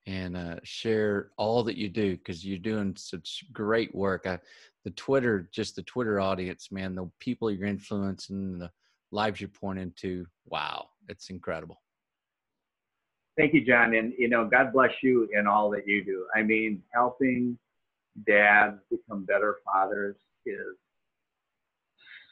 and 0.06 0.38
uh, 0.38 0.56
share 0.64 1.32
all 1.38 1.64
that 1.64 1.76
you 1.76 1.90
do 1.90 2.16
because 2.16 2.46
you're 2.46 2.58
doing 2.58 2.96
such 2.96 3.44
great 3.52 3.94
work. 3.94 4.26
I, 4.26 4.40
the 4.86 4.92
Twitter, 4.92 5.50
just 5.52 5.76
the 5.76 5.84
Twitter 5.84 6.22
audience, 6.22 6.72
man, 6.72 6.96
the 6.96 7.12
people 7.20 7.52
you're 7.52 7.68
influencing, 7.68 8.58
the 8.58 8.72
lives 9.12 9.42
you're 9.42 9.50
pointing 9.50 9.92
to. 9.98 10.26
wow, 10.46 10.88
it's 11.10 11.30
incredible. 11.30 11.82
Thank 13.38 13.54
you, 13.54 13.64
John, 13.64 13.94
and 13.94 14.14
you 14.18 14.30
know, 14.30 14.46
God 14.46 14.74
bless 14.74 14.92
you 15.04 15.30
in 15.32 15.46
all 15.46 15.70
that 15.70 15.88
you 15.88 16.04
do. 16.04 16.26
I 16.36 16.42
mean, 16.42 16.82
helping 16.92 17.58
dads 18.26 18.80
become 18.90 19.26
better 19.26 19.58
fathers 19.64 20.16
is 20.46 20.76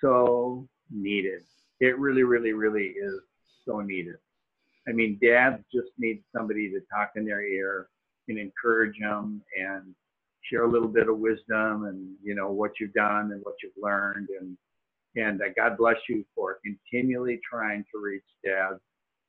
so 0.01 0.67
needed. 0.89 1.43
It 1.79 1.99
really, 1.99 2.23
really, 2.23 2.53
really 2.53 2.87
is 2.87 3.21
so 3.65 3.81
needed. 3.81 4.15
I 4.87 4.93
mean, 4.93 5.19
dads 5.21 5.63
just 5.71 5.89
need 5.99 6.23
somebody 6.35 6.69
to 6.69 6.79
talk 6.91 7.11
in 7.15 7.25
their 7.25 7.43
ear 7.43 7.87
and 8.27 8.39
encourage 8.39 8.97
them 8.99 9.43
and 9.59 9.93
share 10.49 10.63
a 10.63 10.69
little 10.69 10.87
bit 10.87 11.09
of 11.09 11.17
wisdom 11.17 11.85
and 11.85 12.15
you 12.23 12.35
know 12.35 12.51
what 12.51 12.71
you've 12.79 12.93
done 12.93 13.31
and 13.31 13.41
what 13.43 13.55
you've 13.63 13.73
learned 13.81 14.29
and 14.39 14.57
and 15.15 15.41
uh, 15.41 15.45
God 15.55 15.77
bless 15.77 15.95
you 16.09 16.25
for 16.35 16.59
continually 16.63 17.39
trying 17.49 17.83
to 17.91 18.01
reach 18.01 18.23
dads 18.43 18.79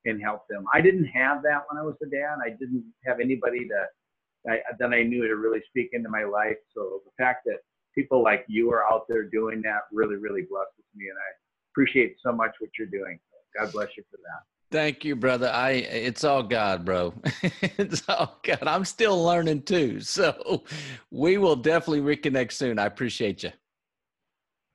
and 0.07 0.23
help 0.23 0.47
them. 0.49 0.65
I 0.73 0.81
didn't 0.81 1.05
have 1.07 1.43
that 1.43 1.63
when 1.69 1.81
I 1.81 1.85
was 1.85 1.97
a 2.03 2.07
dad. 2.07 2.39
I 2.45 2.51
didn't 2.51 2.85
have 3.05 3.21
anybody 3.21 3.69
that 3.69 4.51
I, 4.51 4.59
that 4.79 4.93
I 4.93 5.03
knew 5.03 5.27
to 5.27 5.37
really 5.37 5.61
speak 5.69 5.91
into 5.93 6.09
my 6.09 6.25
life. 6.25 6.57
So 6.75 7.01
the 7.05 7.23
fact 7.23 7.43
that 7.47 7.59
people 7.95 8.23
like 8.23 8.45
you 8.49 8.71
are 8.73 8.85
out 8.85 9.07
there 9.09 9.25
doing 9.25 9.61
that 9.63 9.81
really, 9.93 10.17
really 10.17 10.43
blesses 10.43 10.85
me, 10.95 11.07
and 11.09 11.19
I 11.19 11.29
appreciate 11.73 12.17
so 12.25 12.33
much 12.33 12.53
what 12.61 12.71
you're 12.79 12.89
doing. 12.89 13.19
God 13.59 13.73
bless 13.73 13.89
you 13.97 14.05
for 14.11 14.19
that. 14.19 14.43
Thank 14.71 15.05
you, 15.05 15.17
brother. 15.17 15.49
I 15.49 15.71
it's 15.71 16.25
all 16.25 16.43
God, 16.43 16.85
bro. 16.85 17.15
it's 17.63 18.07
all 18.09 18.39
God. 18.43 18.63
I'm 18.67 18.85
still 18.85 19.23
learning 19.23 19.63
too. 19.63 20.01
So 20.01 20.65
we 21.11 21.39
will 21.39 21.57
definitely 21.57 22.17
reconnect 22.17 22.53
soon. 22.53 22.79
I 22.79 22.87
appreciate 22.87 23.43
you. 23.43 23.53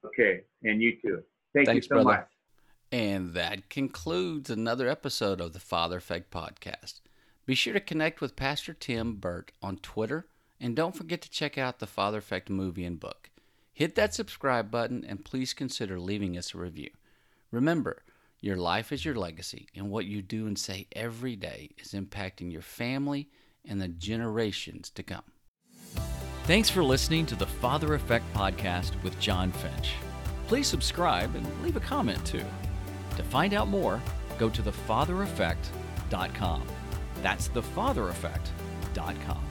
Okay, 0.06 0.42
and 0.64 0.82
you 0.82 0.94
too. 1.02 1.22
Thank 1.54 1.68
Thanks, 1.68 1.86
you 1.86 1.90
so 1.90 2.04
brother. 2.04 2.20
much. 2.20 2.31
And 2.92 3.34
that 3.36 3.70
concludes 3.70 4.50
another 4.50 4.90
episode 4.90 5.40
of 5.40 5.54
the 5.54 5.60
Father 5.60 5.98
Effect 5.98 6.30
Podcast. 6.30 7.00
Be 7.46 7.56
sure 7.56 7.74
to 7.74 7.80
connect 7.80 8.20
with 8.20 8.36
Pastor 8.36 8.74
Tim 8.74 9.16
Burt 9.16 9.54
on 9.62 9.78
Twitter, 9.78 10.28
and 10.60 10.76
don't 10.76 10.96
forget 10.96 11.22
to 11.22 11.30
check 11.30 11.58
out 11.58 11.80
the 11.80 11.88
Father 11.88 12.18
Effect 12.18 12.50
movie 12.50 12.84
and 12.84 13.00
book. 13.00 13.30
Hit 13.72 13.96
that 13.96 14.14
subscribe 14.14 14.70
button 14.70 15.06
and 15.08 15.24
please 15.24 15.54
consider 15.54 16.00
leaving 16.00 16.38
us 16.38 16.54
a 16.54 16.58
review. 16.58 16.90
Remember, 17.50 18.04
your 18.42 18.58
life 18.58 18.92
is 18.92 19.06
your 19.06 19.16
legacy, 19.16 19.68
and 19.74 19.90
what 19.90 20.06
you 20.06 20.22
do 20.22 20.46
and 20.46 20.60
say 20.60 20.88
every 20.92 21.36
day 21.36 21.70
is 21.78 21.94
impacting 21.94 22.52
your 22.52 22.62
family 22.62 23.30
and 23.66 23.80
the 23.80 23.88
generations 23.88 24.90
to 24.90 25.04
come. 25.04 25.24
Thanks 26.44 26.70
for 26.70 26.84
listening 26.84 27.26
to 27.28 27.36
the 27.36 27.46
Father 27.46 27.94
Effect 27.94 28.26
Podcast 28.34 29.02
with 29.04 29.18
John 29.20 29.52
Finch. 29.52 29.94
Please 30.48 30.68
subscribe 30.68 31.34
and 31.36 31.64
leave 31.64 31.78
a 31.78 31.80
comment 31.80 32.26
too. 32.26 32.44
To 33.22 33.28
find 33.28 33.54
out 33.54 33.68
more, 33.68 34.02
go 34.40 34.50
to 34.50 34.64
thefathereffect.com. 34.64 36.64
That's 37.22 37.50
thefathereffect.com. 37.50 39.51